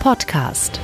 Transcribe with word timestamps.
Podcast. 0.00 0.80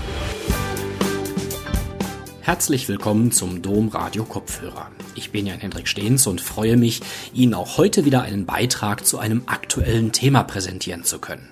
Herzlich 2.42 2.86
willkommen 2.86 3.32
zum 3.32 3.62
Dom 3.62 3.88
Radio 3.88 4.24
Kopfhörer. 4.24 4.90
Ich 5.14 5.30
bin 5.30 5.46
Jan 5.46 5.58
Hendrik 5.58 5.88
Stehns 5.88 6.26
und 6.26 6.42
freue 6.42 6.76
mich, 6.76 7.00
Ihnen 7.32 7.54
auch 7.54 7.78
heute 7.78 8.04
wieder 8.04 8.20
einen 8.20 8.44
Beitrag 8.44 9.06
zu 9.06 9.18
einem 9.18 9.44
aktuellen 9.46 10.12
Thema 10.12 10.42
präsentieren 10.42 11.02
zu 11.02 11.18
können. 11.18 11.48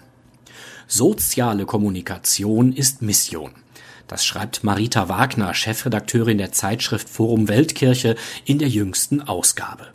Soziale 0.89 1.65
Kommunikation 1.65 2.71
ist 2.71 3.01
Mission. 3.01 3.53
Das 4.09 4.27
schreibt 4.27 4.63
Marita 4.63 5.09
Wagner, 5.09 5.55
Chefredakteurin 5.55 6.37
der 6.37 6.53
Zeitschrift 6.53 7.09
Forum 7.09 7.49
Weltkirche, 7.49 8.17
in 8.45 8.59
der 8.59 8.69
jüngsten 8.69 9.23
Ausgabe. 9.23 9.87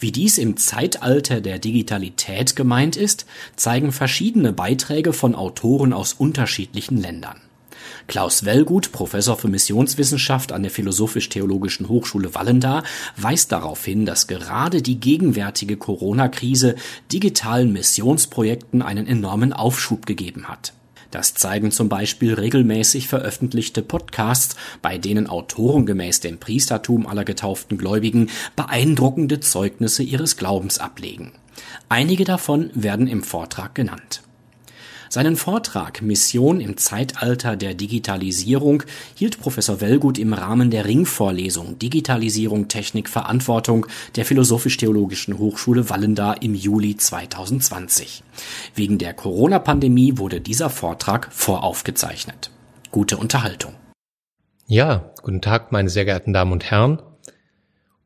Wie 0.00 0.12
dies 0.12 0.38
im 0.38 0.56
Zeitalter 0.56 1.40
der 1.40 1.58
Digitalität 1.58 2.56
gemeint 2.56 2.96
ist, 2.96 3.26
zeigen 3.56 3.92
verschiedene 3.92 4.52
Beiträge 4.52 5.12
von 5.12 5.34
Autoren 5.34 5.92
aus 5.92 6.12
unterschiedlichen 6.12 6.96
Ländern. 6.96 7.40
Klaus 8.06 8.46
Wellgut, 8.46 8.90
Professor 8.92 9.36
für 9.36 9.48
Missionswissenschaft 9.48 10.52
an 10.52 10.62
der 10.62 10.70
Philosophisch-Theologischen 10.70 11.88
Hochschule 11.88 12.34
Wallendar, 12.34 12.82
weist 13.16 13.52
darauf 13.52 13.84
hin, 13.84 14.06
dass 14.06 14.26
gerade 14.26 14.80
die 14.80 14.98
gegenwärtige 14.98 15.76
Corona-Krise 15.76 16.74
digitalen 17.12 17.72
Missionsprojekten 17.72 18.80
einen 18.80 19.06
enormen 19.06 19.52
Aufschub 19.52 20.06
gegeben 20.06 20.48
hat. 20.48 20.72
Das 21.10 21.34
zeigen 21.34 21.70
zum 21.70 21.88
Beispiel 21.88 22.34
regelmäßig 22.34 23.08
veröffentlichte 23.08 23.82
Podcasts, 23.82 24.56
bei 24.82 24.98
denen 24.98 25.26
Autoren 25.26 25.86
gemäß 25.86 26.20
dem 26.20 26.38
Priestertum 26.38 27.06
aller 27.06 27.24
getauften 27.24 27.78
Gläubigen 27.78 28.30
beeindruckende 28.56 29.40
Zeugnisse 29.40 30.02
ihres 30.02 30.36
Glaubens 30.36 30.78
ablegen. 30.78 31.32
Einige 31.88 32.24
davon 32.24 32.70
werden 32.74 33.06
im 33.06 33.22
Vortrag 33.22 33.74
genannt. 33.74 34.22
Seinen 35.10 35.36
Vortrag 35.36 36.02
Mission 36.02 36.60
im 36.60 36.76
Zeitalter 36.76 37.56
der 37.56 37.72
Digitalisierung 37.72 38.82
hielt 39.14 39.40
Professor 39.40 39.80
Wellgut 39.80 40.18
im 40.18 40.34
Rahmen 40.34 40.70
der 40.70 40.84
Ringvorlesung 40.84 41.78
Digitalisierung, 41.78 42.68
Technik, 42.68 43.08
Verantwortung 43.08 43.86
der 44.16 44.26
Philosophisch-Theologischen 44.26 45.38
Hochschule 45.38 45.88
Wallendar 45.88 46.42
im 46.42 46.54
Juli 46.54 46.96
2020. 46.96 48.22
Wegen 48.74 48.98
der 48.98 49.14
Corona-Pandemie 49.14 50.18
wurde 50.18 50.42
dieser 50.42 50.68
Vortrag 50.68 51.32
voraufgezeichnet. 51.32 52.50
Gute 52.90 53.16
Unterhaltung. 53.16 53.72
Ja, 54.66 55.12
guten 55.22 55.40
Tag, 55.40 55.72
meine 55.72 55.88
sehr 55.88 56.04
geehrten 56.04 56.34
Damen 56.34 56.52
und 56.52 56.70
Herren. 56.70 57.00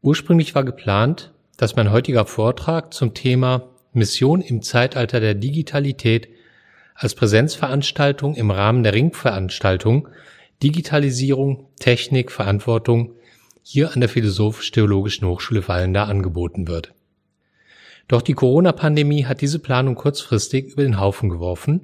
Ursprünglich 0.02 0.54
war 0.54 0.62
geplant, 0.62 1.32
dass 1.56 1.74
mein 1.74 1.90
heutiger 1.90 2.26
Vortrag 2.26 2.94
zum 2.94 3.14
Thema 3.14 3.70
Mission 3.92 4.40
im 4.40 4.62
Zeitalter 4.62 5.18
der 5.18 5.34
Digitalität 5.34 6.28
als 6.94 7.14
Präsenzveranstaltung 7.14 8.34
im 8.34 8.50
Rahmen 8.50 8.82
der 8.82 8.94
Ringveranstaltung 8.94 10.08
Digitalisierung, 10.62 11.66
Technik, 11.80 12.30
Verantwortung 12.30 13.14
hier 13.62 13.92
an 13.92 14.00
der 14.00 14.08
Philosophisch-Theologischen 14.08 15.26
Hochschule 15.26 15.66
Wallender 15.66 16.06
angeboten 16.06 16.68
wird. 16.68 16.94
Doch 18.08 18.22
die 18.22 18.34
Corona-Pandemie 18.34 19.26
hat 19.26 19.40
diese 19.40 19.58
Planung 19.58 19.94
kurzfristig 19.94 20.66
über 20.66 20.82
den 20.82 21.00
Haufen 21.00 21.28
geworfen 21.28 21.80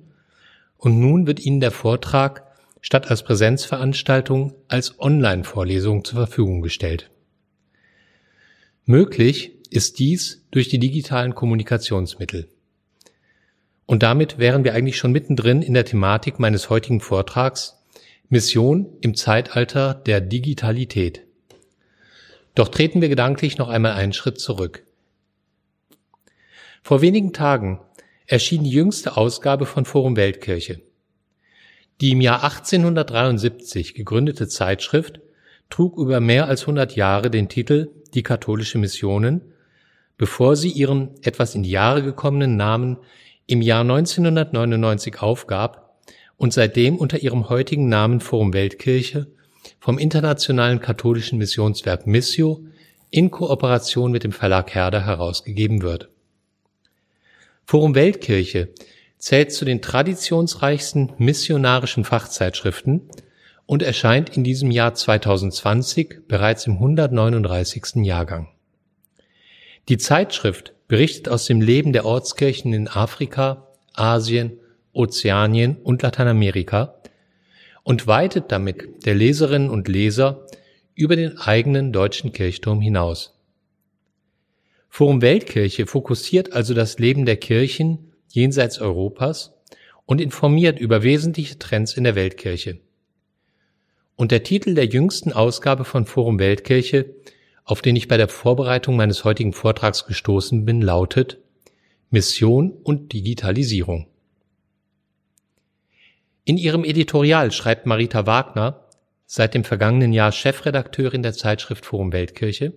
und 0.76 0.98
nun 1.00 1.26
wird 1.26 1.40
Ihnen 1.40 1.60
der 1.60 1.70
Vortrag 1.70 2.44
statt 2.80 3.10
als 3.10 3.22
Präsenzveranstaltung 3.22 4.54
als 4.68 4.98
Online-Vorlesung 5.00 6.04
zur 6.04 6.18
Verfügung 6.18 6.62
gestellt. 6.62 7.10
Möglich 8.84 9.52
ist 9.70 9.98
dies 9.98 10.46
durch 10.50 10.68
die 10.68 10.78
digitalen 10.78 11.34
Kommunikationsmittel. 11.34 12.48
Und 13.88 14.02
damit 14.02 14.36
wären 14.36 14.64
wir 14.64 14.74
eigentlich 14.74 14.98
schon 14.98 15.12
mittendrin 15.12 15.62
in 15.62 15.72
der 15.72 15.86
Thematik 15.86 16.38
meines 16.38 16.68
heutigen 16.68 17.00
Vortrags 17.00 17.82
Mission 18.28 18.86
im 19.00 19.14
Zeitalter 19.14 19.94
der 19.94 20.20
Digitalität. 20.20 21.22
Doch 22.54 22.68
treten 22.68 23.00
wir 23.00 23.08
gedanklich 23.08 23.56
noch 23.56 23.70
einmal 23.70 23.92
einen 23.92 24.12
Schritt 24.12 24.38
zurück. 24.40 24.84
Vor 26.82 27.00
wenigen 27.00 27.32
Tagen 27.32 27.80
erschien 28.26 28.62
die 28.62 28.70
jüngste 28.70 29.16
Ausgabe 29.16 29.64
von 29.64 29.86
Forum 29.86 30.16
Weltkirche. 30.16 30.82
Die 32.02 32.10
im 32.10 32.20
Jahr 32.20 32.44
1873 32.44 33.94
gegründete 33.94 34.48
Zeitschrift 34.48 35.20
trug 35.70 35.96
über 35.96 36.20
mehr 36.20 36.46
als 36.46 36.60
100 36.60 36.94
Jahre 36.94 37.30
den 37.30 37.48
Titel 37.48 37.88
Die 38.12 38.22
katholische 38.22 38.76
Missionen, 38.76 39.54
bevor 40.18 40.56
sie 40.56 40.68
ihren 40.68 41.14
etwas 41.22 41.54
in 41.54 41.62
die 41.62 41.70
Jahre 41.70 42.02
gekommenen 42.02 42.56
Namen 42.56 42.98
im 43.48 43.62
Jahr 43.62 43.80
1999 43.80 45.20
aufgab 45.22 45.98
und 46.36 46.52
seitdem 46.52 46.96
unter 46.96 47.18
ihrem 47.18 47.48
heutigen 47.48 47.88
Namen 47.88 48.20
Forum 48.20 48.52
Weltkirche 48.52 49.26
vom 49.80 49.98
internationalen 49.98 50.80
katholischen 50.80 51.38
Missionswerk 51.38 52.06
Missio 52.06 52.62
in 53.10 53.30
Kooperation 53.30 54.12
mit 54.12 54.22
dem 54.22 54.32
Verlag 54.32 54.74
Herder 54.74 55.04
herausgegeben 55.04 55.80
wird. 55.80 56.10
Forum 57.64 57.94
Weltkirche 57.94 58.68
zählt 59.16 59.52
zu 59.52 59.64
den 59.64 59.80
traditionsreichsten 59.80 61.14
missionarischen 61.16 62.04
Fachzeitschriften 62.04 63.08
und 63.64 63.82
erscheint 63.82 64.36
in 64.36 64.44
diesem 64.44 64.70
Jahr 64.70 64.92
2020 64.92 66.28
bereits 66.28 66.66
im 66.66 66.74
139. 66.74 68.04
Jahrgang. 68.04 68.48
Die 69.88 69.96
Zeitschrift 69.96 70.74
berichtet 70.88 71.28
aus 71.28 71.44
dem 71.44 71.60
Leben 71.60 71.92
der 71.92 72.04
Ortskirchen 72.04 72.72
in 72.72 72.88
Afrika, 72.88 73.68
Asien, 73.92 74.58
Ozeanien 74.92 75.76
und 75.76 76.02
Lateinamerika 76.02 76.94
und 77.84 78.06
weitet 78.06 78.50
damit 78.50 79.06
der 79.06 79.14
Leserinnen 79.14 79.70
und 79.70 79.86
Leser 79.86 80.46
über 80.94 81.14
den 81.14 81.38
eigenen 81.38 81.92
deutschen 81.92 82.32
Kirchturm 82.32 82.80
hinaus. 82.80 83.38
Forum 84.88 85.22
Weltkirche 85.22 85.86
fokussiert 85.86 86.52
also 86.54 86.74
das 86.74 86.98
Leben 86.98 87.26
der 87.26 87.36
Kirchen 87.36 88.12
jenseits 88.28 88.80
Europas 88.80 89.54
und 90.06 90.20
informiert 90.20 90.80
über 90.80 91.02
wesentliche 91.02 91.58
Trends 91.58 91.94
in 91.94 92.04
der 92.04 92.14
Weltkirche. 92.14 92.80
Und 94.16 94.32
der 94.32 94.42
Titel 94.42 94.74
der 94.74 94.86
jüngsten 94.86 95.32
Ausgabe 95.32 95.84
von 95.84 96.06
Forum 96.06 96.38
Weltkirche 96.38 97.14
auf 97.68 97.82
den 97.82 97.96
ich 97.96 98.08
bei 98.08 98.16
der 98.16 98.28
Vorbereitung 98.28 98.96
meines 98.96 99.24
heutigen 99.24 99.52
Vortrags 99.52 100.06
gestoßen 100.06 100.64
bin, 100.64 100.80
lautet 100.80 101.36
Mission 102.08 102.72
und 102.72 103.12
Digitalisierung. 103.12 104.06
In 106.46 106.56
ihrem 106.56 106.82
Editorial 106.82 107.52
schreibt 107.52 107.84
Marita 107.84 108.24
Wagner, 108.24 108.86
seit 109.26 109.52
dem 109.52 109.64
vergangenen 109.64 110.14
Jahr 110.14 110.32
Chefredakteurin 110.32 111.22
der 111.22 111.34
Zeitschrift 111.34 111.84
Forum 111.84 112.10
Weltkirche, 112.12 112.72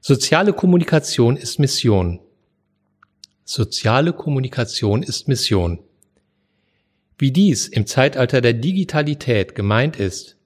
Soziale 0.00 0.52
Kommunikation 0.52 1.36
ist 1.36 1.58
Mission. 1.58 2.20
Soziale 3.44 4.12
Kommunikation 4.12 5.02
ist 5.02 5.26
Mission. 5.26 5.80
Wie 7.18 7.32
dies 7.32 7.66
im 7.66 7.86
Zeitalter 7.86 8.40
der 8.40 8.52
Digitalität 8.52 9.56
gemeint 9.56 9.96
ist, 9.96 10.36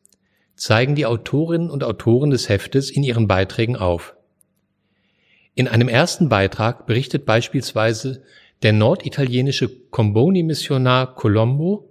zeigen 0.58 0.94
die 0.94 1.06
Autorinnen 1.06 1.70
und 1.70 1.84
Autoren 1.84 2.30
des 2.30 2.48
Heftes 2.48 2.90
in 2.90 3.02
ihren 3.02 3.28
Beiträgen 3.28 3.76
auf. 3.76 4.14
In 5.54 5.68
einem 5.68 5.88
ersten 5.88 6.28
Beitrag 6.28 6.86
berichtet 6.86 7.24
beispielsweise 7.24 8.22
der 8.62 8.72
norditalienische 8.72 9.68
Comboni-Missionar 9.90 11.14
Colombo, 11.14 11.88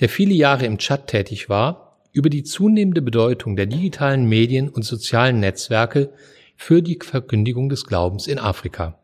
der 0.00 0.08
viele 0.08 0.34
Jahre 0.34 0.66
im 0.66 0.78
Tschad 0.78 1.06
tätig 1.06 1.48
war, 1.48 1.98
über 2.12 2.30
die 2.30 2.42
zunehmende 2.42 3.02
Bedeutung 3.02 3.54
der 3.54 3.66
digitalen 3.66 4.24
Medien 4.24 4.68
und 4.68 4.82
sozialen 4.82 5.40
Netzwerke 5.40 6.10
für 6.56 6.82
die 6.82 6.98
Verkündigung 7.00 7.68
des 7.68 7.86
Glaubens 7.86 8.26
in 8.26 8.38
Afrika. 8.38 8.98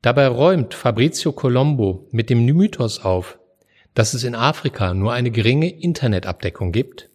Dabei 0.00 0.28
räumt 0.28 0.74
Fabrizio 0.74 1.32
Colombo 1.32 2.06
mit 2.12 2.30
dem 2.30 2.44
Mythos 2.44 3.00
auf, 3.00 3.38
dass 3.94 4.14
es 4.14 4.24
in 4.24 4.34
Afrika 4.34 4.94
nur 4.94 5.12
eine 5.12 5.30
geringe 5.30 5.68
Internetabdeckung 5.68 6.70
gibt 6.70 7.10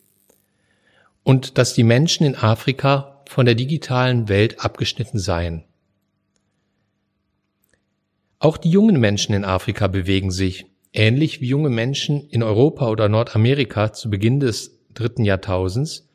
und 1.23 1.57
dass 1.57 1.73
die 1.73 1.83
Menschen 1.83 2.25
in 2.25 2.35
Afrika 2.35 3.21
von 3.27 3.45
der 3.45 3.55
digitalen 3.55 4.27
Welt 4.27 4.63
abgeschnitten 4.63 5.19
seien. 5.19 5.63
Auch 8.39 8.57
die 8.57 8.71
jungen 8.71 8.99
Menschen 8.99 9.35
in 9.35 9.45
Afrika 9.45 9.87
bewegen 9.87 10.31
sich, 10.31 10.65
ähnlich 10.93 11.41
wie 11.41 11.47
junge 11.47 11.69
Menschen 11.69 12.27
in 12.29 12.41
Europa 12.43 12.89
oder 12.89 13.07
Nordamerika 13.07 13.93
zu 13.93 14.09
Beginn 14.09 14.39
des 14.39 14.79
dritten 14.93 15.23
Jahrtausends, 15.23 16.09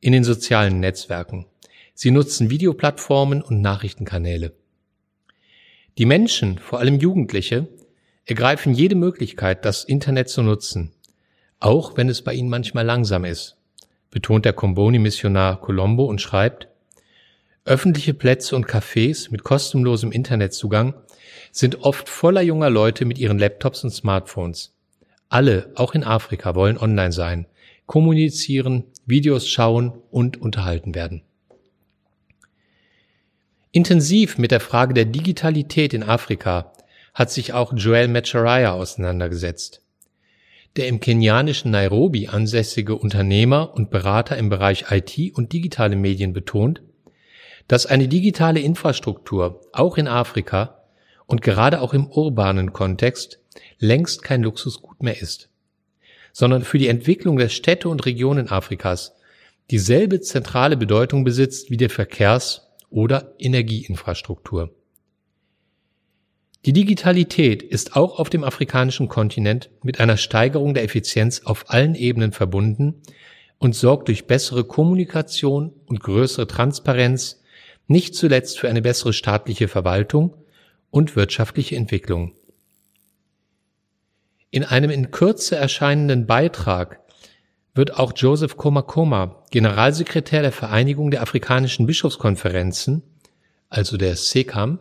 in 0.00 0.12
den 0.12 0.24
sozialen 0.24 0.80
Netzwerken. 0.80 1.46
Sie 1.94 2.10
nutzen 2.10 2.50
Videoplattformen 2.50 3.42
und 3.42 3.60
Nachrichtenkanäle. 3.60 4.52
Die 5.98 6.06
Menschen, 6.06 6.58
vor 6.58 6.78
allem 6.78 6.98
Jugendliche, 6.98 7.68
ergreifen 8.24 8.74
jede 8.74 8.94
Möglichkeit, 8.94 9.64
das 9.64 9.84
Internet 9.84 10.28
zu 10.28 10.42
nutzen, 10.42 10.92
auch 11.58 11.96
wenn 11.96 12.08
es 12.08 12.22
bei 12.22 12.34
ihnen 12.34 12.48
manchmal 12.48 12.84
langsam 12.84 13.24
ist 13.24 13.57
betont 14.10 14.44
der 14.44 14.52
Comboni-Missionar 14.52 15.60
Colombo 15.60 16.04
und 16.04 16.20
schreibt, 16.20 16.68
öffentliche 17.64 18.14
Plätze 18.14 18.56
und 18.56 18.66
Cafés 18.66 19.30
mit 19.30 19.44
kostenlosem 19.44 20.10
Internetzugang 20.10 20.94
sind 21.52 21.82
oft 21.82 22.08
voller 22.08 22.40
junger 22.40 22.70
Leute 22.70 23.04
mit 23.04 23.18
ihren 23.18 23.38
Laptops 23.38 23.84
und 23.84 23.90
Smartphones. 23.90 24.74
Alle, 25.28 25.70
auch 25.74 25.94
in 25.94 26.04
Afrika, 26.04 26.54
wollen 26.54 26.78
online 26.78 27.12
sein, 27.12 27.46
kommunizieren, 27.86 28.84
Videos 29.04 29.48
schauen 29.48 29.92
und 30.10 30.40
unterhalten 30.40 30.94
werden. 30.94 31.22
Intensiv 33.70 34.38
mit 34.38 34.50
der 34.50 34.60
Frage 34.60 34.94
der 34.94 35.04
Digitalität 35.04 35.92
in 35.92 36.02
Afrika 36.02 36.72
hat 37.12 37.30
sich 37.30 37.52
auch 37.52 37.72
Joel 37.74 38.08
Macharia 38.08 38.72
auseinandergesetzt. 38.72 39.82
Der 40.76 40.88
im 40.88 41.00
kenianischen 41.00 41.70
Nairobi 41.70 42.28
ansässige 42.28 42.94
Unternehmer 42.94 43.74
und 43.74 43.90
Berater 43.90 44.36
im 44.36 44.48
Bereich 44.48 44.86
IT 44.90 45.34
und 45.34 45.52
digitale 45.52 45.96
Medien 45.96 46.32
betont, 46.32 46.82
dass 47.66 47.86
eine 47.86 48.08
digitale 48.08 48.60
Infrastruktur 48.60 49.60
auch 49.72 49.98
in 49.98 50.08
Afrika 50.08 50.84
und 51.26 51.42
gerade 51.42 51.80
auch 51.80 51.94
im 51.94 52.06
urbanen 52.06 52.72
Kontext 52.72 53.40
längst 53.78 54.22
kein 54.22 54.42
Luxusgut 54.42 55.02
mehr 55.02 55.20
ist, 55.20 55.50
sondern 56.32 56.62
für 56.62 56.78
die 56.78 56.88
Entwicklung 56.88 57.36
der 57.36 57.48
Städte 57.48 57.88
und 57.88 58.06
Regionen 58.06 58.48
Afrikas 58.48 59.14
dieselbe 59.70 60.20
zentrale 60.20 60.76
Bedeutung 60.76 61.24
besitzt 61.24 61.70
wie 61.70 61.76
der 61.76 61.90
Verkehrs- 61.90 62.68
oder 62.90 63.34
Energieinfrastruktur. 63.38 64.70
Die 66.64 66.72
Digitalität 66.72 67.62
ist 67.62 67.94
auch 67.96 68.18
auf 68.18 68.30
dem 68.30 68.42
afrikanischen 68.42 69.08
Kontinent 69.08 69.70
mit 69.82 70.00
einer 70.00 70.16
Steigerung 70.16 70.74
der 70.74 70.84
Effizienz 70.84 71.42
auf 71.44 71.70
allen 71.70 71.94
Ebenen 71.94 72.32
verbunden 72.32 73.02
und 73.58 73.74
sorgt 73.74 74.08
durch 74.08 74.26
bessere 74.26 74.64
Kommunikation 74.64 75.72
und 75.86 76.00
größere 76.00 76.46
Transparenz 76.46 77.42
nicht 77.86 78.14
zuletzt 78.14 78.58
für 78.58 78.68
eine 78.68 78.82
bessere 78.82 79.12
staatliche 79.12 79.68
Verwaltung 79.68 80.34
und 80.90 81.16
wirtschaftliche 81.16 81.76
Entwicklung. 81.76 82.32
In 84.50 84.64
einem 84.64 84.90
in 84.90 85.10
Kürze 85.10 85.56
erscheinenden 85.56 86.26
Beitrag 86.26 87.00
wird 87.74 87.94
auch 87.96 88.12
Joseph 88.16 88.56
Komakoma, 88.56 89.44
Generalsekretär 89.50 90.42
der 90.42 90.52
Vereinigung 90.52 91.10
der 91.10 91.22
afrikanischen 91.22 91.86
Bischofskonferenzen, 91.86 93.02
also 93.68 93.96
der 93.96 94.16
SECAM, 94.16 94.80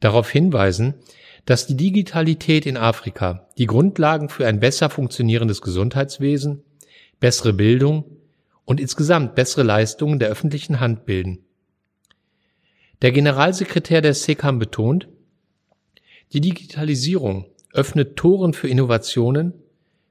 darauf 0.00 0.30
hinweisen, 0.30 0.94
dass 1.44 1.66
die 1.66 1.76
Digitalität 1.76 2.66
in 2.66 2.76
Afrika 2.76 3.48
die 3.56 3.66
Grundlagen 3.66 4.28
für 4.28 4.46
ein 4.46 4.60
besser 4.60 4.90
funktionierendes 4.90 5.62
Gesundheitswesen, 5.62 6.62
bessere 7.20 7.52
Bildung 7.52 8.04
und 8.64 8.80
insgesamt 8.80 9.34
bessere 9.34 9.62
Leistungen 9.62 10.18
der 10.18 10.28
öffentlichen 10.28 10.80
Hand 10.80 11.06
bilden. 11.06 11.38
Der 13.02 13.12
Generalsekretär 13.12 14.00
der 14.00 14.14
SECAM 14.14 14.58
betont, 14.58 15.08
die 16.32 16.40
Digitalisierung 16.40 17.46
öffnet 17.72 18.16
Toren 18.16 18.52
für 18.52 18.68
Innovationen, 18.68 19.54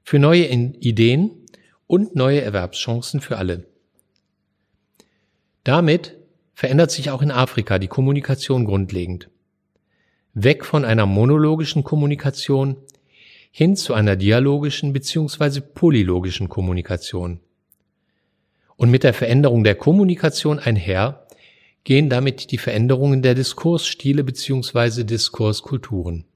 für 0.02 0.18
neue 0.18 0.46
Ideen 0.46 1.32
und 1.86 2.14
neue 2.14 2.40
Erwerbschancen 2.40 3.20
für 3.20 3.36
alle. 3.36 3.66
Damit 5.64 6.16
verändert 6.54 6.92
sich 6.92 7.10
auch 7.10 7.22
in 7.22 7.32
Afrika 7.32 7.78
die 7.78 7.88
Kommunikation 7.88 8.64
grundlegend. 8.64 9.28
Weg 10.38 10.66
von 10.66 10.84
einer 10.84 11.06
monologischen 11.06 11.82
Kommunikation 11.82 12.76
hin 13.50 13.74
zu 13.74 13.94
einer 13.94 14.16
dialogischen 14.16 14.92
bzw. 14.92 15.62
polylogischen 15.62 16.50
Kommunikation. 16.50 17.40
Und 18.76 18.90
mit 18.90 19.02
der 19.02 19.14
Veränderung 19.14 19.64
der 19.64 19.76
Kommunikation 19.76 20.58
einher 20.58 21.26
gehen 21.84 22.10
damit 22.10 22.50
die 22.50 22.58
Veränderungen 22.58 23.22
der 23.22 23.34
Diskursstile 23.34 24.24
bzw. 24.24 25.04
Diskurskulturen. 25.04 26.26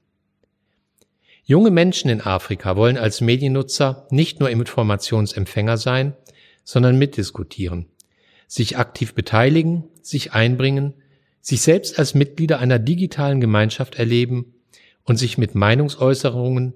Junge 1.43 1.69
Menschen 1.69 2.09
in 2.09 2.21
Afrika 2.21 2.75
wollen 2.75 2.97
als 2.97 3.21
Mediennutzer 3.21 4.07
nicht 4.09 4.39
nur 4.39 4.49
Informationsempfänger 4.49 5.77
sein, 5.77 6.13
sondern 6.63 6.97
mitdiskutieren, 6.97 7.85
sich 8.47 8.79
aktiv 8.79 9.13
beteiligen, 9.13 9.83
sich 10.01 10.33
einbringen, 10.33 10.95
sich 11.41 11.61
selbst 11.61 11.97
als 11.97 12.13
Mitglieder 12.13 12.59
einer 12.59 12.79
digitalen 12.79 13.41
Gemeinschaft 13.41 13.95
erleben 13.95 14.53
und 15.03 15.17
sich 15.17 15.37
mit 15.37 15.55
Meinungsäußerungen, 15.55 16.73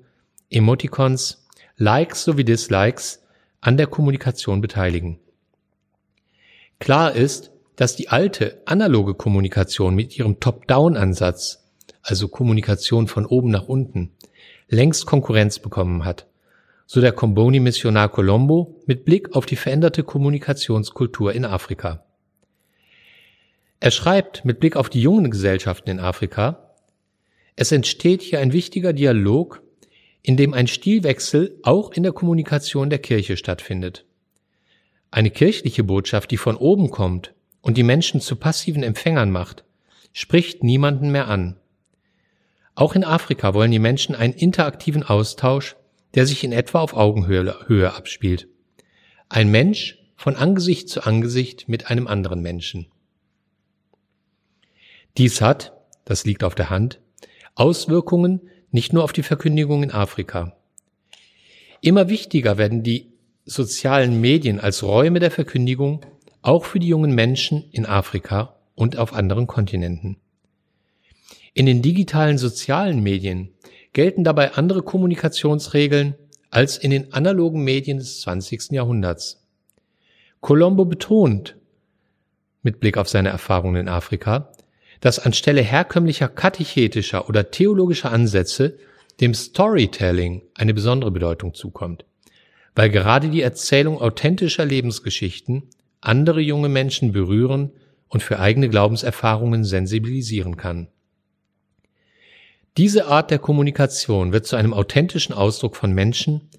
Emoticons, 0.50 1.46
Likes 1.78 2.24
sowie 2.24 2.44
Dislikes 2.44 3.24
an 3.62 3.78
der 3.78 3.88
Kommunikation 3.88 4.62
beteiligen. 4.62 5.20
Klar 6.80 7.14
ist, 7.16 7.52
dass 7.76 7.96
die 7.96 8.10
alte 8.10 8.62
analoge 8.66 9.16
Kommunikation 9.16 9.96
mit 9.96 10.18
ihrem 10.18 10.40
Top-Down-Ansatz, 10.40 11.68
also 12.02 12.28
Kommunikation 12.28 13.08
von 13.08 13.26
oben 13.26 13.50
nach 13.50 13.68
unten, 13.68 14.12
längst 14.70 15.06
Konkurrenz 15.06 15.60
bekommen 15.60 16.06
hat, 16.06 16.28
so 16.86 17.02
der 17.02 17.12
Comboni-Missionar 17.12 18.10
Colombo 18.10 18.82
mit 18.86 19.06
Blick 19.06 19.36
auf 19.36 19.46
die 19.46 19.56
veränderte 19.56 20.04
Kommunikationskultur 20.04 21.34
in 21.34 21.46
Afrika. 21.46 22.05
Er 23.80 23.92
schreibt 23.92 24.46
mit 24.46 24.60
Blick 24.60 24.76
auf 24.76 24.90
die 24.90 25.02
jungen 25.02 25.30
Gesellschaften 25.30 25.90
in 25.90 26.00
Afrika, 26.00 26.74
es 27.56 27.72
entsteht 27.72 28.22
hier 28.22 28.40
ein 28.40 28.52
wichtiger 28.52 28.94
Dialog, 28.94 29.62
in 30.22 30.38
dem 30.38 30.54
ein 30.54 30.68
Stilwechsel 30.68 31.60
auch 31.64 31.92
in 31.92 32.04
der 32.04 32.12
Kommunikation 32.12 32.90
der 32.90 33.00
Kirche 33.00 33.38
stattfindet. 33.38 34.06
Eine 35.12 35.32
kirchliche 35.32 35.84
Botschaft, 35.84 36.32
die 36.32 36.38
von 36.38 36.58
oben 36.58 36.90
kommt 36.90 37.34
und 37.62 37.78
die 37.78 37.84
Menschen 37.84 38.20
zu 38.20 38.36
passiven 38.36 38.84
Empfängern 38.84 39.32
macht, 39.32 39.64
spricht 40.12 40.64
niemanden 40.64 41.12
mehr 41.12 41.28
an. 41.28 41.58
Auch 42.74 42.96
in 42.96 43.06
Afrika 43.06 43.54
wollen 43.54 43.72
die 43.72 43.80
Menschen 43.80 44.16
einen 44.16 44.34
interaktiven 44.34 45.04
Austausch, 45.04 45.78
der 46.16 46.26
sich 46.26 46.44
in 46.44 46.52
etwa 46.52 46.80
auf 46.80 46.94
Augenhöhe 46.94 47.68
Höhe 47.68 47.94
abspielt. 47.94 48.48
Ein 49.30 49.50
Mensch 49.50 50.00
von 50.18 50.36
Angesicht 50.36 50.90
zu 50.90 51.06
Angesicht 51.06 51.70
mit 51.70 51.90
einem 51.90 52.08
anderen 52.08 52.42
Menschen. 52.42 52.88
Dies 55.18 55.42
hat, 55.42 55.74
das 56.04 56.26
liegt 56.26 56.44
auf 56.44 56.56
der 56.56 56.70
Hand, 56.70 57.00
Auswirkungen 57.56 58.42
nicht 58.72 58.92
nur 58.92 59.04
auf 59.04 59.14
die 59.14 59.24
Verkündigung 59.24 59.84
in 59.84 59.92
Afrika. 59.92 60.58
Immer 61.82 62.10
wichtiger 62.10 62.58
werden 62.58 62.84
die 62.84 63.14
sozialen 63.46 64.20
Medien 64.20 64.60
als 64.60 64.84
Räume 64.84 65.20
der 65.20 65.32
Verkündigung 65.32 66.06
auch 66.42 66.66
für 66.66 66.80
die 66.80 66.88
jungen 66.88 67.16
Menschen 67.16 67.64
in 67.72 67.86
Afrika 67.86 68.56
und 68.76 68.98
auf 68.98 69.14
anderen 69.14 69.48
Kontinenten. 69.48 70.18
In 71.54 71.66
den 71.66 71.82
digitalen 71.82 72.38
sozialen 72.38 73.02
Medien 73.02 73.54
gelten 73.94 74.26
dabei 74.26 74.54
andere 74.54 74.82
Kommunikationsregeln 74.82 76.16
als 76.50 76.78
in 76.78 76.92
den 76.92 77.14
analogen 77.14 77.64
Medien 77.64 77.98
des 77.98 78.20
20. 78.22 78.72
Jahrhunderts. 78.72 79.42
Colombo 80.42 80.86
betont, 80.86 81.56
mit 82.62 82.80
Blick 82.80 82.98
auf 82.98 83.08
seine 83.08 83.30
Erfahrungen 83.30 83.78
in 83.78 83.88
Afrika, 83.88 84.52
dass 85.06 85.20
anstelle 85.20 85.62
herkömmlicher 85.62 86.28
katechetischer 86.28 87.30
oder 87.30 87.52
theologischer 87.52 88.12
Ansätze 88.12 88.80
dem 89.22 89.36
Storytelling 89.36 90.42
eine 90.56 90.74
besondere 90.74 91.12
Bedeutung 91.12 91.54
zukommt, 91.54 92.06
weil 92.74 92.90
gerade 92.90 93.30
die 93.30 93.44
Erzählung 93.44 94.02
authentischer 94.02 94.66
Lebensgeschichten 94.66 95.70
andere 96.02 96.42
junge 96.42 96.70
Menschen 96.70 97.12
berühren 97.12 97.70
und 98.08 98.24
für 98.24 98.40
eigene 98.40 98.68
Glaubenserfahrungen 98.68 99.64
sensibilisieren 99.64 100.58
kann. 100.58 100.88
Diese 102.76 103.06
Art 103.06 103.30
der 103.30 103.38
Kommunikation 103.38 104.34
wird 104.34 104.48
zu 104.48 104.56
einem 104.56 104.74
authentischen 104.74 105.36
Ausdruck 105.36 105.76
von 105.76 105.94
Menschen, 105.94 106.50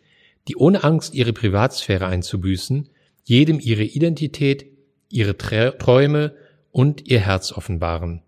die 0.46 0.54
ohne 0.54 0.84
Angst, 0.84 1.16
ihre 1.16 1.32
Privatsphäre 1.32 2.06
einzubüßen, 2.06 2.90
jedem 3.24 3.58
ihre 3.58 3.82
Identität, 3.82 4.66
ihre 5.08 5.36
Träume 5.36 6.36
und 6.70 7.08
ihr 7.08 7.18
Herz 7.18 7.50
offenbaren. 7.50 8.22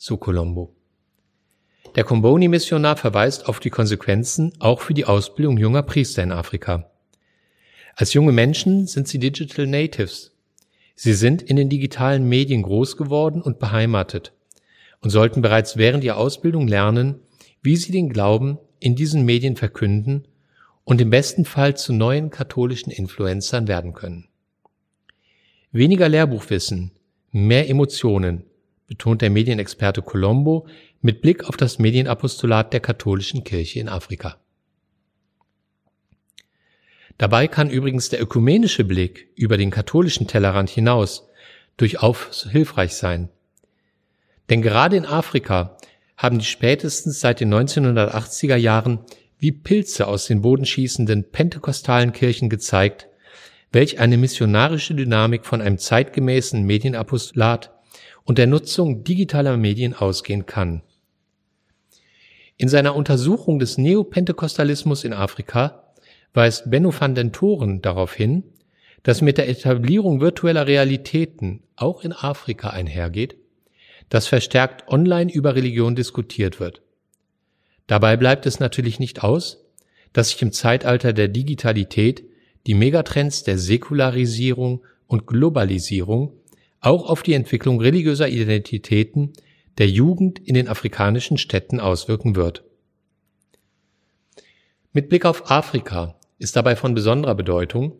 So 0.00 0.16
Colombo. 0.16 0.72
Der 1.96 2.04
Comboni-Missionar 2.04 2.96
verweist 2.96 3.48
auf 3.48 3.58
die 3.58 3.70
Konsequenzen 3.70 4.52
auch 4.60 4.80
für 4.80 4.94
die 4.94 5.06
Ausbildung 5.06 5.58
junger 5.58 5.82
Priester 5.82 6.22
in 6.22 6.30
Afrika. 6.30 6.88
Als 7.96 8.12
junge 8.12 8.30
Menschen 8.30 8.86
sind 8.86 9.08
sie 9.08 9.18
Digital 9.18 9.66
Natives. 9.66 10.30
Sie 10.94 11.14
sind 11.14 11.42
in 11.42 11.56
den 11.56 11.68
digitalen 11.68 12.28
Medien 12.28 12.62
groß 12.62 12.96
geworden 12.96 13.42
und 13.42 13.58
beheimatet 13.58 14.32
und 15.00 15.10
sollten 15.10 15.42
bereits 15.42 15.76
während 15.76 16.04
ihrer 16.04 16.18
Ausbildung 16.18 16.68
lernen, 16.68 17.16
wie 17.60 17.74
sie 17.74 17.90
den 17.90 18.08
Glauben 18.08 18.58
in 18.78 18.94
diesen 18.94 19.24
Medien 19.24 19.56
verkünden 19.56 20.28
und 20.84 21.00
im 21.00 21.10
besten 21.10 21.44
Fall 21.44 21.76
zu 21.76 21.92
neuen 21.92 22.30
katholischen 22.30 22.92
Influencern 22.92 23.66
werden 23.66 23.94
können. 23.94 24.28
Weniger 25.72 26.08
Lehrbuchwissen, 26.08 26.92
mehr 27.32 27.68
Emotionen, 27.68 28.44
betont 28.88 29.22
der 29.22 29.30
Medienexperte 29.30 30.02
Colombo 30.02 30.66
mit 31.00 31.20
Blick 31.22 31.44
auf 31.44 31.56
das 31.56 31.78
Medienapostolat 31.78 32.72
der 32.72 32.80
katholischen 32.80 33.44
Kirche 33.44 33.78
in 33.78 33.88
Afrika. 33.88 34.38
Dabei 37.18 37.48
kann 37.48 37.70
übrigens 37.70 38.08
der 38.08 38.22
ökumenische 38.22 38.84
Blick 38.84 39.28
über 39.36 39.56
den 39.56 39.70
katholischen 39.70 40.26
Tellerrand 40.26 40.70
hinaus 40.70 41.28
durchaus 41.76 42.48
hilfreich 42.50 42.94
sein, 42.94 43.28
denn 44.50 44.62
gerade 44.62 44.96
in 44.96 45.04
Afrika 45.04 45.76
haben 46.16 46.38
die 46.38 46.44
spätestens 46.44 47.20
seit 47.20 47.40
den 47.40 47.52
1980er 47.52 48.56
Jahren 48.56 49.00
wie 49.38 49.52
Pilze 49.52 50.06
aus 50.06 50.26
den 50.26 50.42
Boden 50.42 50.64
schießenden 50.64 51.30
pentekostalen 51.30 52.12
Kirchen 52.12 52.48
gezeigt, 52.48 53.08
welch 53.70 54.00
eine 54.00 54.16
missionarische 54.16 54.94
Dynamik 54.94 55.44
von 55.44 55.60
einem 55.60 55.78
zeitgemäßen 55.78 56.64
Medienapostolat 56.64 57.77
und 58.28 58.36
der 58.36 58.46
Nutzung 58.46 59.04
digitaler 59.04 59.56
Medien 59.56 59.94
ausgehen 59.94 60.44
kann. 60.44 60.82
In 62.58 62.68
seiner 62.68 62.94
Untersuchung 62.94 63.58
des 63.58 63.78
Neopentekostalismus 63.78 65.04
in 65.04 65.14
Afrika 65.14 65.94
weist 66.34 66.70
Benno 66.70 66.92
van 66.92 67.14
den 67.14 67.32
Toren 67.32 67.80
darauf 67.80 68.12
hin, 68.12 68.44
dass 69.02 69.22
mit 69.22 69.38
der 69.38 69.48
Etablierung 69.48 70.20
virtueller 70.20 70.66
Realitäten 70.66 71.62
auch 71.74 72.04
in 72.04 72.12
Afrika 72.12 72.68
einhergeht, 72.68 73.38
dass 74.10 74.26
verstärkt 74.26 74.88
online 74.88 75.32
über 75.32 75.54
Religion 75.54 75.96
diskutiert 75.96 76.60
wird. 76.60 76.82
Dabei 77.86 78.18
bleibt 78.18 78.44
es 78.44 78.60
natürlich 78.60 79.00
nicht 79.00 79.24
aus, 79.24 79.64
dass 80.12 80.28
sich 80.28 80.42
im 80.42 80.52
Zeitalter 80.52 81.14
der 81.14 81.28
Digitalität 81.28 82.24
die 82.66 82.74
Megatrends 82.74 83.42
der 83.42 83.56
Säkularisierung 83.56 84.82
und 85.06 85.26
Globalisierung 85.26 86.37
auch 86.80 87.08
auf 87.08 87.22
die 87.22 87.34
Entwicklung 87.34 87.80
religiöser 87.80 88.28
Identitäten 88.28 89.32
der 89.78 89.88
Jugend 89.88 90.38
in 90.40 90.54
den 90.54 90.68
afrikanischen 90.68 91.38
Städten 91.38 91.80
auswirken 91.80 92.36
wird. 92.36 92.64
Mit 94.92 95.08
Blick 95.08 95.24
auf 95.24 95.50
Afrika 95.50 96.16
ist 96.38 96.56
dabei 96.56 96.76
von 96.76 96.94
besonderer 96.94 97.34
Bedeutung, 97.34 97.92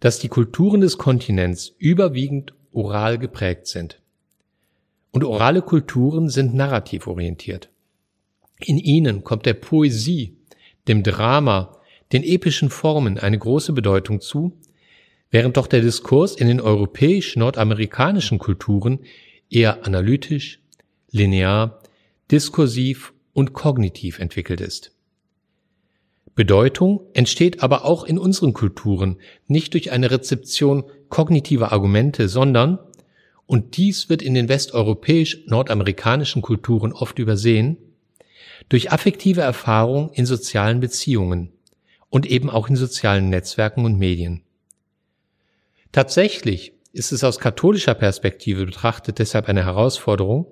dass 0.00 0.18
die 0.18 0.28
Kulturen 0.28 0.80
des 0.80 0.98
Kontinents 0.98 1.74
überwiegend 1.78 2.54
oral 2.72 3.18
geprägt 3.18 3.66
sind. 3.66 4.00
Und 5.10 5.24
orale 5.24 5.62
Kulturen 5.62 6.28
sind 6.28 6.54
narrativ 6.54 7.06
orientiert. 7.06 7.70
In 8.58 8.78
ihnen 8.78 9.24
kommt 9.24 9.46
der 9.46 9.54
Poesie, 9.54 10.36
dem 10.88 11.02
Drama, 11.02 11.78
den 12.12 12.22
epischen 12.22 12.70
Formen 12.70 13.18
eine 13.18 13.38
große 13.38 13.72
Bedeutung 13.72 14.20
zu, 14.20 14.56
während 15.34 15.56
doch 15.56 15.66
der 15.66 15.80
Diskurs 15.80 16.36
in 16.36 16.46
den 16.46 16.60
europäisch-nordamerikanischen 16.60 18.38
Kulturen 18.38 19.00
eher 19.50 19.84
analytisch, 19.84 20.60
linear, 21.10 21.80
diskursiv 22.30 23.12
und 23.32 23.52
kognitiv 23.52 24.20
entwickelt 24.20 24.60
ist. 24.60 24.92
Bedeutung 26.36 27.00
entsteht 27.14 27.64
aber 27.64 27.84
auch 27.84 28.04
in 28.04 28.16
unseren 28.16 28.52
Kulturen 28.52 29.16
nicht 29.48 29.74
durch 29.74 29.90
eine 29.90 30.12
Rezeption 30.12 30.84
kognitiver 31.08 31.72
Argumente, 31.72 32.28
sondern, 32.28 32.78
und 33.46 33.76
dies 33.76 34.08
wird 34.08 34.22
in 34.22 34.34
den 34.34 34.48
westeuropäisch-nordamerikanischen 34.48 36.42
Kulturen 36.42 36.92
oft 36.92 37.18
übersehen, 37.18 37.76
durch 38.68 38.92
affektive 38.92 39.40
Erfahrung 39.40 40.12
in 40.12 40.26
sozialen 40.26 40.78
Beziehungen 40.78 41.50
und 42.08 42.24
eben 42.24 42.50
auch 42.50 42.68
in 42.68 42.76
sozialen 42.76 43.30
Netzwerken 43.30 43.84
und 43.84 43.98
Medien. 43.98 44.44
Tatsächlich 45.94 46.72
ist 46.92 47.12
es 47.12 47.22
aus 47.22 47.38
katholischer 47.38 47.94
Perspektive 47.94 48.66
betrachtet 48.66 49.20
deshalb 49.20 49.48
eine 49.48 49.64
Herausforderung, 49.64 50.48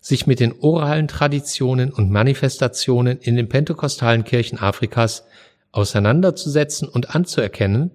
sich 0.00 0.26
mit 0.26 0.40
den 0.40 0.54
oralen 0.58 1.06
Traditionen 1.06 1.92
und 1.92 2.10
Manifestationen 2.10 3.18
in 3.18 3.36
den 3.36 3.50
pentekostalen 3.50 4.24
Kirchen 4.24 4.58
Afrikas 4.58 5.26
auseinanderzusetzen 5.70 6.88
und 6.88 7.14
anzuerkennen, 7.14 7.90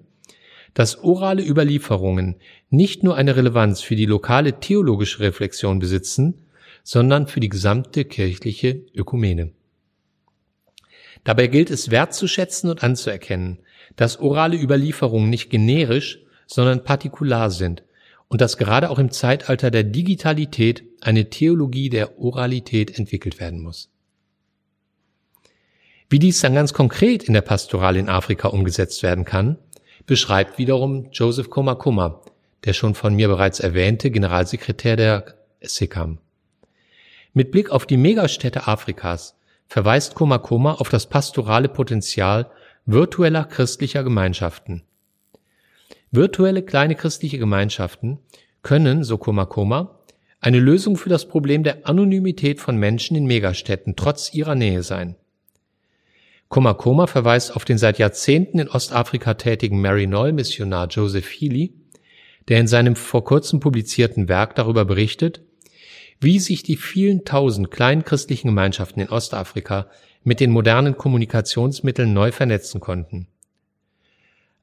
dass 0.76 1.04
orale 1.04 1.44
Überlieferungen 1.44 2.36
nicht 2.70 3.02
nur 3.02 3.16
eine 3.16 3.36
Relevanz 3.36 3.82
für 3.82 3.96
die 3.96 4.06
lokale 4.06 4.60
theologische 4.60 5.22
Reflexion 5.22 5.80
besitzen, 5.80 6.46
sondern 6.84 7.26
für 7.26 7.40
die 7.40 7.50
gesamte 7.50 8.06
kirchliche 8.06 8.84
Ökumene. 8.94 9.54
Dabei 11.24 11.48
gilt 11.48 11.72
es 11.72 11.90
wertzuschätzen 11.90 12.70
und 12.70 12.84
anzuerkennen, 12.84 13.58
dass 13.96 14.20
orale 14.20 14.56
Überlieferungen 14.56 15.32
nicht 15.32 15.50
generisch, 15.50 16.20
sondern 16.48 16.84
partikular 16.84 17.50
sind 17.50 17.84
und 18.28 18.42
dass 18.42 18.58
gerade 18.58 18.90
auch 18.90 19.00
im 19.00 19.12
Zeitalter 19.12 19.72
der 19.72 19.84
Digitalität 19.84 20.84
eine 21.02 21.30
Theologie 21.30 21.90
der 21.90 22.20
Oralität 22.20 22.98
entwickelt 22.98 23.40
werden 23.40 23.62
muss. 23.62 23.90
Wie 26.10 26.20
dies 26.20 26.40
dann 26.42 26.54
ganz 26.54 26.74
konkret 26.74 27.24
in 27.24 27.34
der 27.34 27.42
Pastoral 27.42 27.96
in 27.96 28.10
Afrika 28.10 28.50
umgesetzt 28.50 29.02
werden 29.04 29.26
kann, 29.26 29.58
beschreibt 30.06 30.58
wiederum 30.58 31.10
Joseph 31.12 31.50
Komakoma, 31.50 32.22
der 32.64 32.74
schon 32.74 32.96
von 32.96 33.16
mir 33.16 33.28
bereits 33.28 33.60
erwähnte 33.60 34.12
Generalsekretär 34.12 34.96
der 34.96 35.36
SECAM. 35.62 36.20
Mit 37.34 37.52
Blick 37.52 37.70
auf 37.70 37.86
die 37.86 37.98
Megastädte 37.98 38.68
Afrikas 38.68 39.36
verweist 39.68 40.16
Komakoma 40.16 40.74
auf 40.74 40.90
das 40.90 41.08
pastorale 41.08 41.70
Potenzial 41.70 42.52
virtueller 42.86 43.46
christlicher 43.46 44.04
Gemeinschaften. 44.04 44.84
Virtuelle 46.16 46.64
kleine 46.64 46.96
christliche 46.96 47.38
Gemeinschaften 47.38 48.20
können, 48.62 49.04
so 49.04 49.18
Komakoma, 49.18 50.00
eine 50.40 50.60
Lösung 50.60 50.98
für 50.98 51.10
das 51.10 51.28
Problem 51.28 51.64
der 51.64 51.88
Anonymität 51.88 52.60
von 52.60 52.78
Menschen 52.78 53.16
in 53.18 53.26
Megastädten 53.26 53.96
trotz 53.96 54.34
ihrer 54.34 54.56
Nähe 54.56 54.84
sein. 54.84 55.16
Komakoma 56.50 57.08
verweist 57.08 57.56
auf 57.56 57.66
den 57.66 57.78
seit 57.78 57.98
Jahrzehnten 57.98 58.60
in 58.60 58.70
Ostafrika 58.70 59.34
tätigen 59.34 59.82
Maryknoll-Missionar 59.82 60.88
Joseph 60.90 61.30
Healy, 61.30 61.74
der 62.48 62.60
in 62.60 62.68
seinem 62.68 62.96
vor 62.96 63.24
kurzem 63.24 63.60
publizierten 63.60 64.30
Werk 64.30 64.56
darüber 64.56 64.86
berichtet, 64.86 65.42
wie 66.22 66.40
sich 66.40 66.64
die 66.64 66.78
vielen 66.78 67.26
tausend 67.26 67.72
kleinen 67.72 68.04
christlichen 68.04 68.48
Gemeinschaften 68.50 69.02
in 69.02 69.10
Ostafrika 69.10 69.90
mit 70.24 70.40
den 70.40 70.52
modernen 70.52 70.98
Kommunikationsmitteln 70.98 72.14
neu 72.14 72.32
vernetzen 72.32 72.80
konnten. 72.80 73.28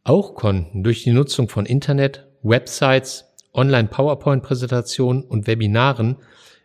Auch 0.04 0.34
konnten 0.34 0.82
durch 0.82 1.04
die 1.04 1.12
Nutzung 1.12 1.48
von 1.48 1.64
Internet, 1.64 2.26
Websites, 2.42 3.32
Online-PowerPoint-Präsentationen 3.54 5.22
und 5.22 5.46
Webinaren 5.46 6.16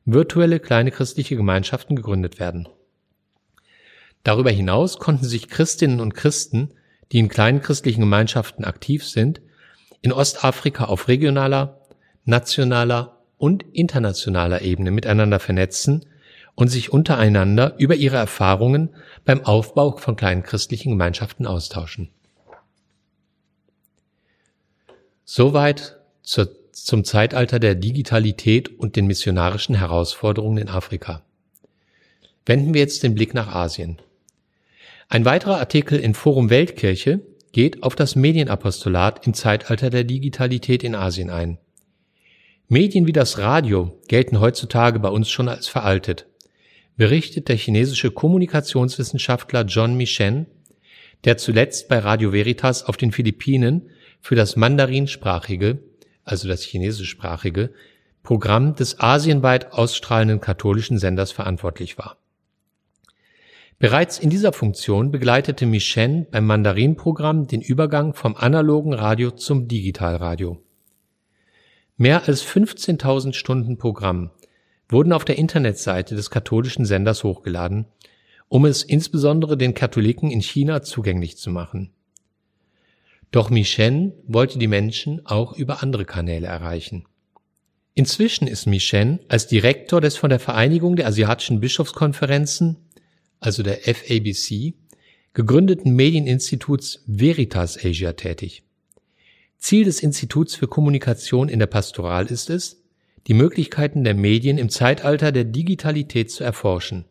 virtuelle 0.06 0.60
kleine 0.60 0.89
christliche 0.89 1.36
Gemeinschaften 1.36 1.96
gegründet 1.96 2.39
werden. 2.39 2.67
Darüber 4.24 4.50
hinaus 4.50 4.98
konnten 4.98 5.25
sich 5.25 5.50
Christinnen 5.50 6.00
und 6.00 6.15
Christen, 6.15 6.74
die 7.12 7.20
in 7.20 7.29
kleinen 7.29 7.62
christlichen 7.62 8.01
Gemeinschaften 8.01 8.65
aktiv 8.65 9.06
sind, 9.06 9.41
in 10.01 10.12
Ostafrika 10.12 10.86
auf 10.86 11.08
regionaler, 11.08 11.82
nationaler 12.25 13.20
und 13.38 13.63
internationaler 13.72 14.63
Ebene 14.63 14.89
miteinander 14.89 15.39
vernetzen 15.39 16.06
und 16.56 16.70
sich 16.70 16.91
untereinander 16.91 17.75
über 17.77 17.96
ihre 17.96 18.17
Erfahrungen 18.17 18.96
beim 19.25 19.46
Aufbau 19.46 19.96
von 19.98 20.15
kleinen 20.15 20.41
christlichen 20.41 20.89
Gemeinschaften 20.89 21.46
austauschen. 21.46 22.10
Soweit 25.29 25.98
zur, 26.24 26.50
zum 26.72 27.03
Zeitalter 27.03 27.60
der 27.60 27.75
Digitalität 27.75 28.79
und 28.79 28.96
den 28.96 29.07
missionarischen 29.07 29.75
Herausforderungen 29.75 30.57
in 30.57 30.69
Afrika. 30.69 31.22
Wenden 32.46 32.74
wir 32.74 32.79
jetzt 32.79 33.03
den 33.03 33.13
Blick 33.13 33.34
nach 33.34 33.53
Asien. 33.53 33.98
Ein 35.10 35.25
weiterer 35.25 35.57
Artikel 35.57 36.00
in 36.00 36.13
Forum 36.13 36.50
Weltkirche 36.50 37.19
geht 37.51 37.84
auf 37.84 37.93
das 37.93 38.15
Medienapostolat 38.15 39.27
im 39.27 39.34
Zeitalter 39.34 39.89
der 39.89 40.05
Digitalität 40.05 40.81
in 40.81 40.96
Asien 40.96 41.29
ein. 41.29 41.57
Medien 42.69 43.05
wie 43.05 43.12
das 43.12 43.38
Radio 43.38 44.00
gelten 44.07 44.39
heutzutage 44.39 45.00
bei 45.00 45.10
uns 45.10 45.29
schon 45.29 45.50
als 45.50 45.67
veraltet, 45.67 46.25
berichtet 46.96 47.50
der 47.50 47.57
chinesische 47.57 48.12
Kommunikationswissenschaftler 48.12 49.65
John 49.65 49.98
Michen, 49.98 50.46
der 51.25 51.36
zuletzt 51.36 51.89
bei 51.89 52.00
Radio 52.00 52.31
Veritas 52.31 52.86
auf 52.86 52.96
den 52.96 53.12
Philippinen 53.12 53.89
für 54.21 54.36
das 54.36 54.55
mandarinsprachige, 54.55 55.79
also 56.24 56.47
das 56.47 56.62
chinesischsprachige, 56.62 57.71
Programm 58.24 58.75
des 58.75 59.00
asienweit 59.00 59.71
ausstrahlenden 59.71 60.41
katholischen 60.41 60.97
Senders 60.97 61.31
verantwortlich 61.31 61.97
war. 61.97 62.17
Bereits 63.79 64.17
in 64.17 64.29
dieser 64.29 64.53
Funktion 64.53 65.12
begleitete 65.12 65.65
Michen 65.65 66.25
beim 66.31 66.45
Mandarin-Programm 66.47 67.47
den 67.47 67.62
Übergang 67.62 68.13
vom 68.13 68.36
analogen 68.36 68.93
Radio 68.93 69.31
zum 69.31 69.67
Digitalradio. 69.67 70.62
Mehr 71.95 72.27
als 72.27 72.43
15.000 72.43 73.33
Stunden 73.33 73.77
Programm 73.77 74.31
wurden 74.89 75.13
auf 75.13 75.25
der 75.25 75.38
Internetseite 75.38 76.15
des 76.15 76.29
katholischen 76.29 76.86
Senders 76.86 77.24
hochgeladen, 77.24 77.86
um 78.50 78.65
es 78.65 78.83
insbesondere 78.83 79.57
den 79.57 79.74
Katholiken 79.74 80.31
in 80.31 80.41
China 80.41 80.81
zugänglich 80.81 81.38
zu 81.38 81.51
machen. 81.51 81.91
Doch 83.31 83.50
Michen 83.50 84.13
wollte 84.25 84.57
die 84.57 84.67
Menschen 84.67 85.25
auch 85.25 85.53
über 85.53 85.84
andere 85.84 86.05
Kanäle 86.05 86.48
erreichen. 86.48 87.05
Inzwischen 87.93 88.48
ist 88.48 88.67
Michen 88.67 89.19
als 89.27 89.48
Direktor 89.48 90.01
des 90.01 90.17
von 90.17 90.29
der 90.29 90.39
Vereinigung 90.39 90.96
der 90.96 91.07
asiatischen 91.07 91.60
Bischofskonferenzen, 91.60 92.77
also 93.39 93.63
der 93.63 93.79
FABC, 93.79 94.75
gegründeten 95.34 95.96
Medieninstituts 95.96 97.03
Veritas 97.05 97.84
Asia 97.84 98.13
tätig. 98.13 98.63
Ziel 99.57 99.86
des 99.86 100.01
Instituts 100.01 100.55
für 100.55 100.67
Kommunikation 100.67 101.50
in 101.50 101.60
der 101.60 101.67
Pastoral 101.67 102.27
ist 102.27 102.50
es, 102.50 102.84
die 103.27 103.34
Möglichkeiten 103.34 104.03
der 104.03 104.13
Medien 104.13 104.57
im 104.57 104.69
Zeitalter 104.69 105.31
der 105.31 105.43
Digitalität 105.43 106.31
zu 106.31 106.43
erforschen. 106.43 107.05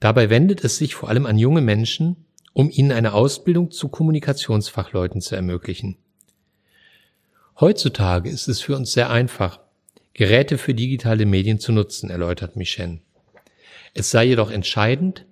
Dabei 0.00 0.30
wendet 0.30 0.64
es 0.64 0.78
sich 0.78 0.94
vor 0.94 1.08
allem 1.08 1.26
an 1.26 1.38
junge 1.38 1.60
Menschen, 1.60 2.24
um 2.52 2.70
ihnen 2.70 2.92
eine 2.92 3.14
Ausbildung 3.14 3.70
zu 3.70 3.88
Kommunikationsfachleuten 3.88 5.20
zu 5.20 5.34
ermöglichen. 5.36 5.96
Heutzutage 7.60 8.28
ist 8.28 8.48
es 8.48 8.60
für 8.60 8.76
uns 8.76 8.92
sehr 8.92 9.10
einfach, 9.10 9.60
Geräte 10.14 10.58
für 10.58 10.74
digitale 10.74 11.26
Medien 11.26 11.58
zu 11.58 11.72
nutzen, 11.72 12.10
erläutert 12.10 12.56
Michen. 12.56 13.02
Es 13.94 14.10
sei 14.10 14.24
jedoch 14.24 14.50
entscheidend, 14.50 15.26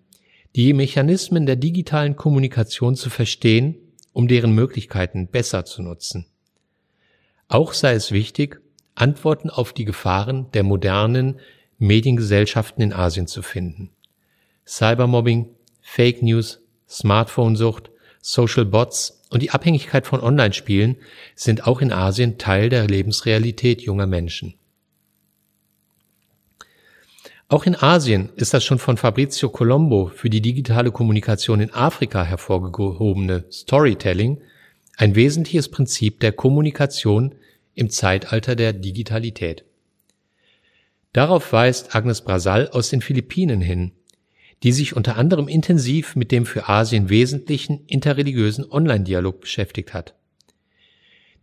die 0.57 0.73
Mechanismen 0.73 1.47
der 1.47 1.57
digitalen 1.57 2.17
Kommunikation 2.17 2.97
zu 2.97 3.11
verstehen, 3.11 3.77
um 4.13 4.27
deren 4.27 4.53
Möglichkeiten 4.53 5.29
besser 5.29 5.65
zu 5.65 5.83
nutzen. 5.83 6.27
Auch 7.49 7.73
sei 7.73 7.93
es 7.93 8.13
wichtig, 8.13 8.61
Antworten 8.95 9.51
auf 9.51 9.73
die 9.73 9.85
Gefahren 9.85 10.51
der 10.53 10.63
modernen 10.63 11.41
Mediengesellschaften 11.79 12.83
in 12.83 12.93
Asien 12.93 13.27
zu 13.27 13.43
finden. 13.43 13.91
Cybermobbing, 14.67 15.49
Fake 15.81 16.23
News, 16.23 16.61
Smartphone-Sucht, 16.91 17.91
Social 18.21 18.67
Bots 18.67 19.23
und 19.31 19.43
die 19.43 19.51
Abhängigkeit 19.51 20.07
von 20.07 20.21
Online-Spielen 20.21 20.97
sind 21.35 21.67
auch 21.67 21.81
in 21.81 21.93
Asien 21.93 22.37
Teil 22.37 22.69
der 22.69 22.87
Lebensrealität 22.87 23.81
junger 23.81 24.07
Menschen. 24.07 24.55
Auch 27.49 27.65
in 27.65 27.75
Asien 27.75 28.29
ist 28.37 28.55
das 28.55 28.65
schon 28.65 28.79
von 28.79 28.97
Fabrizio 28.97 29.49
Colombo 29.49 30.11
für 30.15 30.31
die 30.31 30.41
digitale 30.41 30.93
Kommunikation 30.93 31.61
in 31.61 31.75
Afrika 31.75 32.23
hervorgehobene 32.23 33.45
Storytelling 33.51 34.41
ein 34.97 35.15
wesentliches 35.15 35.69
Prinzip 35.69 36.21
der 36.21 36.33
Kommunikation 36.33 37.35
im 37.75 37.91
Zeitalter 37.91 38.55
der 38.55 38.73
Digitalität. 38.73 39.65
Darauf 41.13 41.53
weist 41.53 41.97
Agnes 41.97 42.21
Brasal 42.21 42.69
aus 42.69 42.91
den 42.91 43.01
Philippinen 43.01 43.61
hin, 43.61 43.93
die 44.63 44.73
sich 44.73 44.95
unter 44.95 45.17
anderem 45.17 45.49
intensiv 45.49 46.17
mit 46.17 46.33
dem 46.33 46.45
für 46.45 46.69
Asien 46.69 47.09
wesentlichen 47.09 47.85
interreligiösen 47.87 48.71
Online-Dialog 48.71 49.41
beschäftigt 49.41 49.95
hat. 49.95 50.15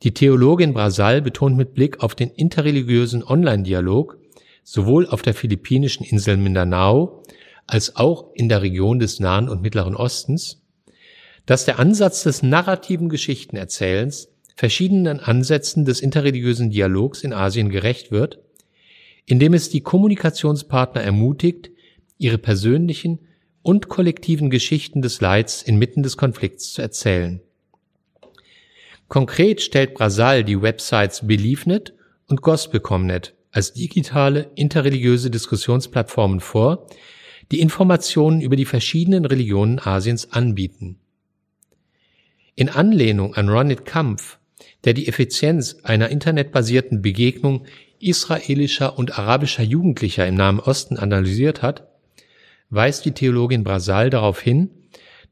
Die 0.04 0.14
Theologin 0.14 0.74
Brasal 0.74 1.22
betont 1.22 1.58
mit 1.58 1.74
Blick 1.74 2.04
auf 2.04 2.14
den 2.14 2.30
interreligiösen 2.30 3.24
Online-Dialog 3.24 4.18
sowohl 4.64 5.08
auf 5.08 5.22
der 5.22 5.34
philippinischen 5.34 6.06
Insel 6.06 6.38
Mindanao 6.38 7.24
als 7.66 7.96
auch 7.96 8.34
in 8.36 8.50
der 8.50 8.62
Region 8.62 9.00
des 9.00 9.20
Nahen 9.20 9.50
und 9.50 9.62
Mittleren 9.62 9.96
Ostens, 9.96 10.62
dass 11.46 11.66
der 11.66 11.80
Ansatz 11.80 12.24
des 12.24 12.44
narrativen 12.44 13.10
Geschichtenerzählens 13.10 14.30
verschiedenen 14.56 15.20
Ansätzen 15.20 15.86
des 15.86 16.02
interreligiösen 16.02 16.70
Dialogs 16.70 17.24
in 17.24 17.34
Asien 17.34 17.70
gerecht 17.70 18.12
wird, 18.12 18.40
indem 19.26 19.54
es 19.54 19.70
die 19.70 19.82
Kommunikationspartner 19.82 21.02
ermutigt, 21.02 21.72
ihre 22.18 22.38
persönlichen 22.38 23.20
und 23.62 23.90
kollektiven 23.90 24.50
Geschichten 24.50 25.02
des 25.02 25.22
Leids 25.22 25.62
inmitten 25.62 26.04
des 26.04 26.18
Konflikts 26.18 26.74
zu 26.74 26.82
erzählen. 26.82 27.42
Konkret 29.08 29.62
stellt 29.62 29.94
Brasal 29.94 30.44
die 30.44 30.62
Websites 30.62 31.28
BeliefNet 31.28 31.94
und 32.28 32.42
GospelComNet 32.42 33.34
als 33.52 33.74
digitale 33.74 34.52
interreligiöse 34.56 35.32
Diskussionsplattformen 35.32 36.40
vor, 36.40 36.88
die 37.52 37.62
Informationen 37.62 38.42
über 38.42 38.56
die 38.56 38.66
verschiedenen 38.66 39.26
Religionen 39.26 39.80
Asiens 39.80 40.32
anbieten. 40.34 41.00
In 42.56 42.70
Anlehnung 42.70 43.36
an 43.36 43.50
Ronit 43.50 43.86
Kampf, 43.86 44.40
der 44.84 44.94
die 44.94 45.08
Effizienz 45.08 45.78
einer 45.84 46.10
internetbasierten 46.10 47.02
Begegnung 47.02 47.66
israelischer 48.00 48.98
und 48.98 49.18
arabischer 49.18 49.64
Jugendlicher 49.64 50.28
im 50.28 50.36
Nahen 50.36 50.60
Osten 50.60 50.98
analysiert 50.98 51.62
hat, 51.62 51.88
weist 52.70 53.06
die 53.06 53.12
Theologin 53.12 53.64
Brasal 53.64 54.10
darauf 54.10 54.42
hin, 54.42 54.70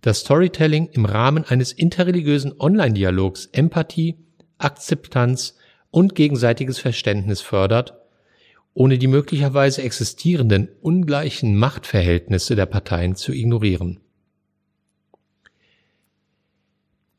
dass 0.02 0.20
Storytelling 0.20 0.88
im 0.92 1.06
Rahmen 1.06 1.44
eines 1.44 1.72
interreligiösen 1.72 2.60
Online-Dialogs 2.60 3.48
Empathie, 3.52 4.16
Akzeptanz 4.58 5.58
und 5.92 6.16
gegenseitiges 6.16 6.80
Verständnis 6.80 7.42
fördert, 7.42 7.96
ohne 8.74 8.98
die 8.98 9.08
möglicherweise 9.08 9.82
existierenden 9.82 10.70
ungleichen 10.82 11.56
Machtverhältnisse 11.56 12.56
der 12.56 12.66
Parteien 12.66 13.16
zu 13.16 13.32
ignorieren. 13.32 14.02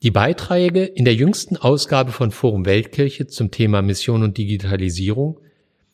Die 0.02 0.11
Beiträge 0.11 0.85
in 0.85 1.05
der 1.05 1.14
jüngsten 1.14 1.57
Ausgabe 1.57 2.12
von 2.12 2.31
Forum 2.31 2.66
Weltkirche 2.66 3.26
zum 3.26 3.50
Thema 3.50 3.81
Mission 3.83 4.22
und 4.22 4.37
Digitalisierung 4.37 5.40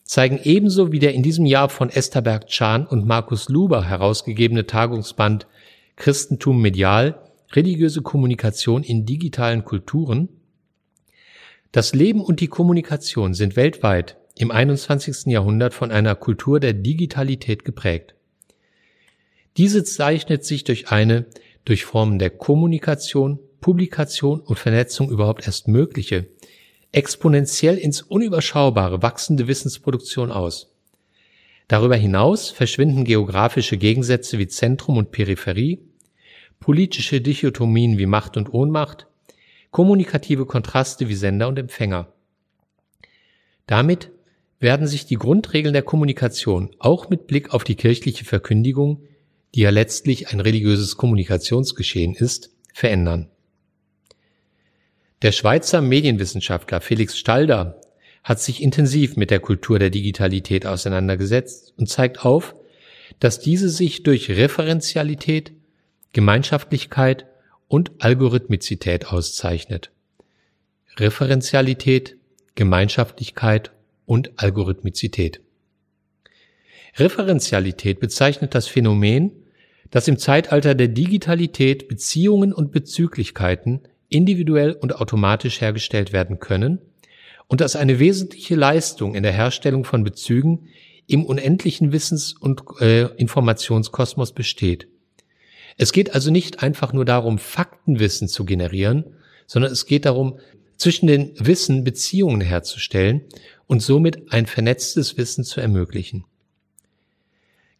zeigen 0.03 0.39
ebenso 0.43 0.91
wie 0.91 0.99
der 0.99 1.13
in 1.13 1.23
diesem 1.23 1.45
Jahr 1.45 1.69
von 1.69 1.89
Esther 1.89 2.21
Berg-Chan 2.21 2.85
und 2.85 3.05
Markus 3.05 3.49
Luber 3.49 3.83
herausgegebene 3.83 4.65
Tagungsband 4.65 5.47
Christentum 5.95 6.61
medial, 6.61 7.19
religiöse 7.51 8.01
Kommunikation 8.01 8.83
in 8.83 9.05
digitalen 9.05 9.63
Kulturen, 9.63 10.29
das 11.71 11.95
Leben 11.95 12.21
und 12.21 12.39
die 12.39 12.47
Kommunikation 12.47 13.33
sind 13.33 13.55
weltweit 13.55 14.17
im 14.35 14.51
21. 14.51 15.25
Jahrhundert 15.25 15.73
von 15.73 15.91
einer 15.91 16.15
Kultur 16.15 16.59
der 16.59 16.73
Digitalität 16.73 17.65
geprägt. 17.65 18.15
Diese 19.57 19.83
zeichnet 19.83 20.45
sich 20.45 20.63
durch 20.63 20.89
eine 20.89 21.25
durch 21.65 21.85
Formen 21.85 22.19
der 22.19 22.29
Kommunikation, 22.29 23.39
Publikation 23.61 24.41
und 24.41 24.59
Vernetzung 24.59 25.09
überhaupt 25.09 25.45
erst 25.47 25.67
mögliche, 25.67 26.27
exponentiell 26.93 27.77
ins 27.77 28.01
Unüberschaubare 28.01 29.01
wachsende 29.01 29.47
Wissensproduktion 29.47 30.31
aus. 30.31 30.73
Darüber 31.67 31.95
hinaus 31.95 32.49
verschwinden 32.49 33.03
geografische 33.03 33.77
Gegensätze 33.77 34.37
wie 34.37 34.47
Zentrum 34.47 34.97
und 34.97 35.11
Peripherie, 35.11 35.79
politische 36.59 37.19
Dichotomien 37.19 37.97
wie 37.97 38.05
Macht 38.05 38.37
und 38.37 38.53
Ohnmacht, 38.53 39.07
kommunikative 39.71 40.45
Kontraste 40.45 41.09
wie 41.09 41.15
Sender 41.15 41.47
und 41.47 41.57
Empfänger. 41.57 42.13
Damit 43.65 44.11
werden 44.59 44.87
sich 44.87 45.05
die 45.05 45.15
Grundregeln 45.15 45.73
der 45.73 45.81
Kommunikation 45.81 46.69
auch 46.79 47.09
mit 47.09 47.27
Blick 47.27 47.53
auf 47.53 47.63
die 47.63 47.75
kirchliche 47.75 48.23
Verkündigung, 48.23 49.03
die 49.55 49.61
ja 49.61 49.71
letztlich 49.71 50.29
ein 50.29 50.39
religiöses 50.39 50.95
Kommunikationsgeschehen 50.95 52.13
ist, 52.13 52.51
verändern. 52.73 53.29
Der 55.23 55.31
Schweizer 55.31 55.79
Medienwissenschaftler 55.79 56.81
Felix 56.81 57.17
Stalder 57.17 57.79
hat 58.25 58.41
sich 58.41 58.61
intensiv 58.61 59.15
mit 59.15 59.31
der 59.31 59.39
Kultur 59.39 59.79
der 59.79 59.89
Digitalität 59.89 60.65
auseinandergesetzt 60.65 61.73
und 61.77 61.87
zeigt 61.87 62.25
auf, 62.25 62.55
dass 63.21 63.39
diese 63.39 63.69
sich 63.69 64.03
durch 64.03 64.29
Referenzialität, 64.29 65.53
Gemeinschaftlichkeit 66.11 67.25
und 67.69 67.91
Algorithmizität 67.99 69.07
auszeichnet. 69.07 69.91
Referenzialität, 70.97 72.17
Gemeinschaftlichkeit 72.55 73.71
und 74.05 74.31
Algorithmizität. 74.35 75.39
Referenzialität 76.97 78.01
bezeichnet 78.01 78.53
das 78.53 78.67
Phänomen, 78.67 79.31
dass 79.89 80.09
im 80.09 80.17
Zeitalter 80.17 80.75
der 80.75 80.89
Digitalität 80.89 81.87
Beziehungen 81.87 82.51
und 82.51 82.73
Bezüglichkeiten 82.73 83.83
individuell 84.13 84.73
und 84.73 84.95
automatisch 84.95 85.61
hergestellt 85.61 86.13
werden 86.13 86.39
können 86.39 86.79
und 87.47 87.61
dass 87.61 87.75
eine 87.75 87.99
wesentliche 87.99 88.55
Leistung 88.55 89.15
in 89.15 89.23
der 89.23 89.33
Herstellung 89.33 89.83
von 89.83 90.03
Bezügen 90.03 90.69
im 91.07 91.25
unendlichen 91.25 91.91
Wissens- 91.91 92.33
und 92.33 92.63
äh, 92.79 93.07
Informationskosmos 93.15 94.31
besteht. 94.31 94.87
Es 95.77 95.91
geht 95.91 96.13
also 96.13 96.31
nicht 96.31 96.61
einfach 96.63 96.93
nur 96.93 97.05
darum, 97.05 97.39
Faktenwissen 97.39 98.27
zu 98.27 98.45
generieren, 98.45 99.15
sondern 99.47 99.71
es 99.71 99.85
geht 99.85 100.05
darum, 100.05 100.39
zwischen 100.77 101.07
den 101.07 101.33
Wissen 101.37 101.83
Beziehungen 101.83 102.41
herzustellen 102.41 103.21
und 103.67 103.81
somit 103.81 104.31
ein 104.31 104.45
vernetztes 104.45 105.17
Wissen 105.17 105.43
zu 105.43 105.61
ermöglichen. 105.61 106.25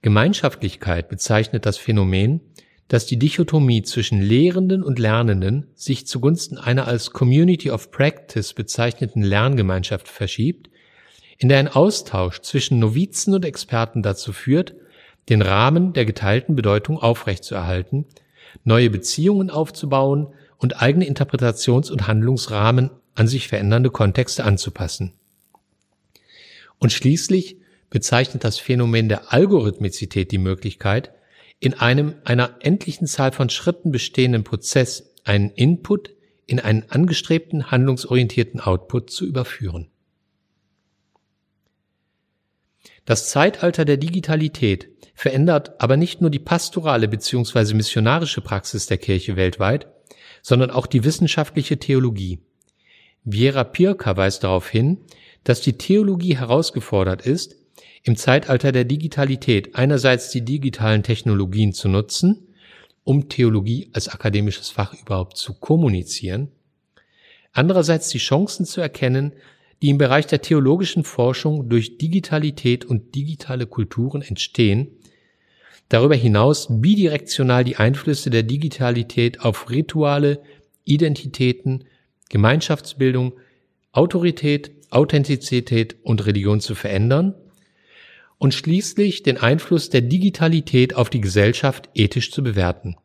Gemeinschaftlichkeit 0.01 1.07
bezeichnet 1.09 1.65
das 1.65 1.77
Phänomen, 1.77 2.41
dass 2.87 3.05
die 3.05 3.17
Dichotomie 3.17 3.81
zwischen 3.81 4.21
Lehrenden 4.21 4.83
und 4.83 4.99
Lernenden 4.99 5.67
sich 5.75 6.05
zugunsten 6.05 6.57
einer 6.57 6.87
als 6.87 7.11
Community 7.11 7.71
of 7.71 7.91
Practice 7.91 8.53
bezeichneten 8.53 9.23
Lerngemeinschaft 9.23 10.07
verschiebt, 10.07 10.69
in 11.37 11.49
der 11.49 11.59
ein 11.59 11.67
Austausch 11.67 12.41
zwischen 12.41 12.79
Novizen 12.79 13.33
und 13.33 13.45
Experten 13.45 14.03
dazu 14.03 14.33
führt, 14.33 14.75
den 15.29 15.41
Rahmen 15.41 15.93
der 15.93 16.05
geteilten 16.05 16.55
Bedeutung 16.55 16.99
aufrechtzuerhalten, 16.99 18.05
neue 18.63 18.89
Beziehungen 18.89 19.49
aufzubauen 19.49 20.27
und 20.57 20.81
eigene 20.81 21.05
Interpretations- 21.05 21.91
und 21.91 22.07
Handlungsrahmen 22.07 22.91
an 23.15 23.27
sich 23.27 23.47
verändernde 23.47 23.89
Kontexte 23.89 24.43
anzupassen. 24.43 25.13
Und 26.79 26.91
schließlich 26.91 27.57
bezeichnet 27.89 28.43
das 28.43 28.57
Phänomen 28.59 29.07
der 29.07 29.31
Algorithmizität 29.31 30.31
die 30.31 30.37
Möglichkeit, 30.37 31.11
in 31.63 31.73
einem 31.75 32.15
einer 32.25 32.57
endlichen 32.59 33.07
Zahl 33.07 33.31
von 33.31 33.49
Schritten 33.49 33.93
bestehenden 33.93 34.43
Prozess 34.43 35.13
einen 35.23 35.49
Input 35.51 36.11
in 36.45 36.59
einen 36.59 36.89
angestrebten 36.89 37.71
handlungsorientierten 37.71 38.59
Output 38.59 39.09
zu 39.09 39.25
überführen. 39.25 39.87
Das 43.05 43.29
Zeitalter 43.29 43.85
der 43.85 43.95
Digitalität 43.95 44.89
verändert 45.15 45.81
aber 45.81 45.95
nicht 45.95 46.19
nur 46.19 46.29
die 46.29 46.39
pastorale 46.39 47.07
bzw. 47.07 47.75
missionarische 47.75 48.41
Praxis 48.41 48.87
der 48.87 48.97
Kirche 48.97 49.37
weltweit, 49.37 49.87
sondern 50.41 50.69
auch 50.69 50.85
die 50.85 51.05
wissenschaftliche 51.05 51.77
Theologie. 51.77 52.39
Viera 53.23 53.63
Pirka 53.63 54.17
weist 54.17 54.43
darauf 54.43 54.69
hin, 54.69 54.97
dass 55.45 55.61
die 55.61 55.77
Theologie 55.77 56.35
herausgefordert 56.35 57.25
ist, 57.25 57.55
im 58.03 58.17
Zeitalter 58.17 58.71
der 58.71 58.83
Digitalität 58.83 59.75
einerseits 59.75 60.29
die 60.29 60.43
digitalen 60.43 61.03
Technologien 61.03 61.73
zu 61.73 61.87
nutzen, 61.87 62.47
um 63.05 63.29
Theologie 63.29 63.89
als 63.93 64.09
akademisches 64.09 64.69
Fach 64.69 64.93
überhaupt 64.93 65.37
zu 65.37 65.53
kommunizieren, 65.53 66.51
andererseits 67.53 68.09
die 68.09 68.17
Chancen 68.17 68.65
zu 68.65 68.81
erkennen, 68.81 69.33
die 69.81 69.89
im 69.89 69.97
Bereich 69.97 70.27
der 70.27 70.41
theologischen 70.41 71.03
Forschung 71.03 71.69
durch 71.69 71.97
Digitalität 71.97 72.85
und 72.85 73.15
digitale 73.15 73.67
Kulturen 73.67 74.21
entstehen, 74.21 74.91
darüber 75.89 76.15
hinaus 76.15 76.67
bidirektional 76.69 77.63
die 77.63 77.77
Einflüsse 77.77 78.29
der 78.29 78.43
Digitalität 78.43 79.41
auf 79.41 79.69
Rituale, 79.69 80.41
Identitäten, 80.85 81.85
Gemeinschaftsbildung, 82.29 83.33
Autorität, 83.91 84.71
Authentizität 84.89 85.97
und 86.03 86.25
Religion 86.25 86.59
zu 86.59 86.75
verändern 86.75 87.35
und 88.43 88.53
schließlich 88.53 89.23
den 89.23 89.37
Einfluss 89.37 89.89
der 89.89 90.01
Digitalität 90.01 90.97
auf 90.97 91.09
die 91.09 91.21
Gesellschaft 91.21 91.89
ethisch 91.93 92.29
zu 92.29 92.43
bewerten. 92.43 92.97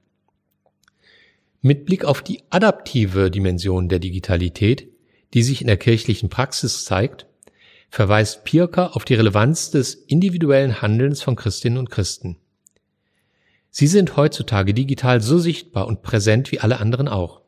Mit 1.61 1.87
Blick 1.87 2.05
auf 2.05 2.23
die 2.23 2.43
adaptive 2.51 3.31
Dimension 3.31 3.89
der 3.89 4.01
Digitalität, 4.01 4.89
die 5.35 5.45
sich 5.45 5.61
in 5.61 5.69
der 5.69 5.77
kirchlichen 5.77 6.29
Praxis 6.29 6.85
zeigt, 6.85 7.27
verweist 7.89 8.43
Pirker 8.43 8.97
auf 8.97 9.05
die 9.05 9.15
Relevanz 9.15 9.71
des 9.71 9.95
individuellen 9.95 10.83
Handelns 10.83 11.23
von 11.23 11.37
Christinnen 11.37 11.79
und 11.79 11.89
Christen. 11.89 12.39
Sie 13.71 13.87
sind 13.87 14.17
heutzutage 14.17 14.75
digital 14.75 15.21
so 15.21 15.39
sichtbar 15.39 15.87
und 15.87 16.03
präsent 16.03 16.51
wie 16.51 16.59
alle 16.59 16.81
anderen 16.81 17.07
auch. 17.07 17.43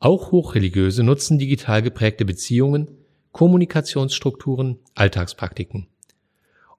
Auch 0.00 0.32
Hochreligiöse 0.32 1.04
nutzen 1.04 1.38
digital 1.38 1.80
geprägte 1.80 2.24
Beziehungen, 2.24 2.90
Kommunikationsstrukturen, 3.30 4.80
Alltagspraktiken. 4.96 5.86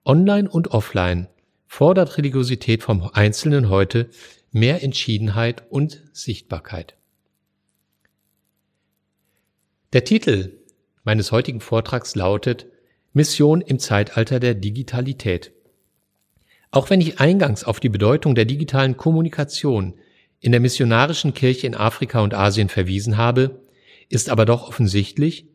Online 0.10 0.50
und 0.50 0.72
offline 0.72 1.28
fordert 1.68 2.18
Religiosität 2.18 2.82
vom 2.82 3.08
Einzelnen 3.14 3.70
heute 3.70 4.10
mehr 4.52 4.82
Entschiedenheit 4.82 5.66
und 5.70 6.02
Sichtbarkeit. 6.14 6.98
Der 9.94 10.04
Titel 10.06 10.64
meines 11.04 11.32
heutigen 11.32 11.62
Vortrags 11.62 12.16
lautet 12.16 12.66
Mission 13.14 13.62
im 13.62 13.78
Zeitalter 13.78 14.40
der 14.40 14.56
Digitalität. 14.56 15.52
Auch 16.72 16.90
wenn 16.90 17.02
ich 17.02 17.20
eingangs 17.20 17.64
auf 17.64 17.80
die 17.80 17.90
Bedeutung 17.90 18.34
der 18.34 18.46
digitalen 18.46 18.98
Kommunikation 18.98 19.94
in 20.40 20.52
der 20.52 20.60
missionarischen 20.60 21.36
Kirche 21.36 21.68
in 21.68 21.76
Afrika 21.76 22.22
und 22.22 22.34
Asien 22.34 22.70
verwiesen 22.70 23.18
habe, 23.18 23.62
ist 24.10 24.32
aber 24.32 24.48
doch 24.48 24.68
offensichtlich, 24.68 25.46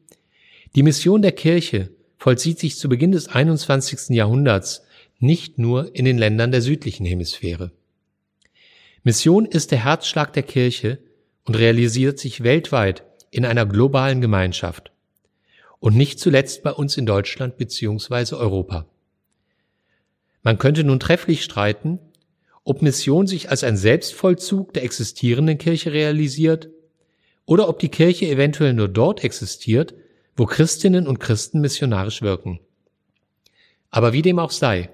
die 0.77 0.85
Mission 0.85 1.23
der 1.23 1.33
Kirche 1.33 1.91
vollzieht 2.25 2.59
sich 2.59 2.79
zu 2.79 2.89
Beginn 2.89 3.13
des 3.13 3.29
21. 3.29 4.17
Jahrhunderts 4.17 4.83
nicht 5.19 5.59
nur 5.59 5.95
in 5.95 6.07
den 6.07 6.17
Ländern 6.17 6.53
der 6.53 6.63
südlichen 6.63 7.05
Hemisphäre. 7.05 7.71
Mission 9.03 9.45
ist 9.45 9.73
der 9.73 9.85
Herzschlag 9.85 10.33
der 10.33 10.43
Kirche 10.43 11.01
und 11.45 11.55
realisiert 11.55 12.19
sich 12.19 12.43
weltweit 12.43 13.05
in 13.31 13.45
einer 13.45 13.67
globalen 13.67 14.23
Gemeinschaft. 14.23 14.91
Und 15.81 15.97
nicht 15.97 16.19
zuletzt 16.19 16.63
bei 16.63 16.73
uns 16.73 16.97
in 16.97 17.05
Deutschland 17.05 17.59
bzw. 17.59 18.37
Europa. 18.37 18.87
Man 20.43 20.57
könnte 20.57 20.83
nun 20.83 21.01
trefflich 21.01 21.45
streiten, 21.45 21.99
ob 22.65 22.81
Mission 22.81 23.27
sich 23.27 23.51
als 23.51 23.65
ein 23.65 23.77
Selbstvollzug 23.77 24.73
der 24.73 24.85
existierenden 24.85 25.59
Kirche 25.59 25.93
realisiert 25.93 26.71
oder 27.45 27.69
ob 27.69 27.81
die 27.81 27.91
Kirche 27.91 28.25
eventuell 28.29 28.73
nur 28.73 28.89
dort 28.89 29.25
existiert, 29.25 29.93
wo 30.37 30.47
Christinnen 30.47 31.07
und 31.07 31.21
Christen 31.21 31.61
missionarisch 31.61 32.23
wirken. 32.23 32.61
Aber 33.91 34.13
wie 34.13 34.23
dem 34.23 34.39
auch 34.39 34.51
sei, 34.51 34.91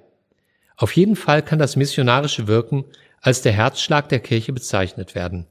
auf 0.77 0.97
jeden 0.97 1.17
Fall 1.17 1.43
kann 1.43 1.59
das 1.59 1.77
missionarische 1.77 2.49
Wirken 2.49 2.85
als 3.21 3.43
der 3.43 3.53
Herzschlag 3.53 4.09
der 4.09 4.21
Kirche 4.21 4.53
bezeichnet 4.53 5.15
werden. 5.15 5.47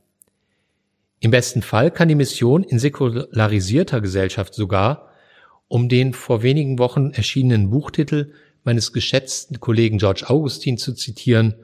Im 1.19 1.31
besten 1.31 1.61
Fall 1.61 1.91
kann 1.91 2.07
die 2.07 2.15
Mission 2.15 2.63
in 2.63 2.79
säkularisierter 2.79 4.01
Gesellschaft 4.01 4.53
sogar, 4.53 5.11
um 5.67 5.89
den 5.89 6.13
vor 6.13 6.41
wenigen 6.41 6.79
Wochen 6.79 7.11
erschienenen 7.11 7.69
Buchtitel 7.69 8.33
meines 8.63 8.93
geschätzten 8.93 9.59
Kollegen 9.59 9.97
George 9.97 10.25
Augustin 10.27 10.77
zu 10.77 10.93
zitieren, 10.93 11.55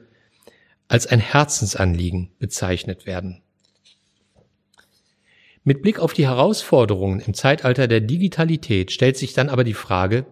als 0.88 1.06
ein 1.06 1.20
Herzensanliegen 1.20 2.30
bezeichnet 2.38 3.06
werden. 3.06 3.42
Mit 5.68 5.82
Blick 5.82 5.98
auf 5.98 6.12
die 6.12 6.28
Herausforderungen 6.28 7.18
im 7.18 7.34
Zeitalter 7.34 7.88
der 7.88 8.00
Digitalität 8.00 8.92
stellt 8.92 9.16
sich 9.16 9.32
dann 9.32 9.48
aber 9.48 9.64
die 9.64 9.74
Frage, 9.74 10.24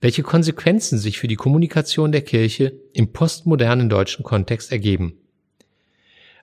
welche 0.00 0.24
Konsequenzen 0.24 0.98
sich 0.98 1.20
für 1.20 1.28
die 1.28 1.36
Kommunikation 1.36 2.10
der 2.10 2.22
Kirche 2.22 2.72
im 2.92 3.12
postmodernen 3.12 3.88
deutschen 3.88 4.24
Kontext 4.24 4.72
ergeben. 4.72 5.16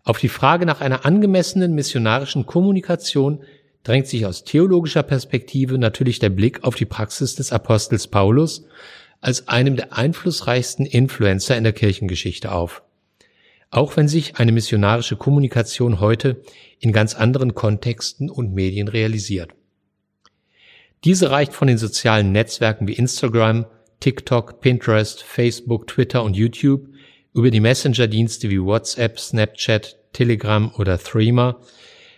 Auf 0.06 0.18
die 0.18 0.30
Frage 0.30 0.66
nach 0.66 0.80
einer 0.80 1.06
angemessenen 1.06 1.76
missionarischen 1.76 2.46
Kommunikation 2.46 3.44
drängt 3.84 4.08
sich 4.08 4.26
aus 4.26 4.46
theologischer 4.46 5.04
Perspektive 5.04 5.78
natürlich 5.78 6.20
der 6.20 6.30
Blick 6.30 6.64
auf 6.64 6.76
die 6.76 6.86
Praxis 6.86 7.36
des 7.36 7.52
Apostels 7.52 8.08
Paulus 8.08 8.64
als 9.20 9.50
einem 9.50 9.76
der 9.76 9.98
einflussreichsten 9.98 10.86
Influencer 10.86 11.58
in 11.58 11.66
der 11.66 11.74
Kirchengeschichte 11.74 12.54
auf. 12.54 12.82
Auch 13.72 13.98
wenn 13.98 14.08
sich 14.08 14.36
eine 14.36 14.52
missionarische 14.52 15.16
Kommunikation 15.16 16.00
heute 16.00 16.42
in 16.80 16.92
ganz 16.92 17.16
anderen 17.16 17.56
Kontexten 17.56 18.30
und 18.30 18.54
Medien 18.54 18.90
realisiert. 18.90 19.52
Diese 21.04 21.32
reicht 21.32 21.54
von 21.54 21.68
den 21.68 21.78
sozialen 21.78 22.32
Netzwerken 22.32 22.88
wie 22.88 22.94
Instagram, 22.94 23.66
TikTok, 24.02 24.62
Pinterest, 24.62 25.24
Facebook, 25.24 25.88
Twitter 25.88 26.24
und 26.24 26.36
YouTube 26.36 26.88
über 27.34 27.50
die 27.50 27.62
Messenger-Dienste 27.62 28.50
wie 28.50 28.62
WhatsApp, 28.62 29.20
Snapchat, 29.20 29.98
Telegram 30.14 30.72
oder 30.76 31.00
Threema 31.00 31.60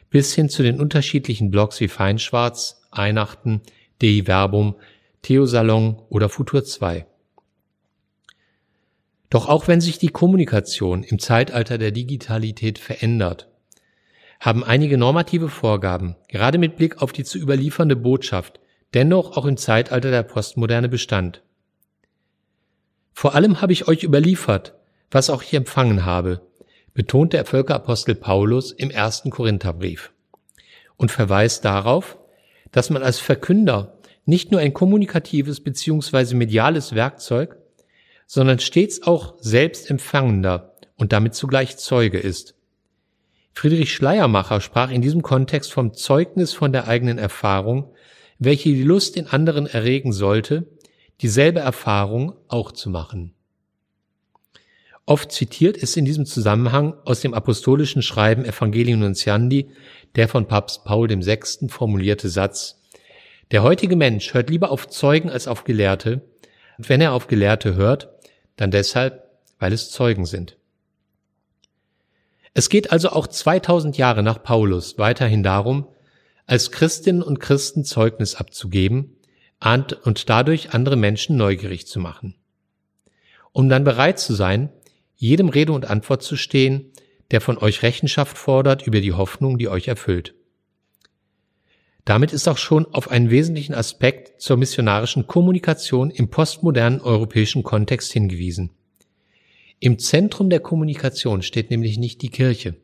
bis 0.10 0.36
hin 0.36 0.48
zu 0.48 0.62
den 0.62 0.80
unterschiedlichen 0.80 1.50
Blogs 1.50 1.80
wie 1.80 1.88
Feinschwarz, 1.88 2.84
Einachten, 2.92 3.62
DI 4.02 4.28
Verbum, 4.28 4.76
Theosalon 5.24 6.00
oder 6.10 6.30
Futur 6.30 6.64
2. 6.64 7.08
Doch 9.34 9.50
auch 9.50 9.68
wenn 9.68 9.82
sich 9.82 9.98
die 9.98 10.10
Kommunikation 10.10 11.02
im 11.02 11.18
Zeitalter 11.18 11.80
der 11.80 11.90
Digitalität 11.90 12.78
verändert, 12.78 13.50
haben 14.40 14.64
einige 14.64 14.96
normative 14.96 15.50
Vorgaben, 15.50 16.16
gerade 16.28 16.60
mit 16.60 16.76
Blick 16.78 17.02
auf 17.02 17.14
die 17.14 17.24
zu 17.24 17.40
überliefernde 17.40 17.96
Botschaft, 17.96 18.60
dennoch 18.94 19.36
auch 19.36 19.46
im 19.46 19.58
Zeitalter 19.58 20.12
der 20.12 20.22
Postmoderne 20.22 20.88
Bestand. 20.88 21.42
Vor 23.12 23.34
allem 23.34 23.60
habe 23.60 23.74
ich 23.74 23.88
euch 23.88 24.04
überliefert, 24.04 24.76
was 25.10 25.32
auch 25.32 25.42
ich 25.42 25.56
empfangen 25.56 26.06
habe, 26.06 26.42
betont 26.94 27.34
der 27.34 27.46
Völkerapostel 27.46 28.14
Paulus 28.14 28.72
im 28.72 28.92
ersten 28.92 29.32
Korintherbrief 29.32 30.12
und 30.96 31.12
verweist 31.12 31.66
darauf, 31.66 32.20
dass 32.72 32.92
man 32.92 33.02
als 33.02 33.18
Verkünder 33.18 33.98
nicht 34.26 34.52
nur 34.52 34.62
ein 34.62 34.76
kommunikatives 34.76 35.60
beziehungsweise 35.64 36.36
mediales 36.36 36.94
Werkzeug, 36.94 37.58
sondern 38.34 38.58
stets 38.58 39.04
auch 39.04 39.36
selbstempfangender 39.42 40.74
und 40.96 41.14
damit 41.14 41.36
zugleich 41.36 41.78
Zeuge 41.78 42.18
ist. 42.18 42.56
Friedrich 43.54 43.94
Schleiermacher 43.94 44.60
sprach 44.60 44.90
in 44.90 45.04
diesem 45.04 45.22
Kontext 45.22 45.72
vom 45.72 45.94
Zeugnis 45.94 46.52
von 46.52 46.72
der 46.72 46.88
eigenen 46.88 47.20
Erfahrung, 47.20 47.94
welche 48.40 48.70
die 48.70 48.82
Lust 48.82 49.18
in 49.18 49.28
anderen 49.28 49.68
erregen 49.68 50.12
sollte, 50.12 50.66
dieselbe 51.22 51.60
Erfahrung 51.60 52.34
auch 52.48 52.72
zu 52.72 52.90
machen. 52.90 53.36
Oft 55.06 55.32
zitiert 55.32 55.78
ist 55.78 55.96
in 55.96 56.06
diesem 56.06 56.26
Zusammenhang 56.26 56.96
aus 57.06 57.22
dem 57.22 57.36
apostolischen 57.36 58.02
Schreiben 58.02 58.46
Evangelium 58.46 59.02
Nunciandi 59.02 59.70
der 60.16 60.28
von 60.28 60.48
Papst 60.48 60.86
Paul 60.86 61.08
VI. 61.08 61.70
formulierte 61.70 62.30
Satz, 62.30 62.82
der 63.52 63.62
heutige 63.62 63.96
Mensch 63.96 64.34
hört 64.34 64.50
lieber 64.50 64.72
auf 64.72 64.88
Zeugen 64.88 65.30
als 65.30 65.48
auf 65.48 65.66
Gelehrte, 65.66 66.24
und 66.80 66.90
wenn 66.90 67.00
er 67.00 67.14
auf 67.14 67.28
Gelehrte 67.28 67.76
hört, 67.76 68.10
dann 68.56 68.72
deshalb, 68.72 69.30
weil 69.60 69.74
es 69.74 69.92
Zeugen 69.92 70.26
sind. 70.26 70.58
Es 72.54 72.70
geht 72.70 72.92
also 72.92 73.10
auch 73.10 73.28
2000 73.28 73.98
Jahre 73.98 74.22
nach 74.22 74.44
Paulus 74.44 74.98
weiterhin 74.98 75.44
darum, 75.44 75.88
als 76.46 76.72
Christinnen 76.72 77.24
und 77.24 77.40
Christen 77.40 77.84
Zeugnis 77.84 78.36
abzugeben 78.36 79.16
und 80.04 80.30
dadurch 80.30 80.74
andere 80.74 80.98
Menschen 80.98 81.38
neugierig 81.38 81.88
zu 81.88 82.00
machen. 82.00 82.36
Um 83.54 83.70
dann 83.70 83.84
bereit 83.84 84.20
zu 84.20 84.34
sein, 84.34 84.70
jedem 85.16 85.50
Rede 85.50 85.72
und 85.72 85.86
Antwort 85.90 86.22
zu 86.22 86.36
stehen, 86.36 86.92
der 87.32 87.40
von 87.40 87.58
euch 87.58 87.82
Rechenschaft 87.82 88.38
fordert 88.38 88.86
über 88.86 89.00
die 89.00 89.14
Hoffnung, 89.14 89.58
die 89.58 89.70
euch 89.70 89.88
erfüllt. 89.88 90.36
Damit 92.06 92.34
ist 92.34 92.50
auch 92.50 92.58
schon 92.58 92.86
auf 92.94 93.10
einen 93.10 93.30
wesentlichen 93.30 93.74
Aspekt 93.74 94.42
zur 94.42 94.58
missionarischen 94.58 95.26
Kommunikation 95.26 96.12
im 96.12 96.30
postmodernen 96.30 97.00
europäischen 97.00 97.64
Kontext 97.64 98.12
hingewiesen. 98.12 98.72
Im 99.80 100.00
Zentrum 100.00 100.50
der 100.50 100.60
Kommunikation 100.60 101.42
steht 101.42 101.70
nämlich 101.70 101.98
nicht 101.98 102.22
die 102.22 102.30
Kirche. 102.30 102.76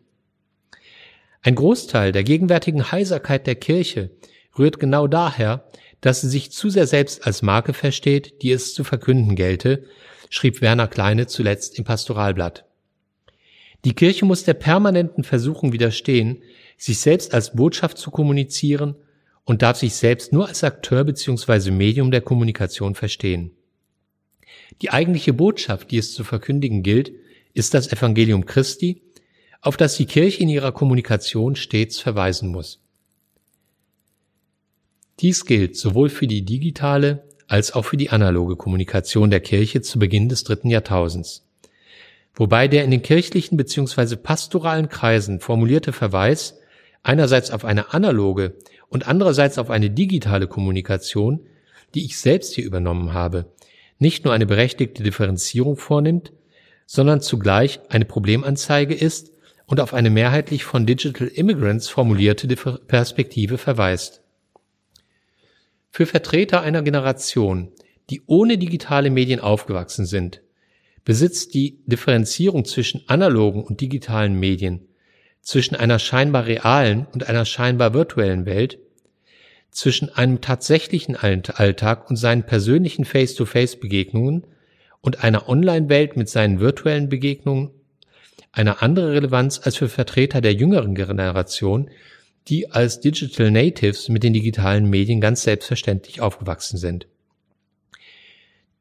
Ein 1.42 1.56
Großteil 1.56 2.12
der 2.12 2.24
gegenwärtigen 2.24 2.92
Heiserkeit 2.92 3.46
der 3.46 3.56
Kirche 3.56 4.12
rührt 4.58 4.80
genau 4.80 5.08
daher, 5.08 5.66
dass 6.02 6.22
sie 6.22 6.30
sich 6.30 6.52
zu 6.52 6.70
sehr 6.70 6.88
selbst 6.88 7.26
als 7.26 7.42
Marke 7.42 7.74
versteht, 7.74 8.42
die 8.42 8.52
es 8.52 8.74
zu 8.74 8.86
verkünden 8.86 9.36
gelte, 9.36 9.84
schrieb 10.30 10.62
Werner 10.62 10.88
Kleine 10.88 11.28
zuletzt 11.28 11.78
im 11.78 11.84
Pastoralblatt. 11.84 12.66
Die 13.86 13.94
Kirche 13.94 14.26
muss 14.26 14.44
der 14.44 14.54
permanenten 14.54 15.24
Versuchung 15.24 15.74
widerstehen, 15.74 16.42
sich 16.78 17.00
selbst 17.00 17.34
als 17.34 17.56
Botschaft 17.56 17.98
zu 17.98 18.12
kommunizieren 18.12 18.96
und 19.50 19.64
darf 19.64 19.78
sich 19.78 19.96
selbst 19.96 20.32
nur 20.32 20.48
als 20.48 20.64
Akteur 20.64 21.04
bzw. 21.04 21.72
Medium 21.72 22.12
der 22.12 22.22
Kommunikation 22.22 22.94
verstehen. 22.94 23.50
Die 24.84 24.92
eigentliche 24.92 25.34
Botschaft, 25.34 25.90
die 25.90 25.98
es 25.98 26.14
zu 26.14 26.24
verkündigen 26.24 26.84
gilt, 26.84 27.12
ist 27.56 27.74
das 27.74 27.92
Evangelium 27.92 28.46
Christi, 28.46 29.02
auf 29.62 29.76
das 29.76 29.98
die 29.98 30.06
Kirche 30.06 30.44
in 30.44 30.50
ihrer 30.50 30.72
Kommunikation 30.72 31.56
stets 31.56 32.00
verweisen 32.00 32.50
muss. 32.50 32.80
Dies 35.20 35.46
gilt 35.46 35.76
sowohl 35.76 36.10
für 36.10 36.28
die 36.28 36.46
digitale 36.46 37.24
als 37.48 37.74
auch 37.74 37.86
für 37.86 37.98
die 37.98 38.12
analoge 38.12 38.56
Kommunikation 38.56 39.32
der 39.32 39.42
Kirche 39.42 39.82
zu 39.82 39.98
Beginn 39.98 40.30
des 40.30 40.44
dritten 40.44 40.70
Jahrtausends. 40.70 41.44
Wobei 42.36 42.68
der 42.68 42.84
in 42.84 42.92
den 42.92 43.02
kirchlichen 43.02 43.58
bzw. 43.58 44.16
pastoralen 44.16 44.90
Kreisen 44.90 45.40
formulierte 45.40 45.92
Verweis 45.92 46.60
einerseits 47.02 47.50
auf 47.50 47.66
eine 47.66 47.94
analoge 47.94 48.56
und 48.90 49.08
andererseits 49.08 49.58
auf 49.58 49.70
eine 49.70 49.90
digitale 49.90 50.48
Kommunikation, 50.48 51.42
die 51.96 52.06
ich 52.06 52.18
selbst 52.18 52.54
hier 52.54 52.66
übernommen 52.66 53.14
habe, 53.14 53.52
nicht 53.98 54.26
nur 54.26 54.34
eine 54.34 54.46
berechtigte 54.46 55.04
Differenzierung 55.04 55.78
vornimmt, 55.78 56.32
sondern 56.86 57.22
zugleich 57.22 57.80
eine 57.90 58.06
Problemanzeige 58.06 58.96
ist 58.96 59.32
und 59.68 59.80
auf 59.80 59.94
eine 59.94 60.10
mehrheitlich 60.10 60.64
von 60.64 60.86
Digital 60.86 61.28
Immigrants 61.28 61.88
formulierte 61.88 62.48
Perspektive 62.88 63.58
verweist. 63.58 64.24
Für 65.92 66.06
Vertreter 66.06 66.62
einer 66.62 66.82
Generation, 66.82 67.72
die 68.10 68.24
ohne 68.26 68.58
digitale 68.58 69.10
Medien 69.12 69.40
aufgewachsen 69.40 70.06
sind, 70.06 70.42
besitzt 71.06 71.54
die 71.54 71.80
Differenzierung 71.86 72.66
zwischen 72.66 73.04
analogen 73.08 73.64
und 73.64 73.82
digitalen 73.82 74.40
Medien, 74.40 74.88
zwischen 75.42 75.76
einer 75.76 76.00
scheinbar 76.00 76.46
realen 76.46 77.08
und 77.14 77.28
einer 77.28 77.46
scheinbar 77.46 77.94
virtuellen 77.94 78.46
Welt, 78.46 78.80
zwischen 79.72 80.10
einem 80.10 80.42
tatsächlichen 80.42 81.16
Alltag 81.16 82.10
und 82.10 82.16
seinen 82.16 82.44
persönlichen 82.44 83.06
Face-to-Face-Begegnungen 83.06 84.46
und 85.02 85.24
einer 85.24 85.48
Online-Welt 85.48 86.18
mit 86.18 86.30
seinen 86.30 86.60
virtuellen 86.60 87.10
Begegnungen 87.10 87.72
eine 88.52 88.82
andere 88.82 89.14
Relevanz 89.14 89.62
als 89.64 89.78
für 89.78 89.90
Vertreter 89.90 90.42
der 90.42 90.54
jüngeren 90.54 90.96
Generation, 90.96 91.90
die 92.48 92.72
als 92.72 93.00
Digital 93.00 93.52
Natives 93.52 94.10
mit 94.10 94.24
den 94.24 94.34
digitalen 94.34 94.90
Medien 94.90 95.22
ganz 95.22 95.44
selbstverständlich 95.44 96.22
aufgewachsen 96.22 96.78
sind. 96.78 97.08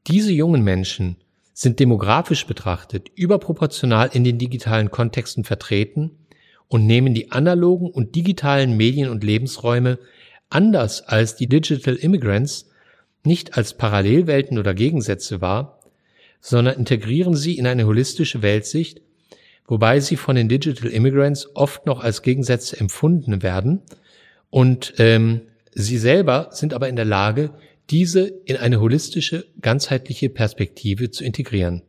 Diese 0.06 0.32
jungen 0.32 0.62
Menschen 0.62 1.16
sind 1.52 1.80
demografisch 1.80 2.46
betrachtet 2.46 3.10
überproportional 3.14 4.10
in 4.12 4.24
den 4.24 4.38
digitalen 4.38 4.90
Kontexten 4.90 5.44
vertreten 5.44 6.12
und 6.68 6.86
nehmen 6.86 7.14
die 7.14 7.32
analogen 7.32 7.90
und 7.90 8.14
digitalen 8.14 8.76
Medien 8.76 9.08
und 9.08 9.24
Lebensräume 9.24 9.98
anders 10.50 11.02
als 11.02 11.36
die 11.36 11.48
Digital 11.48 11.94
Immigrants 11.94 12.70
nicht 13.24 13.56
als 13.56 13.74
Parallelwelten 13.74 14.58
oder 14.58 14.74
Gegensätze 14.74 15.40
wahr, 15.40 15.80
sondern 16.40 16.78
integrieren 16.78 17.34
sie 17.34 17.58
in 17.58 17.66
eine 17.66 17.86
holistische 17.86 18.42
Weltsicht 18.42 19.00
wobei 19.68 20.00
sie 20.00 20.16
von 20.16 20.34
den 20.34 20.48
Digital 20.48 20.90
Immigrants 20.90 21.54
oft 21.54 21.86
noch 21.86 22.00
als 22.00 22.22
Gegensätze 22.22 22.80
empfunden 22.80 23.42
werden. 23.42 23.82
Und 24.50 24.94
ähm, 24.98 25.42
sie 25.72 25.98
selber 25.98 26.48
sind 26.50 26.74
aber 26.74 26.88
in 26.88 26.96
der 26.96 27.04
Lage, 27.04 27.50
diese 27.90 28.26
in 28.26 28.56
eine 28.56 28.80
holistische, 28.80 29.46
ganzheitliche 29.60 30.30
Perspektive 30.30 31.10
zu 31.10 31.22
integrieren. 31.22 31.82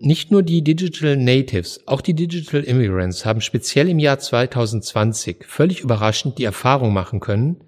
Nicht 0.00 0.30
nur 0.30 0.44
die 0.44 0.62
Digital 0.62 1.16
Natives, 1.16 1.80
auch 1.86 2.00
die 2.00 2.14
Digital 2.14 2.62
Immigrants 2.62 3.26
haben 3.26 3.40
speziell 3.40 3.88
im 3.88 3.98
Jahr 3.98 4.20
2020 4.20 5.44
völlig 5.44 5.80
überraschend 5.80 6.38
die 6.38 6.44
Erfahrung 6.44 6.92
machen 6.92 7.18
können, 7.18 7.64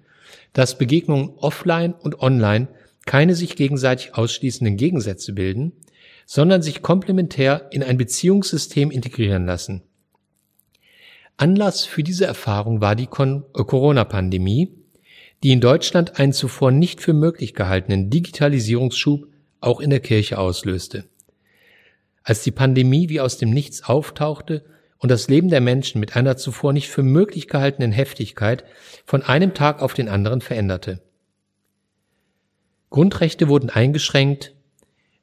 dass 0.53 0.77
Begegnungen 0.77 1.31
offline 1.35 1.93
und 1.93 2.21
online 2.21 2.69
keine 3.05 3.35
sich 3.35 3.57
gegenseitig 3.57 4.15
ausschließenden 4.15 4.77
Gegensätze 4.77 5.33
bilden, 5.33 5.73
sondern 6.25 6.61
sich 6.61 6.81
komplementär 6.81 7.67
in 7.71 7.83
ein 7.83 7.97
Beziehungssystem 7.97 8.91
integrieren 8.91 9.45
lassen. 9.45 9.81
Anlass 11.35 11.83
für 11.83 12.03
diese 12.03 12.25
Erfahrung 12.25 12.79
war 12.79 12.95
die 12.95 13.09
äh, 13.09 13.63
Corona-Pandemie, 13.63 14.71
die 15.43 15.51
in 15.51 15.59
Deutschland 15.59 16.17
einen 16.17 16.31
zuvor 16.31 16.71
nicht 16.71 17.01
für 17.01 17.13
möglich 17.13 17.55
gehaltenen 17.55 18.09
Digitalisierungsschub 18.09 19.27
auch 19.59 19.81
in 19.81 19.89
der 19.89 19.99
Kirche 19.99 20.37
auslöste. 20.37 21.10
Als 22.23 22.43
die 22.43 22.51
Pandemie 22.51 23.09
wie 23.09 23.19
aus 23.19 23.37
dem 23.37 23.49
Nichts 23.49 23.83
auftauchte 23.83 24.63
und 24.97 25.09
das 25.09 25.27
Leben 25.27 25.49
der 25.49 25.61
Menschen 25.61 25.99
mit 25.99 26.15
einer 26.15 26.37
zuvor 26.37 26.73
nicht 26.73 26.89
für 26.89 27.03
möglich 27.03 27.47
gehaltenen 27.47 27.91
Heftigkeit 27.91 28.63
von 29.05 29.23
einem 29.23 29.53
Tag 29.53 29.81
auf 29.81 29.93
den 29.93 30.09
anderen 30.09 30.41
veränderte. 30.41 31.01
Grundrechte 32.91 33.47
wurden 33.47 33.69
eingeschränkt, 33.69 34.53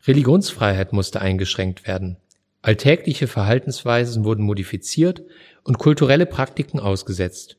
Religionsfreiheit 0.07 0.93
musste 0.93 1.21
eingeschränkt 1.21 1.87
werden. 1.87 2.17
Alltägliche 2.63 3.29
Verhaltensweisen 3.29 4.25
wurden 4.25 4.43
modifiziert 4.45 5.23
und 5.63 5.79
kulturelle 5.79 6.27
Praktiken 6.27 6.81
ausgesetzt. 6.81 7.57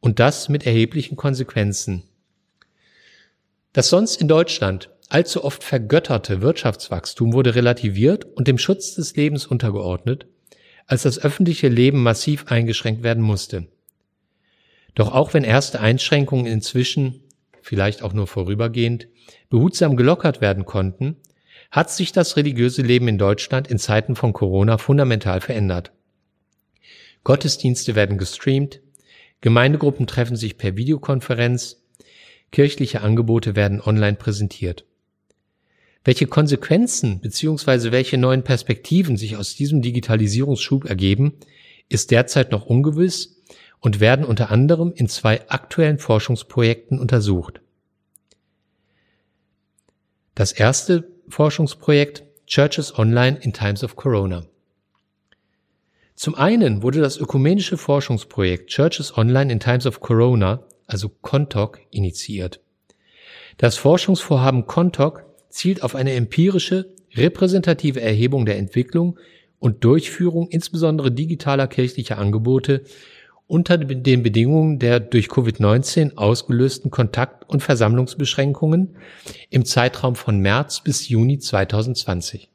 Und 0.00 0.18
das 0.18 0.48
mit 0.48 0.64
erheblichen 0.64 1.16
Konsequenzen. 1.16 2.04
Das 3.72 3.90
sonst 3.90 4.20
in 4.20 4.28
Deutschland 4.28 4.90
allzu 5.10 5.44
oft 5.44 5.62
vergötterte 5.62 6.40
Wirtschaftswachstum 6.40 7.32
wurde 7.32 7.54
relativiert 7.54 8.24
und 8.24 8.48
dem 8.48 8.58
Schutz 8.58 8.94
des 8.94 9.16
Lebens 9.16 9.46
untergeordnet, 9.46 10.26
als 10.86 11.02
das 11.02 11.18
öffentliche 11.18 11.68
Leben 11.68 12.02
massiv 12.02 12.46
eingeschränkt 12.46 13.02
werden 13.02 13.22
musste. 13.22 13.68
Doch 14.94 15.12
auch 15.12 15.34
wenn 15.34 15.44
erste 15.44 15.80
Einschränkungen 15.80 16.46
inzwischen, 16.46 17.22
vielleicht 17.60 18.02
auch 18.02 18.12
nur 18.12 18.26
vorübergehend, 18.26 19.08
behutsam 19.50 19.96
gelockert 19.96 20.40
werden 20.40 20.64
konnten, 20.64 21.16
hat 21.70 21.90
sich 21.90 22.12
das 22.12 22.36
religiöse 22.36 22.82
Leben 22.82 23.06
in 23.06 23.18
Deutschland 23.18 23.68
in 23.68 23.78
Zeiten 23.78 24.16
von 24.16 24.32
Corona 24.32 24.78
fundamental 24.78 25.40
verändert. 25.40 25.92
Gottesdienste 27.22 27.94
werden 27.94 28.18
gestreamt, 28.18 28.80
Gemeindegruppen 29.40 30.06
treffen 30.06 30.36
sich 30.36 30.58
per 30.58 30.76
Videokonferenz, 30.76 31.82
kirchliche 32.50 33.02
Angebote 33.02 33.56
werden 33.56 33.80
online 33.80 34.16
präsentiert. 34.16 34.84
Welche 36.04 36.26
Konsequenzen 36.26 37.20
bzw. 37.20 37.92
welche 37.92 38.16
neuen 38.16 38.42
Perspektiven 38.42 39.16
sich 39.16 39.36
aus 39.36 39.54
diesem 39.54 39.82
Digitalisierungsschub 39.82 40.86
ergeben, 40.86 41.34
ist 41.88 42.10
derzeit 42.10 42.52
noch 42.52 42.64
ungewiss 42.66 43.42
und 43.80 44.00
werden 44.00 44.24
unter 44.24 44.50
anderem 44.50 44.92
in 44.94 45.08
zwei 45.08 45.48
aktuellen 45.48 45.98
Forschungsprojekten 45.98 46.98
untersucht. 46.98 47.60
Das 50.34 50.52
erste 50.52 51.10
Forschungsprojekt 51.28 52.24
Churches 52.46 52.98
Online 52.98 53.38
in 53.40 53.52
Times 53.52 53.84
of 53.84 53.96
Corona. 53.96 54.46
Zum 56.14 56.34
einen 56.34 56.82
wurde 56.82 57.00
das 57.00 57.16
ökumenische 57.16 57.76
Forschungsprojekt 57.76 58.70
Churches 58.70 59.16
Online 59.16 59.52
in 59.52 59.60
Times 59.60 59.86
of 59.86 60.00
Corona, 60.00 60.64
also 60.86 61.08
CONTOC, 61.08 61.80
initiiert. 61.90 62.60
Das 63.58 63.76
Forschungsvorhaben 63.76 64.66
CONTOC 64.66 65.24
zielt 65.50 65.82
auf 65.82 65.94
eine 65.94 66.12
empirische, 66.12 66.94
repräsentative 67.14 68.00
Erhebung 68.00 68.46
der 68.46 68.56
Entwicklung 68.56 69.18
und 69.58 69.84
Durchführung 69.84 70.48
insbesondere 70.48 71.12
digitaler 71.12 71.66
kirchlicher 71.66 72.18
Angebote 72.18 72.82
unter 73.46 73.76
den 73.78 74.22
Bedingungen 74.22 74.78
der 74.78 75.00
durch 75.00 75.26
Covid-19 75.26 76.16
ausgelösten 76.16 76.90
Kontakt- 76.92 77.48
und 77.48 77.62
Versammlungsbeschränkungen 77.62 78.96
im 79.50 79.64
Zeitraum 79.64 80.14
von 80.14 80.38
März 80.38 80.82
bis 80.82 81.08
Juni 81.08 81.40
2020. 81.40 82.48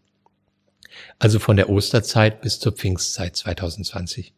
Also 1.19 1.39
von 1.39 1.57
der 1.57 1.69
Osterzeit 1.69 2.41
bis 2.41 2.59
zur 2.59 2.71
Pfingstzeit 2.71 3.35
2020. 3.35 4.33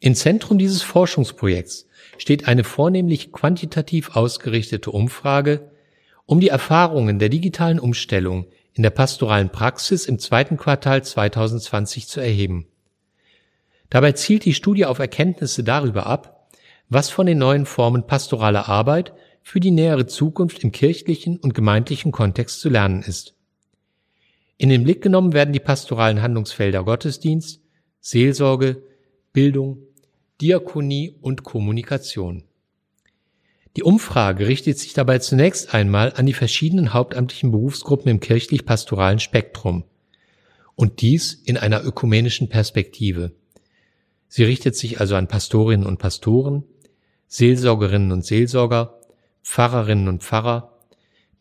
Im 0.00 0.14
Zentrum 0.14 0.58
dieses 0.58 0.82
Forschungsprojekts 0.82 1.86
steht 2.16 2.48
eine 2.48 2.64
vornehmlich 2.64 3.30
quantitativ 3.30 4.16
ausgerichtete 4.16 4.90
Umfrage, 4.90 5.70
um 6.26 6.40
die 6.40 6.48
Erfahrungen 6.48 7.18
der 7.18 7.28
digitalen 7.28 7.78
Umstellung 7.78 8.46
in 8.72 8.82
der 8.82 8.90
pastoralen 8.90 9.50
Praxis 9.50 10.06
im 10.06 10.18
zweiten 10.18 10.56
Quartal 10.56 11.04
2020 11.04 12.08
zu 12.08 12.20
erheben. 12.20 12.66
Dabei 13.90 14.12
zielt 14.12 14.44
die 14.44 14.54
Studie 14.54 14.86
auf 14.86 14.98
Erkenntnisse 14.98 15.62
darüber 15.62 16.06
ab, 16.06 16.50
was 16.88 17.10
von 17.10 17.26
den 17.26 17.38
neuen 17.38 17.66
Formen 17.66 18.06
pastoraler 18.06 18.68
Arbeit 18.68 19.12
für 19.42 19.60
die 19.60 19.70
nähere 19.70 20.06
Zukunft 20.06 20.64
im 20.64 20.72
kirchlichen 20.72 21.38
und 21.38 21.54
gemeindlichen 21.54 22.12
Kontext 22.12 22.60
zu 22.60 22.68
lernen 22.68 23.02
ist. 23.02 23.34
In 24.56 24.68
den 24.68 24.84
Blick 24.84 25.02
genommen 25.02 25.32
werden 25.32 25.52
die 25.52 25.60
pastoralen 25.60 26.22
Handlungsfelder 26.22 26.84
Gottesdienst, 26.84 27.60
Seelsorge, 28.00 28.82
Bildung, 29.32 29.78
Diakonie 30.40 31.16
und 31.20 31.44
Kommunikation. 31.44 32.44
Die 33.76 33.82
Umfrage 33.82 34.46
richtet 34.46 34.78
sich 34.78 34.92
dabei 34.92 35.18
zunächst 35.18 35.74
einmal 35.74 36.12
an 36.14 36.26
die 36.26 36.32
verschiedenen 36.32 36.94
hauptamtlichen 36.94 37.50
Berufsgruppen 37.50 38.08
im 38.08 38.20
kirchlich-pastoralen 38.20 39.18
Spektrum. 39.18 39.84
Und 40.76 41.00
dies 41.00 41.34
in 41.34 41.56
einer 41.56 41.84
ökumenischen 41.84 42.48
Perspektive. 42.48 43.32
Sie 44.28 44.44
richtet 44.44 44.76
sich 44.76 45.00
also 45.00 45.16
an 45.16 45.28
Pastorinnen 45.28 45.86
und 45.86 45.98
Pastoren, 45.98 46.64
Seelsorgerinnen 47.26 48.12
und 48.12 48.24
Seelsorger, 48.24 49.00
Pfarrerinnen 49.42 50.08
und 50.08 50.22
Pfarrer, 50.22 50.78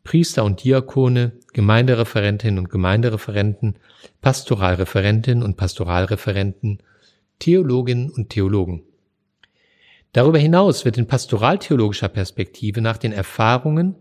Priester 0.04 0.44
und 0.44 0.64
Diakone, 0.64 1.34
Gemeindereferentinnen 1.54 2.60
und 2.60 2.70
Gemeindereferenten, 2.70 3.76
Pastoralreferentinnen 4.22 5.44
und 5.44 5.56
Pastoralreferenten, 5.56 6.84
Theologinnen 7.40 8.10
und 8.10 8.30
Theologen. 8.30 8.84
Darüber 10.14 10.38
hinaus 10.38 10.86
wird 10.86 10.98
in 10.98 11.08
pastoraltheologischer 11.08 12.08
Perspektive 12.08 12.82
nach 12.82 12.98
den 12.98 13.12
Erfahrungen, 13.12 13.96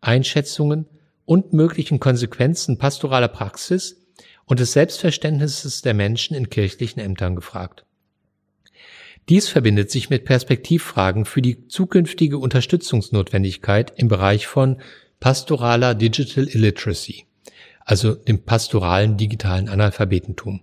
Einschätzungen 0.00 0.86
und 1.24 1.52
möglichen 1.52 1.98
Konsequenzen 1.98 2.78
pastoraler 2.78 3.28
Praxis 3.28 4.06
und 4.44 4.60
des 4.60 4.72
Selbstverständnisses 4.72 5.82
der 5.82 5.92
Menschen 5.92 6.36
in 6.36 6.50
kirchlichen 6.50 7.00
Ämtern 7.00 7.34
gefragt. 7.34 7.84
Dies 9.28 9.48
verbindet 9.48 9.90
sich 9.90 10.08
mit 10.08 10.24
Perspektivfragen 10.24 11.24
für 11.24 11.42
die 11.42 11.66
zukünftige 11.66 12.38
Unterstützungsnotwendigkeit 12.38 13.92
im 13.96 14.06
Bereich 14.06 14.46
von 14.46 14.80
pastoraler 15.18 15.96
Digital 15.96 16.46
Illiteracy, 16.46 17.26
also 17.84 18.14
dem 18.14 18.44
pastoralen 18.44 19.16
digitalen 19.16 19.68
Analphabetentum. 19.68 20.60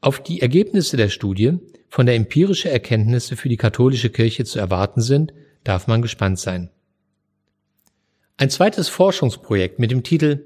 Auf 0.00 0.22
die 0.22 0.42
Ergebnisse 0.42 0.96
der 0.96 1.08
Studie, 1.08 1.58
von 1.94 2.06
der 2.06 2.16
empirische 2.16 2.68
Erkenntnisse 2.68 3.36
für 3.36 3.48
die 3.48 3.56
katholische 3.56 4.10
Kirche 4.10 4.44
zu 4.44 4.58
erwarten 4.58 5.00
sind, 5.00 5.32
darf 5.62 5.86
man 5.86 6.02
gespannt 6.02 6.40
sein. 6.40 6.70
Ein 8.36 8.50
zweites 8.50 8.88
Forschungsprojekt 8.88 9.78
mit 9.78 9.92
dem 9.92 10.02
Titel 10.02 10.44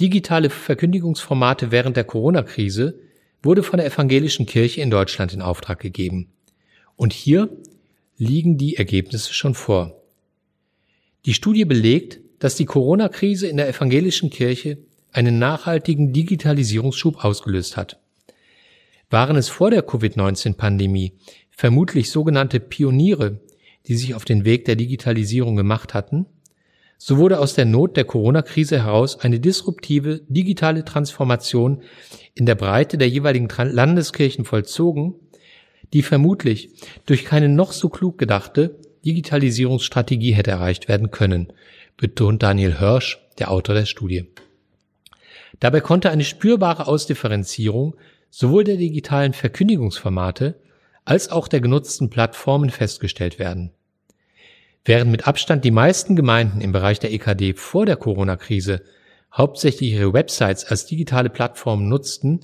Digitale 0.00 0.50
Verkündigungsformate 0.50 1.70
während 1.70 1.96
der 1.96 2.02
Corona-Krise 2.02 2.98
wurde 3.44 3.62
von 3.62 3.76
der 3.76 3.86
evangelischen 3.86 4.46
Kirche 4.46 4.80
in 4.80 4.90
Deutschland 4.90 5.32
in 5.32 5.40
Auftrag 5.40 5.78
gegeben. 5.78 6.32
Und 6.96 7.12
hier 7.12 7.48
liegen 8.16 8.58
die 8.58 8.74
Ergebnisse 8.74 9.32
schon 9.32 9.54
vor. 9.54 10.02
Die 11.26 11.34
Studie 11.34 11.64
belegt, 11.64 12.18
dass 12.40 12.56
die 12.56 12.66
Corona-Krise 12.66 13.46
in 13.46 13.56
der 13.56 13.68
evangelischen 13.68 14.30
Kirche 14.30 14.78
einen 15.12 15.38
nachhaltigen 15.38 16.12
Digitalisierungsschub 16.12 17.24
ausgelöst 17.24 17.76
hat. 17.76 18.00
Waren 19.10 19.36
es 19.36 19.48
vor 19.48 19.70
der 19.70 19.82
Covid-19-Pandemie 19.82 21.14
vermutlich 21.50 22.10
sogenannte 22.10 22.60
Pioniere, 22.60 23.40
die 23.86 23.96
sich 23.96 24.14
auf 24.14 24.24
den 24.24 24.44
Weg 24.44 24.66
der 24.66 24.76
Digitalisierung 24.76 25.56
gemacht 25.56 25.94
hatten, 25.94 26.26
so 26.98 27.16
wurde 27.16 27.38
aus 27.38 27.54
der 27.54 27.64
Not 27.64 27.96
der 27.96 28.04
Corona-Krise 28.04 28.82
heraus 28.82 29.20
eine 29.20 29.38
disruptive 29.38 30.20
digitale 30.28 30.84
Transformation 30.84 31.82
in 32.34 32.44
der 32.44 32.56
Breite 32.56 32.98
der 32.98 33.08
jeweiligen 33.08 33.48
Landeskirchen 33.48 34.44
vollzogen, 34.44 35.14
die 35.92 36.02
vermutlich 36.02 36.70
durch 37.06 37.24
keine 37.24 37.48
noch 37.48 37.72
so 37.72 37.88
klug 37.88 38.18
gedachte 38.18 38.78
Digitalisierungsstrategie 39.04 40.32
hätte 40.32 40.50
erreicht 40.50 40.88
werden 40.88 41.12
können, 41.12 41.52
betont 41.96 42.42
Daniel 42.42 42.78
Hirsch, 42.78 43.18
der 43.38 43.50
Autor 43.52 43.76
der 43.76 43.86
Studie. 43.86 44.26
Dabei 45.60 45.80
konnte 45.80 46.10
eine 46.10 46.24
spürbare 46.24 46.88
Ausdifferenzierung 46.88 47.94
sowohl 48.30 48.64
der 48.64 48.76
digitalen 48.76 49.32
Verkündigungsformate 49.32 50.60
als 51.04 51.30
auch 51.30 51.48
der 51.48 51.60
genutzten 51.60 52.10
Plattformen 52.10 52.70
festgestellt 52.70 53.38
werden. 53.38 53.72
Während 54.84 55.10
mit 55.10 55.26
Abstand 55.26 55.64
die 55.64 55.70
meisten 55.70 56.16
Gemeinden 56.16 56.60
im 56.60 56.72
Bereich 56.72 56.98
der 56.98 57.12
EKD 57.12 57.54
vor 57.54 57.86
der 57.86 57.96
Corona-Krise 57.96 58.82
hauptsächlich 59.32 59.92
ihre 59.92 60.12
Websites 60.12 60.64
als 60.64 60.86
digitale 60.86 61.30
Plattformen 61.30 61.88
nutzten, 61.88 62.40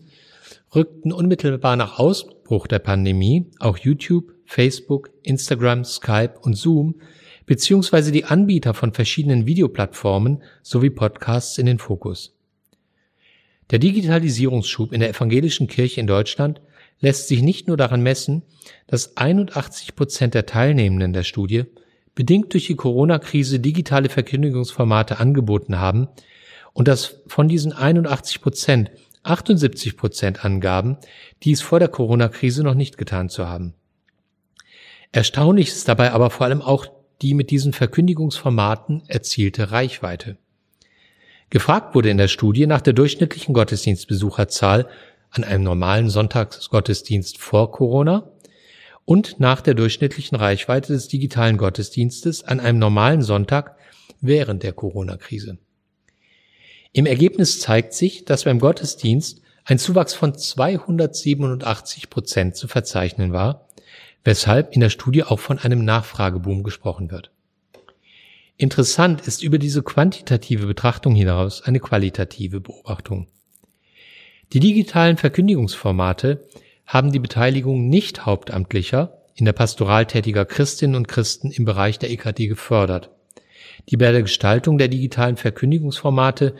rückten 0.74 1.12
unmittelbar 1.12 1.76
nach 1.76 1.98
Ausbruch 1.98 2.66
der 2.66 2.78
Pandemie 2.80 3.50
auch 3.60 3.78
YouTube, 3.78 4.32
Facebook, 4.44 5.10
Instagram, 5.22 5.84
Skype 5.84 6.34
und 6.40 6.54
Zoom 6.54 7.00
beziehungsweise 7.46 8.12
die 8.12 8.24
Anbieter 8.24 8.74
von 8.74 8.92
verschiedenen 8.92 9.46
Videoplattformen 9.46 10.42
sowie 10.62 10.90
Podcasts 10.90 11.58
in 11.58 11.66
den 11.66 11.78
Fokus. 11.78 12.33
Der 13.70 13.78
Digitalisierungsschub 13.78 14.92
in 14.92 15.00
der 15.00 15.10
evangelischen 15.10 15.66
Kirche 15.66 16.00
in 16.00 16.06
Deutschland 16.06 16.60
lässt 17.00 17.28
sich 17.28 17.42
nicht 17.42 17.66
nur 17.66 17.76
daran 17.76 18.02
messen, 18.02 18.42
dass 18.86 19.16
81 19.16 19.96
Prozent 19.96 20.34
der 20.34 20.46
Teilnehmenden 20.46 21.12
der 21.12 21.22
Studie 21.22 21.64
bedingt 22.14 22.52
durch 22.52 22.66
die 22.66 22.76
Corona-Krise 22.76 23.60
digitale 23.60 24.08
Verkündigungsformate 24.08 25.18
angeboten 25.18 25.78
haben 25.78 26.08
und 26.72 26.88
dass 26.88 27.22
von 27.26 27.48
diesen 27.48 27.72
81 27.72 28.40
Prozent 28.40 28.90
78 29.24 29.96
Prozent 29.96 30.44
angaben, 30.44 30.98
dies 31.42 31.62
vor 31.62 31.78
der 31.78 31.88
Corona-Krise 31.88 32.62
noch 32.62 32.74
nicht 32.74 32.98
getan 32.98 33.30
zu 33.30 33.48
haben. 33.48 33.74
Erstaunlich 35.12 35.68
ist 35.68 35.88
dabei 35.88 36.12
aber 36.12 36.30
vor 36.30 36.46
allem 36.46 36.60
auch 36.60 36.86
die 37.22 37.34
mit 37.34 37.50
diesen 37.50 37.72
Verkündigungsformaten 37.72 39.02
erzielte 39.08 39.70
Reichweite. 39.70 40.36
Gefragt 41.54 41.94
wurde 41.94 42.10
in 42.10 42.18
der 42.18 42.26
Studie 42.26 42.66
nach 42.66 42.80
der 42.80 42.94
durchschnittlichen 42.94 43.54
Gottesdienstbesucherzahl 43.54 44.88
an 45.30 45.44
einem 45.44 45.62
normalen 45.62 46.10
Sonntagsgottesdienst 46.10 47.38
vor 47.38 47.70
Corona 47.70 48.28
und 49.04 49.38
nach 49.38 49.60
der 49.60 49.74
durchschnittlichen 49.74 50.36
Reichweite 50.36 50.92
des 50.92 51.06
digitalen 51.06 51.56
Gottesdienstes 51.56 52.42
an 52.42 52.58
einem 52.58 52.80
normalen 52.80 53.22
Sonntag 53.22 53.76
während 54.20 54.64
der 54.64 54.72
Corona-Krise. 54.72 55.58
Im 56.92 57.06
Ergebnis 57.06 57.60
zeigt 57.60 57.94
sich, 57.94 58.24
dass 58.24 58.42
beim 58.42 58.58
Gottesdienst 58.58 59.40
ein 59.64 59.78
Zuwachs 59.78 60.12
von 60.12 60.36
287 60.36 62.10
Prozent 62.10 62.56
zu 62.56 62.66
verzeichnen 62.66 63.32
war, 63.32 63.68
weshalb 64.24 64.74
in 64.74 64.80
der 64.80 64.90
Studie 64.90 65.22
auch 65.22 65.38
von 65.38 65.60
einem 65.60 65.84
Nachfrageboom 65.84 66.64
gesprochen 66.64 67.12
wird. 67.12 67.30
Interessant 68.56 69.26
ist 69.26 69.42
über 69.42 69.58
diese 69.58 69.82
quantitative 69.82 70.66
Betrachtung 70.66 71.14
hinaus 71.14 71.62
eine 71.62 71.80
qualitative 71.80 72.60
Beobachtung. 72.60 73.26
Die 74.52 74.60
digitalen 74.60 75.16
Verkündigungsformate 75.16 76.46
haben 76.86 77.10
die 77.10 77.18
Beteiligung 77.18 77.88
nicht 77.88 78.26
hauptamtlicher, 78.26 79.20
in 79.34 79.44
der 79.44 79.52
Pastoral 79.52 80.06
tätiger 80.06 80.44
Christinnen 80.44 80.94
und 80.94 81.08
Christen 81.08 81.50
im 81.50 81.64
Bereich 81.64 81.98
der 81.98 82.10
EKD 82.10 82.46
gefördert, 82.46 83.10
die 83.90 83.96
bei 83.96 84.12
der 84.12 84.22
Gestaltung 84.22 84.78
der 84.78 84.86
digitalen 84.86 85.36
Verkündigungsformate 85.36 86.54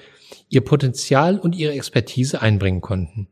ihr 0.49 0.63
Potenzial 0.63 1.39
und 1.39 1.55
ihre 1.55 1.75
Expertise 1.75 2.43
einbringen 2.43 2.81
konnten. 2.81 3.29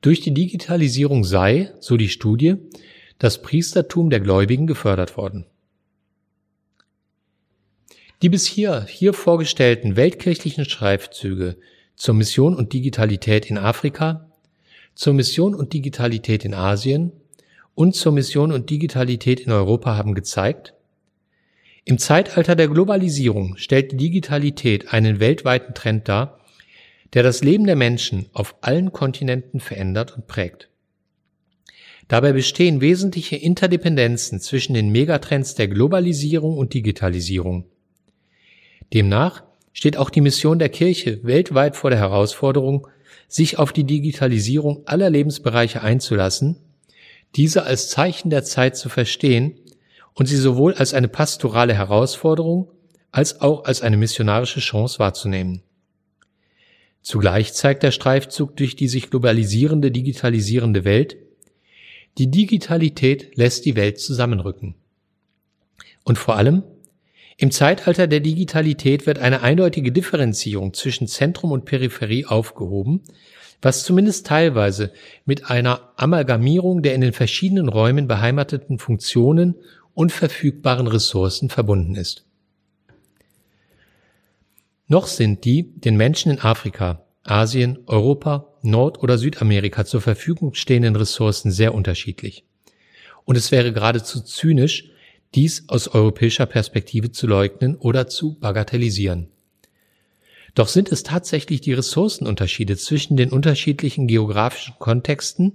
Durch 0.00 0.20
die 0.20 0.34
Digitalisierung 0.34 1.24
sei, 1.24 1.72
so 1.80 1.96
die 1.96 2.08
Studie, 2.08 2.54
das 3.18 3.42
Priestertum 3.42 4.10
der 4.10 4.20
Gläubigen 4.20 4.68
gefördert 4.68 5.16
worden. 5.16 5.46
Die 8.22 8.28
bis 8.28 8.46
hier, 8.46 8.86
hier 8.88 9.12
vorgestellten 9.12 9.96
weltkirchlichen 9.96 10.64
Schreibzüge 10.64 11.56
zur 11.96 12.14
Mission 12.14 12.54
und 12.54 12.72
Digitalität 12.72 13.50
in 13.50 13.58
Afrika, 13.58 14.30
zur 14.94 15.12
Mission 15.12 15.54
und 15.54 15.72
Digitalität 15.72 16.44
in 16.44 16.54
Asien 16.54 17.12
und 17.74 17.94
zur 17.94 18.12
Mission 18.12 18.52
und 18.52 18.70
Digitalität 18.70 19.40
in 19.40 19.52
Europa 19.52 19.96
haben 19.96 20.14
gezeigt, 20.14 20.72
im 21.88 21.98
Zeitalter 21.98 22.56
der 22.56 22.66
Globalisierung 22.66 23.56
stellt 23.58 23.92
die 23.92 23.96
Digitalität 23.96 24.92
einen 24.92 25.20
weltweiten 25.20 25.72
Trend 25.72 26.08
dar, 26.08 26.40
der 27.14 27.22
das 27.22 27.44
Leben 27.44 27.64
der 27.64 27.76
Menschen 27.76 28.26
auf 28.32 28.56
allen 28.60 28.90
Kontinenten 28.92 29.60
verändert 29.60 30.16
und 30.16 30.26
prägt. 30.26 30.68
Dabei 32.08 32.32
bestehen 32.32 32.80
wesentliche 32.80 33.36
Interdependenzen 33.36 34.40
zwischen 34.40 34.74
den 34.74 34.90
Megatrends 34.90 35.54
der 35.54 35.68
Globalisierung 35.68 36.58
und 36.58 36.74
Digitalisierung. 36.74 37.66
Demnach 38.92 39.42
steht 39.72 39.96
auch 39.96 40.10
die 40.10 40.20
Mission 40.20 40.58
der 40.58 40.68
Kirche 40.68 41.20
weltweit 41.22 41.76
vor 41.76 41.90
der 41.90 41.98
Herausforderung, 41.98 42.88
sich 43.28 43.58
auf 43.58 43.72
die 43.72 43.84
Digitalisierung 43.84 44.82
aller 44.86 45.10
Lebensbereiche 45.10 45.82
einzulassen, 45.82 46.56
diese 47.34 47.64
als 47.64 47.88
Zeichen 47.88 48.30
der 48.30 48.44
Zeit 48.44 48.76
zu 48.76 48.88
verstehen 48.88 49.58
und 50.14 50.26
sie 50.26 50.36
sowohl 50.36 50.74
als 50.74 50.94
eine 50.94 51.08
pastorale 51.08 51.74
Herausforderung 51.74 52.70
als 53.10 53.40
auch 53.40 53.64
als 53.64 53.82
eine 53.82 53.96
missionarische 53.96 54.60
Chance 54.60 54.98
wahrzunehmen. 54.98 55.62
Zugleich 57.02 57.54
zeigt 57.54 57.82
der 57.82 57.92
Streifzug 57.92 58.56
durch 58.56 58.76
die 58.76 58.88
sich 58.88 59.10
globalisierende, 59.10 59.90
digitalisierende 59.90 60.84
Welt, 60.84 61.16
Die 62.18 62.30
Digitalität 62.30 63.36
lässt 63.36 63.66
die 63.66 63.76
Welt 63.76 64.00
zusammenrücken. 64.00 64.74
Und 66.02 66.16
vor 66.16 66.36
allem, 66.36 66.62
im 67.36 67.50
Zeitalter 67.50 68.06
der 68.06 68.20
Digitalität 68.20 69.06
wird 69.06 69.18
eine 69.18 69.42
eindeutige 69.42 69.92
Differenzierung 69.92 70.72
zwischen 70.72 71.06
Zentrum 71.06 71.52
und 71.52 71.66
Peripherie 71.66 72.24
aufgehoben, 72.24 73.02
was 73.60 73.84
zumindest 73.84 74.26
teilweise 74.26 74.92
mit 75.26 75.50
einer 75.50 75.92
Amalgamierung 75.96 76.82
der 76.82 76.94
in 76.94 77.02
den 77.02 77.12
verschiedenen 77.12 77.68
Räumen 77.68 78.08
beheimateten 78.08 78.78
Funktionen 78.78 79.54
und 79.92 80.12
verfügbaren 80.12 80.86
Ressourcen 80.86 81.50
verbunden 81.50 81.94
ist. 81.94 82.24
Noch 84.88 85.06
sind 85.06 85.44
die 85.44 85.74
den 85.74 85.96
Menschen 85.96 86.32
in 86.32 86.38
Afrika, 86.38 87.06
Asien, 87.22 87.80
Europa, 87.86 88.54
Nord- 88.62 89.02
oder 89.02 89.18
Südamerika 89.18 89.84
zur 89.84 90.00
Verfügung 90.00 90.54
stehenden 90.54 90.96
Ressourcen 90.96 91.50
sehr 91.50 91.74
unterschiedlich. 91.74 92.44
Und 93.24 93.36
es 93.36 93.50
wäre 93.50 93.72
geradezu 93.72 94.22
zynisch, 94.22 94.90
dies 95.34 95.68
aus 95.68 95.88
europäischer 95.88 96.46
Perspektive 96.46 97.12
zu 97.12 97.26
leugnen 97.26 97.76
oder 97.76 98.06
zu 98.06 98.38
bagatellisieren. 98.38 99.28
Doch 100.54 100.68
sind 100.68 100.90
es 100.90 101.02
tatsächlich 101.02 101.60
die 101.60 101.74
Ressourcenunterschiede 101.74 102.76
zwischen 102.76 103.16
den 103.16 103.30
unterschiedlichen 103.30 104.06
geografischen 104.06 104.74
Kontexten, 104.78 105.52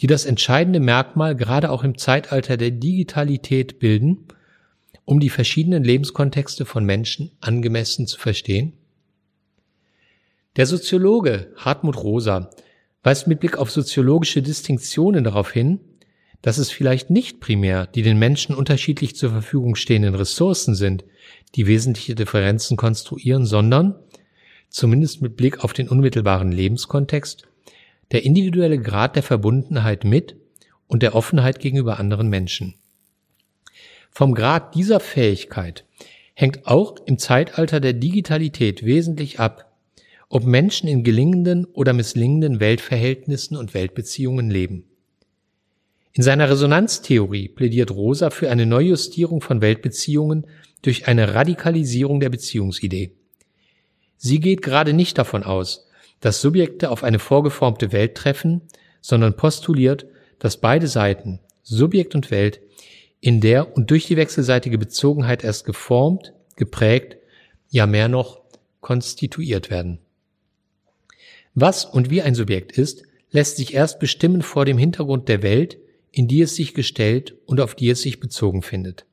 die 0.00 0.06
das 0.06 0.26
entscheidende 0.26 0.78
Merkmal 0.78 1.34
gerade 1.34 1.70
auch 1.70 1.82
im 1.82 1.98
Zeitalter 1.98 2.56
der 2.56 2.70
Digitalität 2.70 3.80
bilden, 3.80 4.26
um 5.04 5.18
die 5.18 5.30
verschiedenen 5.30 5.82
Lebenskontexte 5.82 6.66
von 6.66 6.84
Menschen 6.84 7.32
angemessen 7.40 8.06
zu 8.06 8.18
verstehen? 8.18 8.74
Der 10.56 10.66
Soziologe 10.66 11.52
Hartmut 11.56 11.96
Rosa 11.96 12.50
weist 13.02 13.26
mit 13.26 13.40
Blick 13.40 13.58
auf 13.58 13.70
soziologische 13.70 14.42
Distinktionen 14.42 15.24
darauf 15.24 15.50
hin, 15.50 15.80
dass 16.42 16.58
es 16.58 16.70
vielleicht 16.70 17.10
nicht 17.10 17.40
primär 17.40 17.86
die 17.86 18.02
den 18.02 18.18
Menschen 18.18 18.54
unterschiedlich 18.54 19.16
zur 19.16 19.30
Verfügung 19.30 19.74
stehenden 19.74 20.14
Ressourcen 20.14 20.74
sind, 20.74 21.04
die 21.54 21.66
wesentliche 21.66 22.14
Differenzen 22.14 22.76
konstruieren, 22.76 23.44
sondern 23.44 23.96
zumindest 24.68 25.22
mit 25.22 25.36
Blick 25.36 25.64
auf 25.64 25.72
den 25.72 25.88
unmittelbaren 25.88 26.52
Lebenskontext, 26.52 27.48
der 28.12 28.24
individuelle 28.24 28.78
Grad 28.78 29.16
der 29.16 29.22
Verbundenheit 29.22 30.04
mit 30.04 30.36
und 30.86 31.02
der 31.02 31.14
Offenheit 31.14 31.60
gegenüber 31.60 31.98
anderen 31.98 32.28
Menschen. 32.28 32.74
Vom 34.10 34.34
Grad 34.34 34.74
dieser 34.74 35.00
Fähigkeit 35.00 35.84
hängt 36.34 36.66
auch 36.66 36.96
im 37.06 37.18
Zeitalter 37.18 37.80
der 37.80 37.92
Digitalität 37.92 38.84
wesentlich 38.84 39.40
ab, 39.40 39.76
ob 40.28 40.44
Menschen 40.44 40.88
in 40.88 41.04
gelingenden 41.04 41.64
oder 41.66 41.92
misslingenden 41.92 42.60
Weltverhältnissen 42.60 43.56
und 43.56 43.74
Weltbeziehungen 43.74 44.50
leben. 44.50 44.87
In 46.18 46.24
seiner 46.24 46.50
Resonanztheorie 46.50 47.46
plädiert 47.46 47.92
Rosa 47.92 48.30
für 48.30 48.50
eine 48.50 48.66
Neujustierung 48.66 49.40
von 49.40 49.60
Weltbeziehungen 49.60 50.48
durch 50.82 51.06
eine 51.06 51.32
Radikalisierung 51.34 52.18
der 52.18 52.28
Beziehungsidee. 52.28 53.12
Sie 54.16 54.40
geht 54.40 54.60
gerade 54.62 54.94
nicht 54.94 55.16
davon 55.16 55.44
aus, 55.44 55.86
dass 56.18 56.40
Subjekte 56.40 56.90
auf 56.90 57.04
eine 57.04 57.20
vorgeformte 57.20 57.92
Welt 57.92 58.16
treffen, 58.16 58.62
sondern 59.00 59.36
postuliert, 59.36 60.06
dass 60.40 60.56
beide 60.56 60.88
Seiten, 60.88 61.38
Subjekt 61.62 62.16
und 62.16 62.32
Welt, 62.32 62.62
in 63.20 63.40
der 63.40 63.76
und 63.76 63.92
durch 63.92 64.08
die 64.08 64.16
wechselseitige 64.16 64.76
Bezogenheit 64.76 65.44
erst 65.44 65.66
geformt, 65.66 66.32
geprägt, 66.56 67.16
ja 67.70 67.86
mehr 67.86 68.08
noch 68.08 68.40
konstituiert 68.80 69.70
werden. 69.70 70.00
Was 71.54 71.84
und 71.84 72.10
wie 72.10 72.22
ein 72.22 72.34
Subjekt 72.34 72.76
ist, 72.76 73.04
lässt 73.30 73.56
sich 73.58 73.72
erst 73.72 74.00
bestimmen 74.00 74.42
vor 74.42 74.64
dem 74.64 74.78
Hintergrund 74.78 75.28
der 75.28 75.44
Welt, 75.44 75.78
in 76.10 76.28
die 76.28 76.42
es 76.42 76.54
sich 76.54 76.74
gestellt 76.74 77.34
und 77.46 77.60
auf 77.60 77.74
die 77.74 77.90
es 77.90 78.02
sich 78.02 78.20
bezogen 78.20 78.62
findet. 78.62 79.06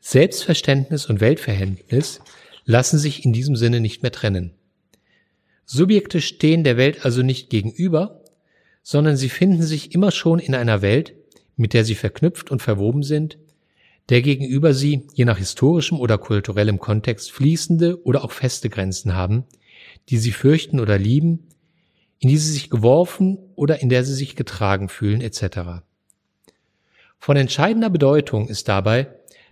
Selbstverständnis 0.00 1.06
und 1.06 1.20
Weltverhältnis 1.20 2.20
lassen 2.64 2.98
sich 2.98 3.24
in 3.24 3.32
diesem 3.32 3.56
Sinne 3.56 3.80
nicht 3.80 4.02
mehr 4.02 4.12
trennen. 4.12 4.52
Subjekte 5.64 6.20
stehen 6.20 6.64
der 6.64 6.76
Welt 6.76 7.04
also 7.04 7.22
nicht 7.22 7.50
gegenüber, 7.50 8.24
sondern 8.82 9.16
sie 9.16 9.28
finden 9.28 9.62
sich 9.62 9.94
immer 9.94 10.10
schon 10.10 10.38
in 10.38 10.54
einer 10.54 10.82
Welt, 10.82 11.14
mit 11.56 11.74
der 11.74 11.84
sie 11.84 11.94
verknüpft 11.94 12.50
und 12.50 12.62
verwoben 12.62 13.02
sind, 13.02 13.38
der 14.08 14.22
gegenüber 14.22 14.74
sie, 14.74 15.06
je 15.14 15.24
nach 15.24 15.38
historischem 15.38 16.00
oder 16.00 16.18
kulturellem 16.18 16.78
Kontext, 16.78 17.30
fließende 17.30 18.02
oder 18.04 18.24
auch 18.24 18.32
feste 18.32 18.68
Grenzen 18.68 19.14
haben, 19.14 19.44
die 20.08 20.18
sie 20.18 20.32
fürchten 20.32 20.80
oder 20.80 20.98
lieben, 20.98 21.46
in 22.18 22.28
die 22.28 22.38
sie 22.38 22.52
sich 22.52 22.70
geworfen 22.70 23.38
oder 23.54 23.80
in 23.80 23.88
der 23.88 24.04
sie 24.04 24.14
sich 24.14 24.34
getragen 24.34 24.88
fühlen 24.88 25.20
etc. 25.20 25.82
Von 27.20 27.36
entscheidender 27.36 27.90
Bedeutung 27.90 28.48
ist 28.48 28.66
dabei, 28.66 29.08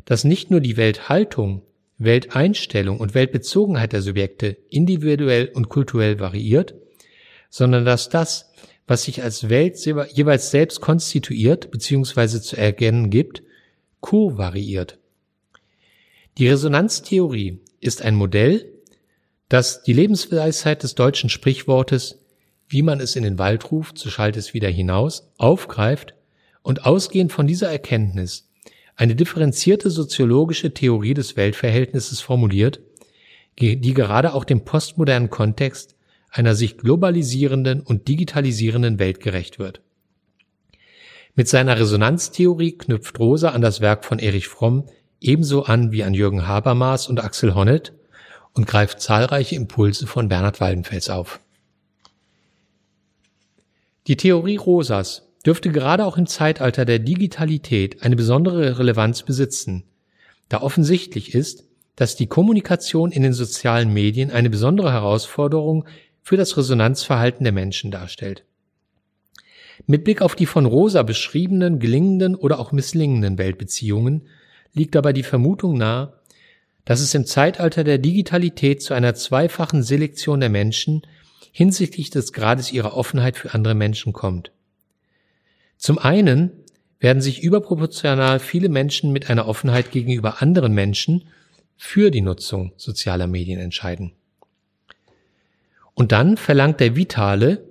dass 0.06 0.24
nicht 0.24 0.50
nur 0.50 0.60
die 0.60 0.78
Welthaltung, 0.78 1.62
Welteinstellung 1.98 2.98
und 2.98 3.14
Weltbezogenheit 3.14 3.92
der 3.92 4.00
Subjekte 4.00 4.56
individuell 4.70 5.50
und 5.52 5.68
kulturell 5.68 6.18
variiert, 6.18 6.74
sondern 7.50 7.84
dass 7.84 8.08
das, 8.08 8.50
was 8.86 9.04
sich 9.04 9.22
als 9.22 9.50
Welt 9.50 9.76
jeweils 9.84 10.50
selbst 10.50 10.80
konstituiert 10.80 11.70
bzw. 11.70 12.40
zu 12.40 12.56
erkennen 12.56 13.10
gibt, 13.10 13.42
co-variiert. 14.00 14.98
Die 16.38 16.48
Resonanztheorie 16.48 17.60
ist 17.80 18.00
ein 18.00 18.14
Modell, 18.14 18.72
das 19.50 19.82
die 19.82 19.92
Lebensweisheit 19.92 20.84
des 20.84 20.94
deutschen 20.94 21.28
Sprichwortes, 21.28 22.18
wie 22.66 22.82
man 22.82 23.00
es 23.00 23.14
in 23.14 23.24
den 23.24 23.38
Wald 23.38 23.70
ruft, 23.70 23.98
so 23.98 24.08
schallt 24.08 24.38
es 24.38 24.54
wieder 24.54 24.70
hinaus, 24.70 25.30
aufgreift 25.36 26.14
und 26.62 26.84
ausgehend 26.84 27.32
von 27.32 27.46
dieser 27.46 27.70
Erkenntnis 27.70 28.48
eine 28.96 29.14
differenzierte 29.14 29.90
soziologische 29.90 30.74
Theorie 30.74 31.14
des 31.14 31.36
Weltverhältnisses 31.36 32.20
formuliert, 32.20 32.80
die 33.58 33.94
gerade 33.94 34.34
auch 34.34 34.44
dem 34.44 34.64
postmodernen 34.64 35.30
Kontext 35.30 35.96
einer 36.30 36.54
sich 36.54 36.76
globalisierenden 36.78 37.80
und 37.80 38.08
digitalisierenden 38.08 38.98
Welt 38.98 39.20
gerecht 39.20 39.58
wird. 39.58 39.80
Mit 41.34 41.48
seiner 41.48 41.78
Resonanztheorie 41.78 42.72
knüpft 42.72 43.18
Rosa 43.18 43.50
an 43.50 43.62
das 43.62 43.80
Werk 43.80 44.04
von 44.04 44.18
Erich 44.18 44.48
Fromm 44.48 44.88
ebenso 45.20 45.62
an 45.62 45.92
wie 45.92 46.02
an 46.02 46.14
Jürgen 46.14 46.46
Habermas 46.46 47.08
und 47.08 47.22
Axel 47.22 47.54
Honneth 47.54 47.92
und 48.54 48.66
greift 48.66 49.00
zahlreiche 49.00 49.54
Impulse 49.54 50.08
von 50.08 50.28
Bernhard 50.28 50.60
Waldenfels 50.60 51.10
auf. 51.10 51.40
Die 54.08 54.16
Theorie 54.16 54.56
Rosas 54.56 55.27
dürfte 55.44 55.70
gerade 55.70 56.04
auch 56.04 56.16
im 56.16 56.26
Zeitalter 56.26 56.84
der 56.84 56.98
Digitalität 56.98 58.02
eine 58.02 58.16
besondere 58.16 58.78
Relevanz 58.78 59.22
besitzen, 59.22 59.84
da 60.48 60.60
offensichtlich 60.62 61.34
ist, 61.34 61.64
dass 61.96 62.16
die 62.16 62.26
Kommunikation 62.26 63.10
in 63.10 63.22
den 63.22 63.32
sozialen 63.32 63.92
Medien 63.92 64.30
eine 64.30 64.50
besondere 64.50 64.92
Herausforderung 64.92 65.84
für 66.22 66.36
das 66.36 66.56
Resonanzverhalten 66.56 67.44
der 67.44 67.52
Menschen 67.52 67.90
darstellt. 67.90 68.44
Mit 69.86 70.04
Blick 70.04 70.22
auf 70.22 70.34
die 70.34 70.46
von 70.46 70.66
Rosa 70.66 71.02
beschriebenen 71.02 71.78
gelingenden 71.78 72.34
oder 72.34 72.58
auch 72.58 72.72
misslingenden 72.72 73.38
Weltbeziehungen 73.38 74.28
liegt 74.74 74.94
dabei 74.94 75.12
die 75.12 75.22
Vermutung 75.22 75.78
nahe, 75.78 76.14
dass 76.84 77.00
es 77.00 77.14
im 77.14 77.26
Zeitalter 77.26 77.84
der 77.84 77.98
Digitalität 77.98 78.82
zu 78.82 78.94
einer 78.94 79.14
zweifachen 79.14 79.82
Selektion 79.82 80.40
der 80.40 80.48
Menschen 80.48 81.02
hinsichtlich 81.52 82.10
des 82.10 82.32
Grades 82.32 82.72
ihrer 82.72 82.96
Offenheit 82.96 83.36
für 83.36 83.54
andere 83.54 83.74
Menschen 83.74 84.12
kommt. 84.12 84.52
Zum 85.78 85.98
einen 85.98 86.50
werden 87.00 87.22
sich 87.22 87.42
überproportional 87.42 88.40
viele 88.40 88.68
Menschen 88.68 89.12
mit 89.12 89.30
einer 89.30 89.46
Offenheit 89.46 89.92
gegenüber 89.92 90.42
anderen 90.42 90.74
Menschen 90.74 91.24
für 91.76 92.10
die 92.10 92.20
Nutzung 92.20 92.72
sozialer 92.76 93.28
Medien 93.28 93.60
entscheiden. 93.60 94.12
Und 95.94 96.12
dann 96.12 96.36
verlangt 96.36 96.80
der 96.80 96.96
vitale, 96.96 97.64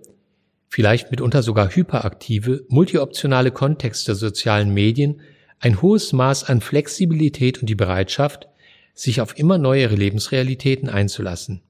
vielleicht 0.70 1.12
mitunter 1.12 1.44
sogar 1.44 1.70
hyperaktive, 1.70 2.66
multioptionale 2.70 3.52
Kontext 3.52 4.08
der 4.08 4.16
sozialen 4.16 4.74
Medien 4.74 5.22
ein 5.60 5.82
hohes 5.82 6.14
Maß 6.14 6.46
an 6.46 6.62
Flexibilität 6.62 7.60
und 7.60 7.68
die 7.68 7.76
Bereitschaft, 7.76 8.48
sich 8.94 9.22
auf 9.22 9.38
immer 9.38 9.58
neuere 9.58 9.96
Lebensrealitäten 9.96 10.90
einzulassen. 10.90 11.62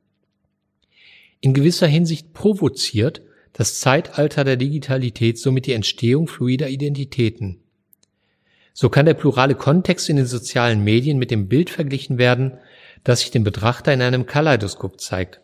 In 1.42 1.54
gewisser 1.54 1.88
Hinsicht 1.88 2.34
provoziert 2.34 3.22
das 3.54 3.80
Zeitalter 3.80 4.44
der 4.44 4.58
Digitalität 4.58 5.40
somit 5.40 5.66
die 5.66 5.74
Entstehung 5.74 6.28
fluider 6.28 6.70
Identitäten. 6.70 7.62
So 8.74 8.90
kann 8.90 9.06
der 9.06 9.16
plurale 9.16 9.56
Kontext 9.56 10.10
in 10.10 10.18
den 10.18 10.28
sozialen 10.28 10.84
Medien 10.84 11.18
mit 11.18 11.32
dem 11.32 11.48
Bild 11.48 11.70
verglichen 11.70 12.18
werden, 12.18 12.60
das 13.04 13.22
sich 13.22 13.32
dem 13.32 13.44
Betrachter 13.44 13.94
in 13.94 14.02
einem 14.02 14.26
Kaleidoskop 14.26 15.02
zeigt. 15.02 15.42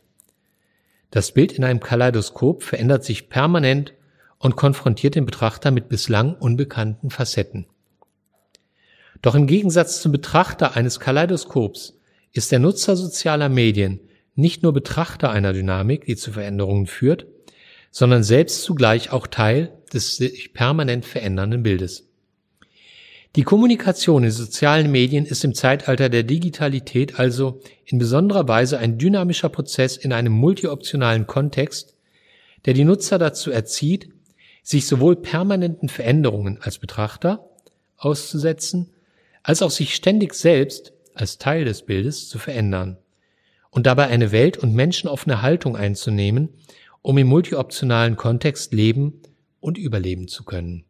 Das 1.10 1.32
Bild 1.32 1.54
in 1.54 1.64
einem 1.64 1.80
Kaleidoskop 1.80 2.64
verändert 2.64 3.04
sich 3.04 3.30
permanent 3.30 3.94
und 4.38 4.56
konfrontiert 4.56 5.16
den 5.16 5.26
Betrachter 5.26 5.72
mit 5.72 5.90
bislang 5.90 6.36
unbekannten 6.36 7.10
Facetten. 7.10 7.66
Doch 9.22 9.36
im 9.36 9.48
Gegensatz 9.48 10.02
zum 10.02 10.12
Betrachter 10.12 10.76
eines 10.76 11.00
Kaleidoskops 11.00 11.98
ist 12.34 12.52
der 12.52 12.60
Nutzer 12.60 12.96
sozialer 12.96 13.50
Medien 13.50 14.00
nicht 14.36 14.64
nur 14.64 14.74
Betrachter 14.74 15.30
einer 15.30 15.54
Dynamik, 15.54 16.06
die 16.06 16.16
zu 16.16 16.32
Veränderungen 16.32 16.88
führt, 16.88 17.26
sondern 17.94 18.24
selbst 18.24 18.64
zugleich 18.64 19.12
auch 19.12 19.28
Teil 19.28 19.72
des 19.94 20.18
sich 20.18 20.52
permanent 20.52 21.06
verändernden 21.06 21.62
Bildes. 21.62 22.10
Die 23.36 23.44
Kommunikation 23.44 24.24
in 24.24 24.32
sozialen 24.32 24.92
Medien 24.92 25.26
ist 25.26 25.44
im 25.44 25.54
Zeitalter 25.54 26.10
der 26.10 26.24
Digitalität 26.24 27.20
also 27.20 27.62
in 27.86 28.00
besonderer 28.00 28.48
Weise 28.48 28.80
ein 28.80 28.98
dynamischer 28.98 29.50
Prozess 29.50 29.96
in 29.96 30.12
einem 30.12 30.34
multioptionalen 30.34 31.28
Kontext, 31.28 31.96
der 32.66 32.74
die 32.74 32.84
Nutzer 32.84 33.20
dazu 33.20 33.52
erzieht, 33.52 34.10
sich 34.64 34.88
sowohl 34.88 35.16
permanenten 35.16 35.88
Veränderungen 35.88 36.58
als 36.62 36.80
Betrachter 36.80 37.48
auszusetzen, 37.98 38.90
als 39.44 39.62
auch 39.62 39.72
sich 39.72 39.94
ständig 39.94 40.34
selbst 40.34 40.94
als 41.14 41.38
Teil 41.38 41.66
des 41.66 41.84
Bildes 41.84 42.28
zu 42.28 42.40
verändern 42.40 42.98
und 43.70 43.86
dabei 43.86 44.08
eine 44.08 44.32
welt- 44.32 44.58
und 44.58 44.74
menschenoffene 44.74 45.44
Haltung 45.44 45.76
einzunehmen, 45.76 46.50
um 47.04 47.18
im 47.20 47.28
multioptionalen 47.28 48.16
Kontext 48.16 48.74
leben 48.74 49.22
und 49.60 49.78
überleben 49.78 50.28
zu 50.28 50.44
können. 50.44 50.86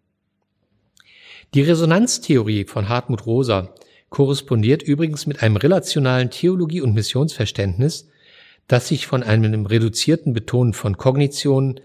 Die 1.54 1.62
Resonanztheorie 1.62 2.66
von 2.66 2.88
Hartmut 2.88 3.26
Rosa 3.26 3.76
korrespondiert 4.10 4.84
übrigens 4.84 5.26
mit 5.26 5.44
einem 5.44 5.58
relationalen 5.58 6.30
Theologie- 6.30 6.82
und 6.82 6.94
Missionsverständnis, 6.94 8.08
das 8.68 8.88
sich 8.88 9.08
von 9.08 9.24
einem 9.24 9.66
reduzierten 9.66 10.34
Betonen 10.34 10.74
von 10.74 10.98
Kognitionen, 10.98 11.82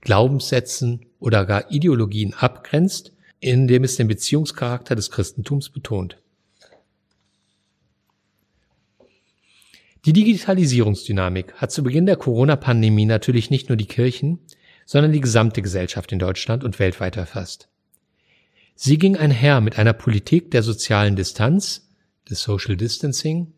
Glaubenssätzen 0.00 1.06
oder 1.20 1.44
gar 1.44 1.70
Ideologien 1.70 2.34
abgrenzt, 2.34 3.12
indem 3.40 3.84
es 3.84 3.96
den 3.96 4.08
Beziehungscharakter 4.08 4.94
des 4.94 5.10
Christentums 5.10 5.68
betont. 5.68 6.18
Die 10.04 10.12
Digitalisierungsdynamik 10.12 11.54
hat 11.54 11.70
zu 11.70 11.84
Beginn 11.84 12.06
der 12.06 12.16
Corona-Pandemie 12.16 13.06
natürlich 13.06 13.50
nicht 13.50 13.68
nur 13.68 13.76
die 13.76 13.86
Kirchen, 13.86 14.40
sondern 14.84 15.12
die 15.12 15.20
gesamte 15.20 15.62
Gesellschaft 15.62 16.10
in 16.10 16.18
Deutschland 16.18 16.64
und 16.64 16.80
weltweit 16.80 17.16
erfasst. 17.16 17.68
Sie 18.74 18.98
ging 18.98 19.16
einher 19.16 19.60
mit 19.60 19.78
einer 19.78 19.92
Politik 19.92 20.50
der 20.50 20.64
sozialen 20.64 21.14
Distanz, 21.14 21.88
des 22.28 22.42
Social 22.42 22.76
Distancing, 22.76 23.52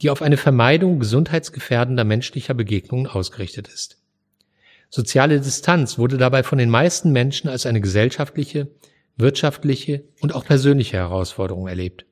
die 0.00 0.08
auf 0.08 0.22
eine 0.22 0.38
Vermeidung 0.38 1.00
gesundheitsgefährdender 1.00 2.04
menschlicher 2.04 2.54
Begegnungen 2.54 3.06
ausgerichtet 3.06 3.68
ist. 3.68 3.98
Soziale 4.88 5.38
Distanz 5.38 5.98
wurde 5.98 6.16
dabei 6.16 6.42
von 6.44 6.56
den 6.56 6.70
meisten 6.70 7.12
Menschen 7.12 7.48
als 7.48 7.66
eine 7.66 7.82
gesellschaftliche, 7.82 8.68
wirtschaftliche 9.16 10.04
und 10.20 10.34
auch 10.34 10.46
persönliche 10.46 10.96
Herausforderung 10.96 11.68
erlebt. 11.68 12.06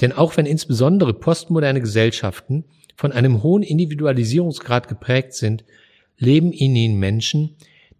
Denn 0.00 0.12
auch 0.12 0.36
wenn 0.36 0.46
insbesondere 0.46 1.14
postmoderne 1.14 1.80
Gesellschaften 1.80 2.64
von 2.96 3.12
einem 3.12 3.42
hohen 3.42 3.62
Individualisierungsgrad 3.62 4.88
geprägt 4.88 5.34
sind, 5.34 5.64
leben 6.18 6.52
in 6.52 6.74
ihnen 6.76 6.98
Menschen, 6.98 7.56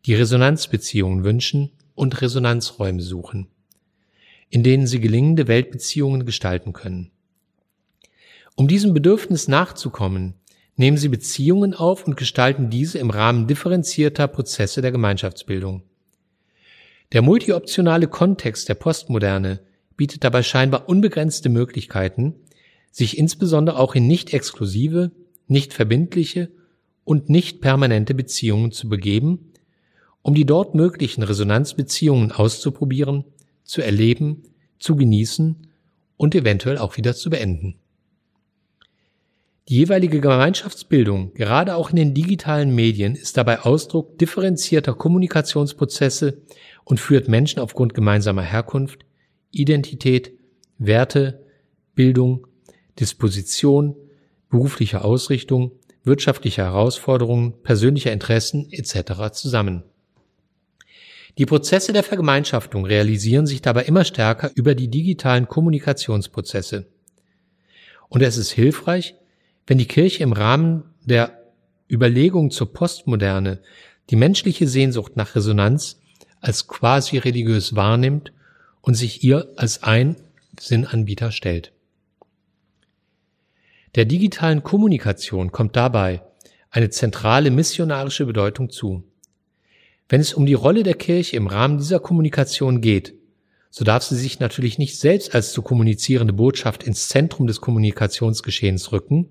die 0.06 0.14
Resonanzbeziehungen 0.14 1.24
wünschen 1.24 1.70
und 1.94 2.20
Resonanzräume 2.20 3.00
suchen, 3.00 3.48
in 4.50 4.62
denen 4.62 4.86
sie 4.86 5.00
gelingende 5.00 5.48
Weltbeziehungen 5.48 6.26
gestalten 6.26 6.72
können. 6.72 7.10
Um 8.56 8.68
diesem 8.68 8.94
Bedürfnis 8.94 9.48
nachzukommen, 9.48 10.34
nehmen 10.76 10.96
sie 10.96 11.08
Beziehungen 11.08 11.74
auf 11.74 12.06
und 12.06 12.16
gestalten 12.16 12.70
diese 12.70 12.98
im 12.98 13.10
Rahmen 13.10 13.46
differenzierter 13.46 14.28
Prozesse 14.28 14.82
der 14.82 14.92
Gemeinschaftsbildung. 14.92 15.82
Der 17.12 17.22
multioptionale 17.22 18.08
Kontext 18.08 18.68
der 18.68 18.74
Postmoderne 18.74 19.60
bietet 19.96 20.24
dabei 20.24 20.42
scheinbar 20.42 20.88
unbegrenzte 20.88 21.48
Möglichkeiten, 21.48 22.34
sich 22.90 23.18
insbesondere 23.18 23.78
auch 23.78 23.94
in 23.94 24.06
nicht 24.06 24.32
exklusive, 24.32 25.10
nicht 25.46 25.72
verbindliche 25.72 26.50
und 27.04 27.28
nicht 27.28 27.60
permanente 27.60 28.14
Beziehungen 28.14 28.72
zu 28.72 28.88
begeben, 28.88 29.52
um 30.22 30.34
die 30.34 30.46
dort 30.46 30.74
möglichen 30.74 31.22
Resonanzbeziehungen 31.22 32.32
auszuprobieren, 32.32 33.24
zu 33.62 33.82
erleben, 33.82 34.42
zu 34.78 34.96
genießen 34.96 35.66
und 36.16 36.34
eventuell 36.34 36.78
auch 36.78 36.96
wieder 36.96 37.14
zu 37.14 37.30
beenden. 37.30 37.76
Die 39.68 39.76
jeweilige 39.76 40.20
Gemeinschaftsbildung, 40.20 41.32
gerade 41.32 41.74
auch 41.74 41.88
in 41.88 41.96
den 41.96 42.12
digitalen 42.12 42.74
Medien, 42.74 43.14
ist 43.14 43.38
dabei 43.38 43.60
Ausdruck 43.60 44.18
differenzierter 44.18 44.92
Kommunikationsprozesse 44.92 46.42
und 46.84 47.00
führt 47.00 47.28
Menschen 47.28 47.60
aufgrund 47.60 47.94
gemeinsamer 47.94 48.42
Herkunft, 48.42 49.06
Identität, 49.54 50.32
Werte, 50.78 51.44
Bildung, 51.94 52.46
Disposition, 52.98 53.96
beruflicher 54.50 55.04
Ausrichtung, 55.04 55.72
wirtschaftlicher 56.04 56.64
Herausforderungen, 56.64 57.54
persönlicher 57.62 58.12
Interessen 58.12 58.68
etc. 58.70 59.32
zusammen. 59.32 59.84
Die 61.38 61.46
Prozesse 61.46 61.92
der 61.92 62.04
Vergemeinschaftung 62.04 62.84
realisieren 62.84 63.46
sich 63.46 63.60
dabei 63.60 63.84
immer 63.84 64.04
stärker 64.04 64.52
über 64.54 64.74
die 64.74 64.88
digitalen 64.88 65.48
Kommunikationsprozesse. 65.48 66.86
Und 68.08 68.22
es 68.22 68.36
ist 68.36 68.52
hilfreich, 68.52 69.16
wenn 69.66 69.78
die 69.78 69.88
Kirche 69.88 70.22
im 70.22 70.32
Rahmen 70.32 70.84
der 71.04 71.42
Überlegung 71.90 72.50
zur 72.50 72.72
Postmoderne 72.72 73.60
die 74.10 74.16
menschliche 74.16 74.68
Sehnsucht 74.68 75.16
nach 75.16 75.34
Resonanz 75.34 76.00
als 76.40 76.68
quasi 76.68 77.18
religiös 77.18 77.74
wahrnimmt 77.74 78.32
und 78.84 78.94
sich 78.94 79.24
ihr 79.24 79.48
als 79.56 79.82
ein 79.82 80.16
Sinnanbieter 80.60 81.32
stellt. 81.32 81.72
Der 83.94 84.04
digitalen 84.04 84.62
Kommunikation 84.62 85.52
kommt 85.52 85.74
dabei 85.74 86.22
eine 86.70 86.90
zentrale 86.90 87.50
missionarische 87.50 88.26
Bedeutung 88.26 88.68
zu. 88.70 89.04
Wenn 90.08 90.20
es 90.20 90.34
um 90.34 90.44
die 90.44 90.54
Rolle 90.54 90.82
der 90.82 90.94
Kirche 90.94 91.36
im 91.36 91.46
Rahmen 91.46 91.78
dieser 91.78 92.00
Kommunikation 92.00 92.80
geht, 92.80 93.14
so 93.70 93.84
darf 93.84 94.02
sie 94.02 94.16
sich 94.16 94.38
natürlich 94.38 94.78
nicht 94.78 94.98
selbst 94.98 95.34
als 95.34 95.52
zu 95.52 95.62
kommunizierende 95.62 96.32
Botschaft 96.32 96.82
ins 96.82 97.08
Zentrum 97.08 97.46
des 97.46 97.60
Kommunikationsgeschehens 97.60 98.92
rücken, 98.92 99.28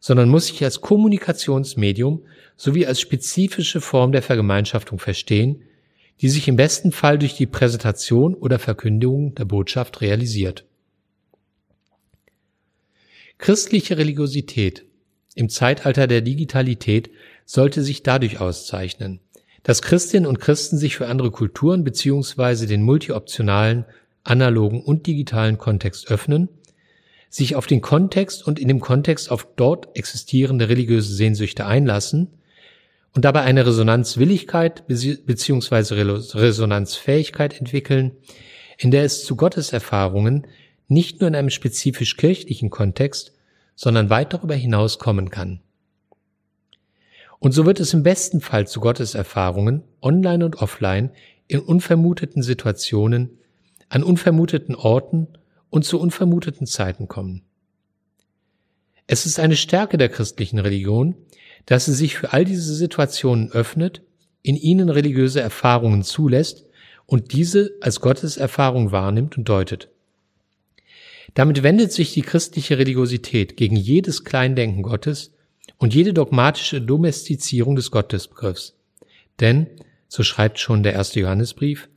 sondern 0.00 0.28
muss 0.28 0.48
sich 0.48 0.64
als 0.64 0.80
Kommunikationsmedium 0.80 2.24
sowie 2.56 2.86
als 2.86 3.00
spezifische 3.00 3.80
Form 3.80 4.12
der 4.12 4.22
Vergemeinschaftung 4.22 4.98
verstehen, 4.98 5.62
die 6.20 6.28
sich 6.28 6.48
im 6.48 6.56
besten 6.56 6.92
Fall 6.92 7.18
durch 7.18 7.34
die 7.34 7.46
Präsentation 7.46 8.34
oder 8.34 8.58
Verkündigung 8.58 9.34
der 9.34 9.44
Botschaft 9.44 10.00
realisiert. 10.00 10.64
Christliche 13.38 13.98
Religiosität 13.98 14.84
im 15.34 15.48
Zeitalter 15.48 16.06
der 16.06 16.20
Digitalität 16.20 17.10
sollte 17.44 17.82
sich 17.82 18.02
dadurch 18.02 18.40
auszeichnen, 18.40 19.20
dass 19.64 19.82
Christinnen 19.82 20.26
und 20.26 20.38
Christen 20.40 20.78
sich 20.78 20.96
für 20.96 21.08
andere 21.08 21.30
Kulturen 21.30 21.84
beziehungsweise 21.84 22.66
den 22.66 22.82
multioptionalen, 22.82 23.84
analogen 24.22 24.82
und 24.82 25.06
digitalen 25.06 25.58
Kontext 25.58 26.10
öffnen, 26.10 26.48
sich 27.28 27.56
auf 27.56 27.66
den 27.66 27.80
Kontext 27.80 28.46
und 28.46 28.58
in 28.58 28.68
dem 28.68 28.80
Kontext 28.80 29.30
auf 29.30 29.46
dort 29.56 29.94
existierende 29.96 30.68
religiöse 30.68 31.12
Sehnsüchte 31.12 31.66
einlassen 31.66 32.28
und 33.14 33.24
dabei 33.24 33.42
eine 33.42 33.64
Resonanzwilligkeit 33.64 34.86
beziehungsweise 34.86 35.96
Resonanzfähigkeit 35.96 37.58
entwickeln, 37.58 38.12
in 38.76 38.90
der 38.90 39.04
es 39.04 39.24
zu 39.24 39.36
Gotteserfahrungen 39.36 40.46
nicht 40.88 41.20
nur 41.20 41.28
in 41.28 41.36
einem 41.36 41.50
spezifisch 41.50 42.16
kirchlichen 42.16 42.70
Kontext, 42.70 43.32
sondern 43.76 44.10
weit 44.10 44.32
darüber 44.32 44.54
hinaus 44.54 44.98
kommen 44.98 45.30
kann. 45.30 45.60
Und 47.38 47.52
so 47.52 47.66
wird 47.66 47.78
es 47.80 47.94
im 47.94 48.02
besten 48.02 48.40
Fall 48.40 48.66
zu 48.66 48.80
Gotteserfahrungen, 48.80 49.82
online 50.00 50.44
und 50.44 50.56
offline, 50.56 51.10
in 51.46 51.60
unvermuteten 51.60 52.42
Situationen, 52.42 53.38
an 53.88 54.02
unvermuteten 54.02 54.74
Orten 54.74 55.28
und 55.70 55.84
zu 55.84 56.00
unvermuteten 56.00 56.66
Zeiten 56.66 57.06
kommen. 57.06 57.42
Es 59.06 59.26
ist 59.26 59.38
eine 59.38 59.56
Stärke 59.56 59.98
der 59.98 60.08
christlichen 60.08 60.58
Religion, 60.58 61.14
dass 61.66 61.86
sie 61.86 61.94
sich 61.94 62.16
für 62.16 62.32
all 62.32 62.44
diese 62.44 62.74
Situationen 62.74 63.50
öffnet, 63.50 64.02
in 64.42 64.56
ihnen 64.56 64.90
religiöse 64.90 65.40
Erfahrungen 65.40 66.02
zulässt 66.02 66.66
und 67.06 67.32
diese 67.32 67.72
als 67.80 68.00
Gotteserfahrung 68.00 68.92
wahrnimmt 68.92 69.38
und 69.38 69.48
deutet. 69.48 69.88
Damit 71.32 71.62
wendet 71.62 71.92
sich 71.92 72.12
die 72.12 72.22
christliche 72.22 72.78
Religiosität 72.78 73.56
gegen 73.56 73.76
jedes 73.76 74.24
Kleindenken 74.24 74.82
Gottes 74.82 75.32
und 75.78 75.94
jede 75.94 76.12
dogmatische 76.12 76.80
Domestizierung 76.80 77.76
des 77.76 77.90
Gottesbegriffs. 77.90 78.76
Denn, 79.40 79.68
so 80.08 80.22
schreibt 80.22 80.60
schon 80.60 80.82
der 80.82 80.92
erste 80.92 81.20
Johannesbrief, 81.20 81.88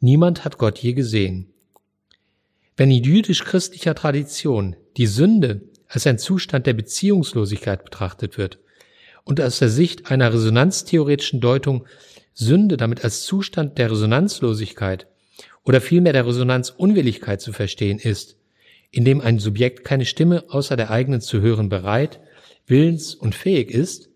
niemand 0.00 0.44
hat 0.44 0.58
Gott 0.58 0.78
je 0.78 0.92
gesehen. 0.92 1.48
Wenn 2.76 2.90
in 2.90 3.02
jüdisch-christlicher 3.02 3.94
Tradition 3.94 4.76
die 4.98 5.06
Sünde 5.06 5.62
als 5.88 6.06
ein 6.06 6.18
Zustand 6.18 6.66
der 6.66 6.74
Beziehungslosigkeit 6.74 7.84
betrachtet 7.84 8.36
wird 8.36 8.58
und 9.26 9.40
aus 9.40 9.58
der 9.58 9.68
Sicht 9.68 10.10
einer 10.10 10.32
resonanztheoretischen 10.32 11.40
Deutung 11.40 11.84
Sünde 12.32 12.76
damit 12.76 13.04
als 13.04 13.24
Zustand 13.24 13.76
der 13.76 13.90
Resonanzlosigkeit 13.90 15.08
oder 15.64 15.80
vielmehr 15.80 16.12
der 16.12 16.26
Resonanzunwilligkeit 16.26 17.40
zu 17.40 17.52
verstehen 17.52 17.98
ist, 17.98 18.36
in 18.90 19.04
dem 19.04 19.20
ein 19.20 19.40
Subjekt 19.40 19.84
keine 19.84 20.06
Stimme 20.06 20.44
außer 20.48 20.76
der 20.76 20.90
eigenen 20.90 21.20
zu 21.20 21.40
hören 21.40 21.68
bereit 21.68 22.20
willens- 22.66 23.14
und 23.14 23.34
fähig 23.34 23.70
ist, 23.70 24.08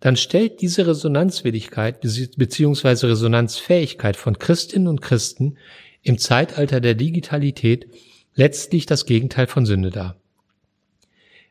dann 0.00 0.16
stellt 0.16 0.60
diese 0.60 0.86
Resonanzwilligkeit 0.86 2.00
bzw. 2.00 3.06
Resonanzfähigkeit 3.06 4.16
von 4.16 4.38
Christinnen 4.38 4.86
und 4.86 5.00
Christen 5.00 5.58
im 6.02 6.18
Zeitalter 6.18 6.80
der 6.80 6.94
Digitalität 6.94 7.88
letztlich 8.34 8.86
das 8.86 9.04
Gegenteil 9.04 9.48
von 9.48 9.66
Sünde 9.66 9.90
dar. 9.90 10.16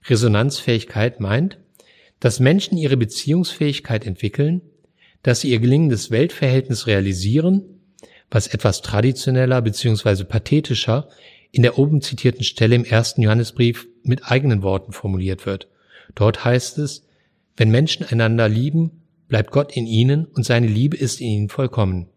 Resonanzfähigkeit 0.05 1.19
meint, 1.19 1.57
dass 2.19 2.39
Menschen 2.39 2.77
ihre 2.77 2.97
Beziehungsfähigkeit 2.97 4.05
entwickeln, 4.05 4.61
dass 5.23 5.41
sie 5.41 5.51
ihr 5.51 5.59
gelingendes 5.59 6.11
Weltverhältnis 6.11 6.87
realisieren, 6.87 7.63
was 8.29 8.47
etwas 8.47 8.81
traditioneller 8.81 9.61
bzw. 9.61 10.23
pathetischer 10.23 11.09
in 11.51 11.63
der 11.63 11.77
oben 11.77 12.01
zitierten 12.01 12.43
Stelle 12.43 12.75
im 12.75 12.85
ersten 12.85 13.21
Johannesbrief 13.21 13.87
mit 14.03 14.29
eigenen 14.29 14.61
Worten 14.63 14.91
formuliert 14.91 15.45
wird. 15.45 15.69
Dort 16.15 16.43
heißt 16.43 16.77
es, 16.79 17.05
wenn 17.55 17.71
Menschen 17.71 18.05
einander 18.05 18.49
lieben, 18.49 19.01
bleibt 19.27 19.51
Gott 19.51 19.75
in 19.75 19.87
ihnen 19.87 20.25
und 20.25 20.45
seine 20.45 20.67
Liebe 20.67 20.97
ist 20.97 21.21
in 21.21 21.27
ihnen 21.27 21.49
vollkommen. 21.49 22.07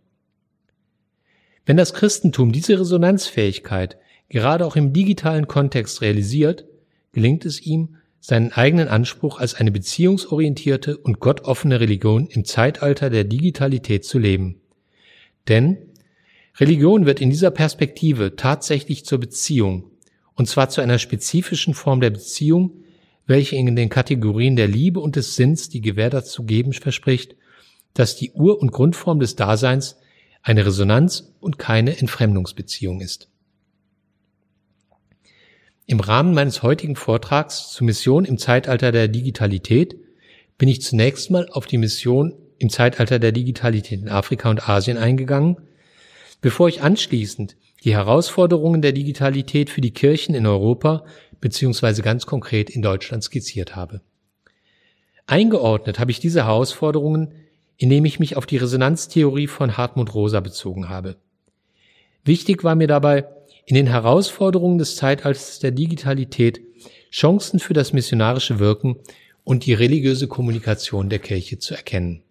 Wenn 1.67 1.77
das 1.77 1.95
Christentum 1.95 2.53
diese 2.53 2.79
Resonanzfähigkeit 2.79 3.97
gerade 4.29 4.65
auch 4.65 4.77
im 4.77 4.93
digitalen 4.93 5.47
Kontext 5.47 6.01
realisiert, 6.03 6.65
gelingt 7.13 7.45
es 7.45 7.61
ihm, 7.61 7.97
seinen 8.21 8.53
eigenen 8.53 8.89
Anspruch 8.89 9.39
als 9.39 9.55
eine 9.55 9.71
beziehungsorientierte 9.71 10.99
und 10.99 11.21
gottoffene 11.21 11.81
Religion 11.81 12.27
im 12.27 12.45
Zeitalter 12.45 13.11
der 13.11 13.25
Digitalität 13.25 14.05
zu 14.05 14.19
leben. 14.19 14.61
Denn 15.49 15.79
Religion 16.59 17.07
wird 17.07 17.21
in 17.21 17.31
dieser 17.31 17.51
Perspektive 17.51 18.37
tatsächlich 18.37 19.05
zur 19.05 19.19
Beziehung, 19.19 19.91
und 20.35 20.47
zwar 20.47 20.69
zu 20.69 20.81
einer 20.83 20.99
spezifischen 20.99 21.75
Form 21.75 22.01
der 22.01 22.11
Beziehung, 22.11 22.85
welche 23.27 23.57
in 23.57 23.75
den 23.75 23.89
Kategorien 23.89 24.57
der 24.57 24.69
Liebe 24.69 25.01
und 25.01 25.17
des 25.17 25.37
Sinns 25.37 25.69
die 25.69 25.81
Gewähr 25.81 26.11
dazu 26.11 26.45
geben 26.45 26.73
verspricht, 26.73 27.37
dass 27.95 28.17
die 28.17 28.33
Ur- 28.33 28.61
und 28.61 28.73
Grundform 28.73 29.21
des 29.21 29.37
Daseins 29.37 29.97
eine 30.43 30.67
Resonanz 30.67 31.33
und 31.41 31.59
keine 31.59 31.97
Entfremdungsbeziehung 31.99 33.01
ist. 33.01 33.29
Im 35.91 35.99
Rahmen 35.99 36.35
meines 36.35 36.63
heutigen 36.63 36.95
Vortrags 36.95 37.73
zur 37.73 37.85
Mission 37.85 38.25
im 38.25 38.39
Zeitalter 38.39 38.93
der 38.93 39.09
Digitalität 39.09 39.97
bin 40.57 40.69
ich 40.69 40.83
zunächst 40.83 41.33
mal 41.33 41.49
auf 41.49 41.67
die 41.67 41.79
Mission 41.79 42.33
im 42.59 42.71
Zeitalter 42.71 43.19
der 43.19 43.33
Digitalität 43.33 44.01
in 44.01 44.09
Afrika 44.09 44.51
und 44.51 44.69
Asien 44.69 44.97
eingegangen, 44.97 45.57
bevor 46.41 46.69
ich 46.69 46.81
anschließend 46.81 47.57
die 47.83 47.93
Herausforderungen 47.93 48.83
der 48.83 48.93
Digitalität 48.93 49.69
für 49.69 49.81
die 49.81 49.91
Kirchen 49.91 50.37
in 50.37 50.47
Europa 50.47 51.05
beziehungsweise 51.41 52.03
ganz 52.03 52.25
konkret 52.25 52.71
in 52.71 52.83
Deutschland 52.83 53.25
skizziert 53.25 53.75
habe. 53.75 54.01
Eingeordnet 55.27 55.99
habe 55.99 56.13
ich 56.13 56.21
diese 56.21 56.45
Herausforderungen, 56.45 57.35
indem 57.79 58.05
ich 58.05 58.21
mich 58.21 58.37
auf 58.37 58.47
die 58.47 58.59
Resonanztheorie 58.59 59.49
von 59.49 59.77
Hartmut 59.77 60.15
Rosa 60.15 60.39
bezogen 60.39 60.89
habe. 60.89 61.17
Wichtig 62.23 62.63
war 62.63 62.77
mir 62.77 62.87
dabei, 62.87 63.27
in 63.71 63.77
den 63.77 63.87
Herausforderungen 63.87 64.79
des 64.79 64.97
Zeitalters 64.97 65.61
der 65.61 65.71
Digitalität 65.71 66.61
Chancen 67.13 67.61
für 67.61 67.73
das 67.73 67.93
missionarische 67.93 68.59
Wirken 68.59 68.97
und 69.45 69.65
die 69.65 69.75
religiöse 69.75 70.27
Kommunikation 70.27 71.09
der 71.09 71.21
Kirche 71.21 71.61
zu 71.61 71.75
erkennen. 71.75 72.25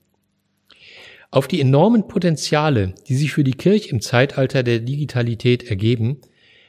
Auf 1.31 1.47
die 1.47 1.61
enormen 1.61 2.09
Potenziale, 2.09 2.93
die 3.07 3.15
sich 3.15 3.31
für 3.31 3.45
die 3.45 3.53
Kirche 3.53 3.89
im 3.89 4.01
Zeitalter 4.01 4.63
der 4.63 4.79
Digitalität 4.79 5.63
ergeben, 5.63 6.19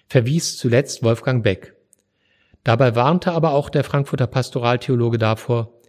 verwies 0.06 0.56
zuletzt 0.56 1.02
Wolfgang 1.02 1.42
Beck. 1.42 1.74
Dabei 2.62 2.94
warnte 2.94 3.32
aber 3.32 3.54
auch 3.54 3.70
der 3.70 3.82
Frankfurter 3.82 4.28
Pastoraltheologe 4.28 5.18
davor, 5.18 5.79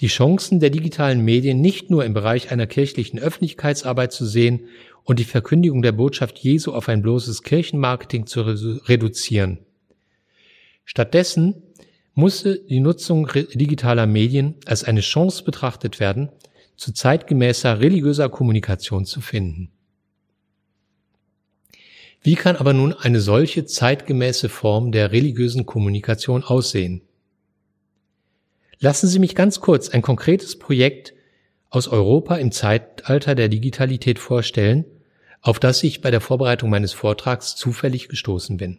die 0.00 0.08
Chancen 0.08 0.60
der 0.60 0.70
digitalen 0.70 1.24
Medien 1.24 1.60
nicht 1.60 1.90
nur 1.90 2.04
im 2.04 2.14
Bereich 2.14 2.50
einer 2.50 2.66
kirchlichen 2.66 3.18
Öffentlichkeitsarbeit 3.18 4.12
zu 4.12 4.26
sehen 4.26 4.68
und 5.04 5.18
die 5.18 5.24
Verkündigung 5.24 5.82
der 5.82 5.92
Botschaft 5.92 6.38
Jesu 6.38 6.72
auf 6.72 6.88
ein 6.88 7.02
bloßes 7.02 7.42
Kirchenmarketing 7.42 8.26
zu 8.26 8.42
reduzieren. 8.42 9.58
Stattdessen 10.84 11.62
musste 12.14 12.58
die 12.58 12.80
Nutzung 12.80 13.28
digitaler 13.54 14.06
Medien 14.06 14.54
als 14.66 14.84
eine 14.84 15.00
Chance 15.00 15.44
betrachtet 15.44 16.00
werden, 16.00 16.30
zu 16.76 16.92
zeitgemäßer 16.92 17.80
religiöser 17.80 18.28
Kommunikation 18.28 19.06
zu 19.06 19.20
finden. 19.20 19.70
Wie 22.22 22.34
kann 22.34 22.56
aber 22.56 22.72
nun 22.72 22.92
eine 22.92 23.20
solche 23.20 23.66
zeitgemäße 23.66 24.48
Form 24.48 24.92
der 24.92 25.12
religiösen 25.12 25.64
Kommunikation 25.64 26.42
aussehen? 26.42 27.02
Lassen 28.78 29.06
Sie 29.06 29.18
mich 29.18 29.34
ganz 29.34 29.60
kurz 29.60 29.88
ein 29.88 30.02
konkretes 30.02 30.58
Projekt 30.58 31.14
aus 31.70 31.88
Europa 31.88 32.36
im 32.36 32.52
Zeitalter 32.52 33.34
der 33.34 33.48
Digitalität 33.48 34.18
vorstellen, 34.18 34.84
auf 35.40 35.58
das 35.58 35.82
ich 35.82 36.02
bei 36.02 36.10
der 36.10 36.20
Vorbereitung 36.20 36.68
meines 36.68 36.92
Vortrags 36.92 37.56
zufällig 37.56 38.08
gestoßen 38.08 38.58
bin. 38.58 38.78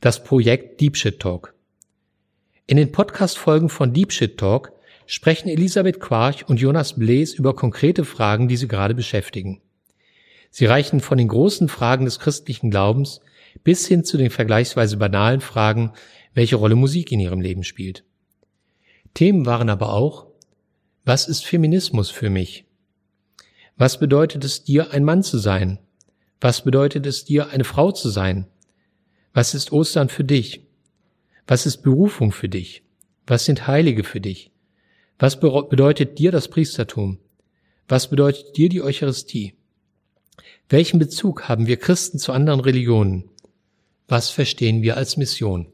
Das 0.00 0.22
Projekt 0.22 0.80
Deep 0.80 0.96
Shit 0.96 1.20
Talk. 1.20 1.54
In 2.66 2.76
den 2.76 2.92
Podcast-Folgen 2.92 3.68
von 3.68 3.92
Deep 3.92 4.12
Shit 4.12 4.38
Talk 4.38 4.72
sprechen 5.06 5.48
Elisabeth 5.48 5.98
Quarch 5.98 6.48
und 6.48 6.60
Jonas 6.60 6.98
Blaes 6.98 7.32
über 7.32 7.56
konkrete 7.56 8.04
Fragen, 8.04 8.48
die 8.48 8.56
sie 8.56 8.68
gerade 8.68 8.94
beschäftigen. 8.94 9.62
Sie 10.50 10.66
reichen 10.66 11.00
von 11.00 11.16
den 11.16 11.28
großen 11.28 11.68
Fragen 11.68 12.04
des 12.04 12.18
christlichen 12.18 12.70
Glaubens 12.70 13.20
bis 13.64 13.86
hin 13.86 14.04
zu 14.04 14.18
den 14.18 14.30
vergleichsweise 14.30 14.98
banalen 14.98 15.40
Fragen, 15.40 15.92
welche 16.34 16.56
Rolle 16.56 16.76
Musik 16.76 17.12
in 17.12 17.20
ihrem 17.20 17.40
Leben 17.40 17.64
spielt. 17.64 18.04
Themen 19.14 19.46
waren 19.46 19.68
aber 19.68 19.92
auch, 19.92 20.26
was 21.04 21.28
ist 21.28 21.44
Feminismus 21.44 22.10
für 22.10 22.30
mich? 22.30 22.64
Was 23.76 23.98
bedeutet 23.98 24.44
es 24.44 24.64
dir, 24.64 24.92
ein 24.92 25.04
Mann 25.04 25.22
zu 25.22 25.38
sein? 25.38 25.78
Was 26.40 26.64
bedeutet 26.64 27.06
es 27.06 27.24
dir, 27.24 27.50
eine 27.50 27.64
Frau 27.64 27.92
zu 27.92 28.08
sein? 28.08 28.46
Was 29.32 29.54
ist 29.54 29.72
Ostern 29.72 30.08
für 30.08 30.24
dich? 30.24 30.66
Was 31.46 31.66
ist 31.66 31.78
Berufung 31.78 32.32
für 32.32 32.48
dich? 32.48 32.82
Was 33.26 33.44
sind 33.44 33.66
Heilige 33.66 34.04
für 34.04 34.20
dich? 34.20 34.50
Was 35.18 35.40
bedeutet 35.40 36.18
dir 36.18 36.32
das 36.32 36.48
Priestertum? 36.48 37.18
Was 37.88 38.08
bedeutet 38.08 38.56
dir 38.56 38.68
die 38.68 38.82
Eucharistie? 38.82 39.54
Welchen 40.68 40.98
Bezug 40.98 41.48
haben 41.48 41.66
wir 41.66 41.76
Christen 41.76 42.18
zu 42.18 42.32
anderen 42.32 42.60
Religionen? 42.60 43.28
Was 44.08 44.30
verstehen 44.30 44.82
wir 44.82 44.96
als 44.96 45.16
Mission? 45.16 45.72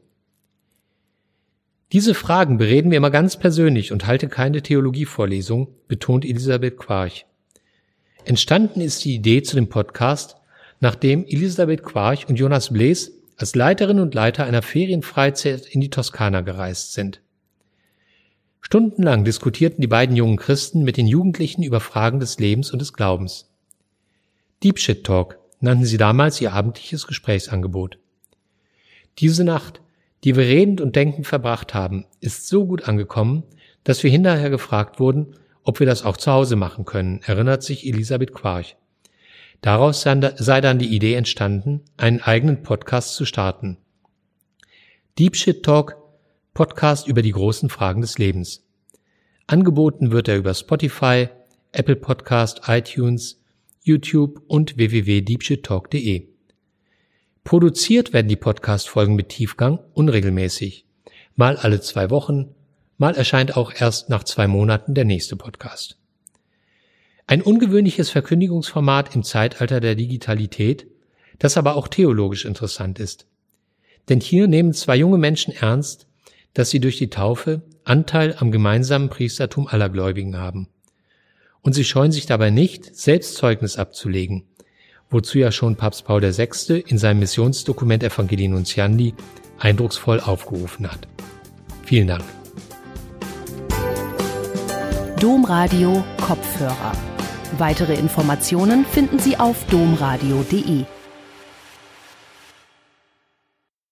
Diese 1.93 2.13
Fragen 2.13 2.57
bereden 2.57 2.91
wir 2.91 2.97
immer 2.97 3.11
ganz 3.11 3.37
persönlich 3.37 3.93
und 3.93 4.07
halte 4.07 4.27
keine 4.27 4.61
Theologievorlesung, 4.61 5.69
betont 5.87 6.25
Elisabeth 6.25 6.77
Quarch. 6.77 7.25
Entstanden 8.25 8.81
ist 8.81 9.05
die 9.05 9.15
Idee 9.15 9.41
zu 9.41 9.55
dem 9.55 9.69
Podcast, 9.69 10.35
nachdem 10.81 11.25
Elisabeth 11.25 11.83
Quarch 11.83 12.27
und 12.27 12.37
Jonas 12.37 12.73
Blaes 12.73 13.13
als 13.37 13.55
Leiterin 13.55 14.01
und 14.01 14.13
Leiter 14.13 14.43
einer 14.43 14.61
Ferienfreizeit 14.61 15.65
in 15.65 15.79
die 15.79 15.89
Toskana 15.89 16.41
gereist 16.41 16.93
sind. 16.93 17.21
Stundenlang 18.59 19.23
diskutierten 19.23 19.79
die 19.79 19.87
beiden 19.87 20.17
jungen 20.17 20.35
Christen 20.35 20.83
mit 20.83 20.97
den 20.97 21.07
Jugendlichen 21.07 21.63
über 21.63 21.79
Fragen 21.79 22.19
des 22.19 22.37
Lebens 22.37 22.71
und 22.71 22.79
des 22.79 22.91
Glaubens. 22.91 23.49
Deep 24.61 24.77
Shit 24.77 25.05
Talk 25.05 25.39
nannten 25.61 25.85
sie 25.85 25.97
damals 25.97 26.41
ihr 26.41 26.51
abendliches 26.51 27.07
Gesprächsangebot. 27.07 27.97
Diese 29.19 29.45
Nacht, 29.45 29.79
die 30.23 30.35
wir 30.35 30.43
redend 30.43 30.81
und 30.81 30.95
denkend 30.95 31.27
verbracht 31.27 31.73
haben, 31.73 32.05
ist 32.19 32.47
so 32.47 32.65
gut 32.65 32.87
angekommen, 32.87 33.43
dass 33.83 34.03
wir 34.03 34.11
hinterher 34.11 34.49
gefragt 34.49 34.99
wurden, 34.99 35.35
ob 35.63 35.79
wir 35.79 35.87
das 35.87 36.03
auch 36.03 36.17
zu 36.17 36.31
Hause 36.31 36.55
machen 36.55 36.85
können, 36.85 37.21
erinnert 37.25 37.63
sich 37.63 37.85
Elisabeth 37.85 38.33
Quarch. 38.33 38.77
Daraus 39.61 40.01
sei 40.01 40.61
dann 40.61 40.79
die 40.79 40.95
Idee 40.95 41.15
entstanden, 41.15 41.81
einen 41.97 42.21
eigenen 42.21 42.63
Podcast 42.63 43.15
zu 43.15 43.25
starten. 43.25 43.77
Deep 45.17 45.35
Shit 45.35 45.63
Talk, 45.63 45.95
Podcast 46.53 47.07
über 47.07 47.21
die 47.21 47.31
großen 47.31 47.69
Fragen 47.69 48.01
des 48.01 48.17
Lebens. 48.17 48.65
Angeboten 49.47 50.11
wird 50.11 50.27
er 50.27 50.37
über 50.37 50.53
Spotify, 50.53 51.29
Apple 51.71 51.95
Podcast, 51.95 52.61
iTunes, 52.67 53.41
YouTube 53.81 54.41
und 54.47 54.77
www.deepshittalk.de. 54.77 56.36
Produziert 57.47 58.11
werden 58.11 58.27
die 58.27 58.35
Podcast-Folgen 58.35 59.15
mit 59.15 59.29
Tiefgang 59.29 59.79
unregelmäßig. 59.93 60.85
Mal 61.37 61.55
alle 61.55 61.79
zwei 61.79 62.09
Wochen, 62.09 62.53
mal 62.97 63.15
erscheint 63.15 63.55
auch 63.55 63.71
erst 63.73 64.09
nach 64.09 64.25
zwei 64.25 64.47
Monaten 64.47 64.95
der 64.95 65.05
nächste 65.05 65.37
Podcast. 65.37 65.97
Ein 67.25 67.41
ungewöhnliches 67.41 68.09
Verkündigungsformat 68.09 69.15
im 69.15 69.23
Zeitalter 69.23 69.79
der 69.79 69.95
Digitalität, 69.95 70.87
das 71.39 71.55
aber 71.55 71.77
auch 71.77 71.87
theologisch 71.87 72.43
interessant 72.43 72.99
ist. 72.99 73.27
Denn 74.09 74.19
hier 74.19 74.49
nehmen 74.49 74.73
zwei 74.73 74.97
junge 74.97 75.17
Menschen 75.17 75.53
ernst, 75.53 76.05
dass 76.53 76.69
sie 76.69 76.81
durch 76.81 76.97
die 76.97 77.09
Taufe 77.09 77.61
Anteil 77.85 78.35
am 78.39 78.51
gemeinsamen 78.51 79.07
Priestertum 79.07 79.67
aller 79.67 79.87
Gläubigen 79.87 80.35
haben 80.35 80.67
und 81.67 81.73
sie 81.73 81.83
scheuen 81.83 82.13
sich 82.13 82.25
dabei 82.25 82.49
nicht, 82.49 82.95
selbst 82.95 83.35
Zeugnis 83.35 83.77
abzulegen, 83.77 84.45
wozu 85.09 85.37
ja 85.39 85.51
schon 85.51 85.75
Papst 85.75 86.05
Paul 86.05 86.21
VI. 86.21 86.83
in 86.87 86.97
seinem 86.97 87.19
Missionsdokument 87.19 88.03
Evangelii 88.03 88.47
Nuntiandi 88.47 89.13
eindrucksvoll 89.59 90.19
aufgerufen 90.19 90.89
hat. 90.89 91.07
Vielen 91.83 92.07
Dank. 92.07 92.23
Domradio 95.19 96.03
Kopfhörer. 96.21 96.91
Weitere 97.57 97.95
Informationen 97.95 98.85
finden 98.85 99.19
Sie 99.19 99.37
auf 99.37 99.65
domradio.de. 99.65 100.85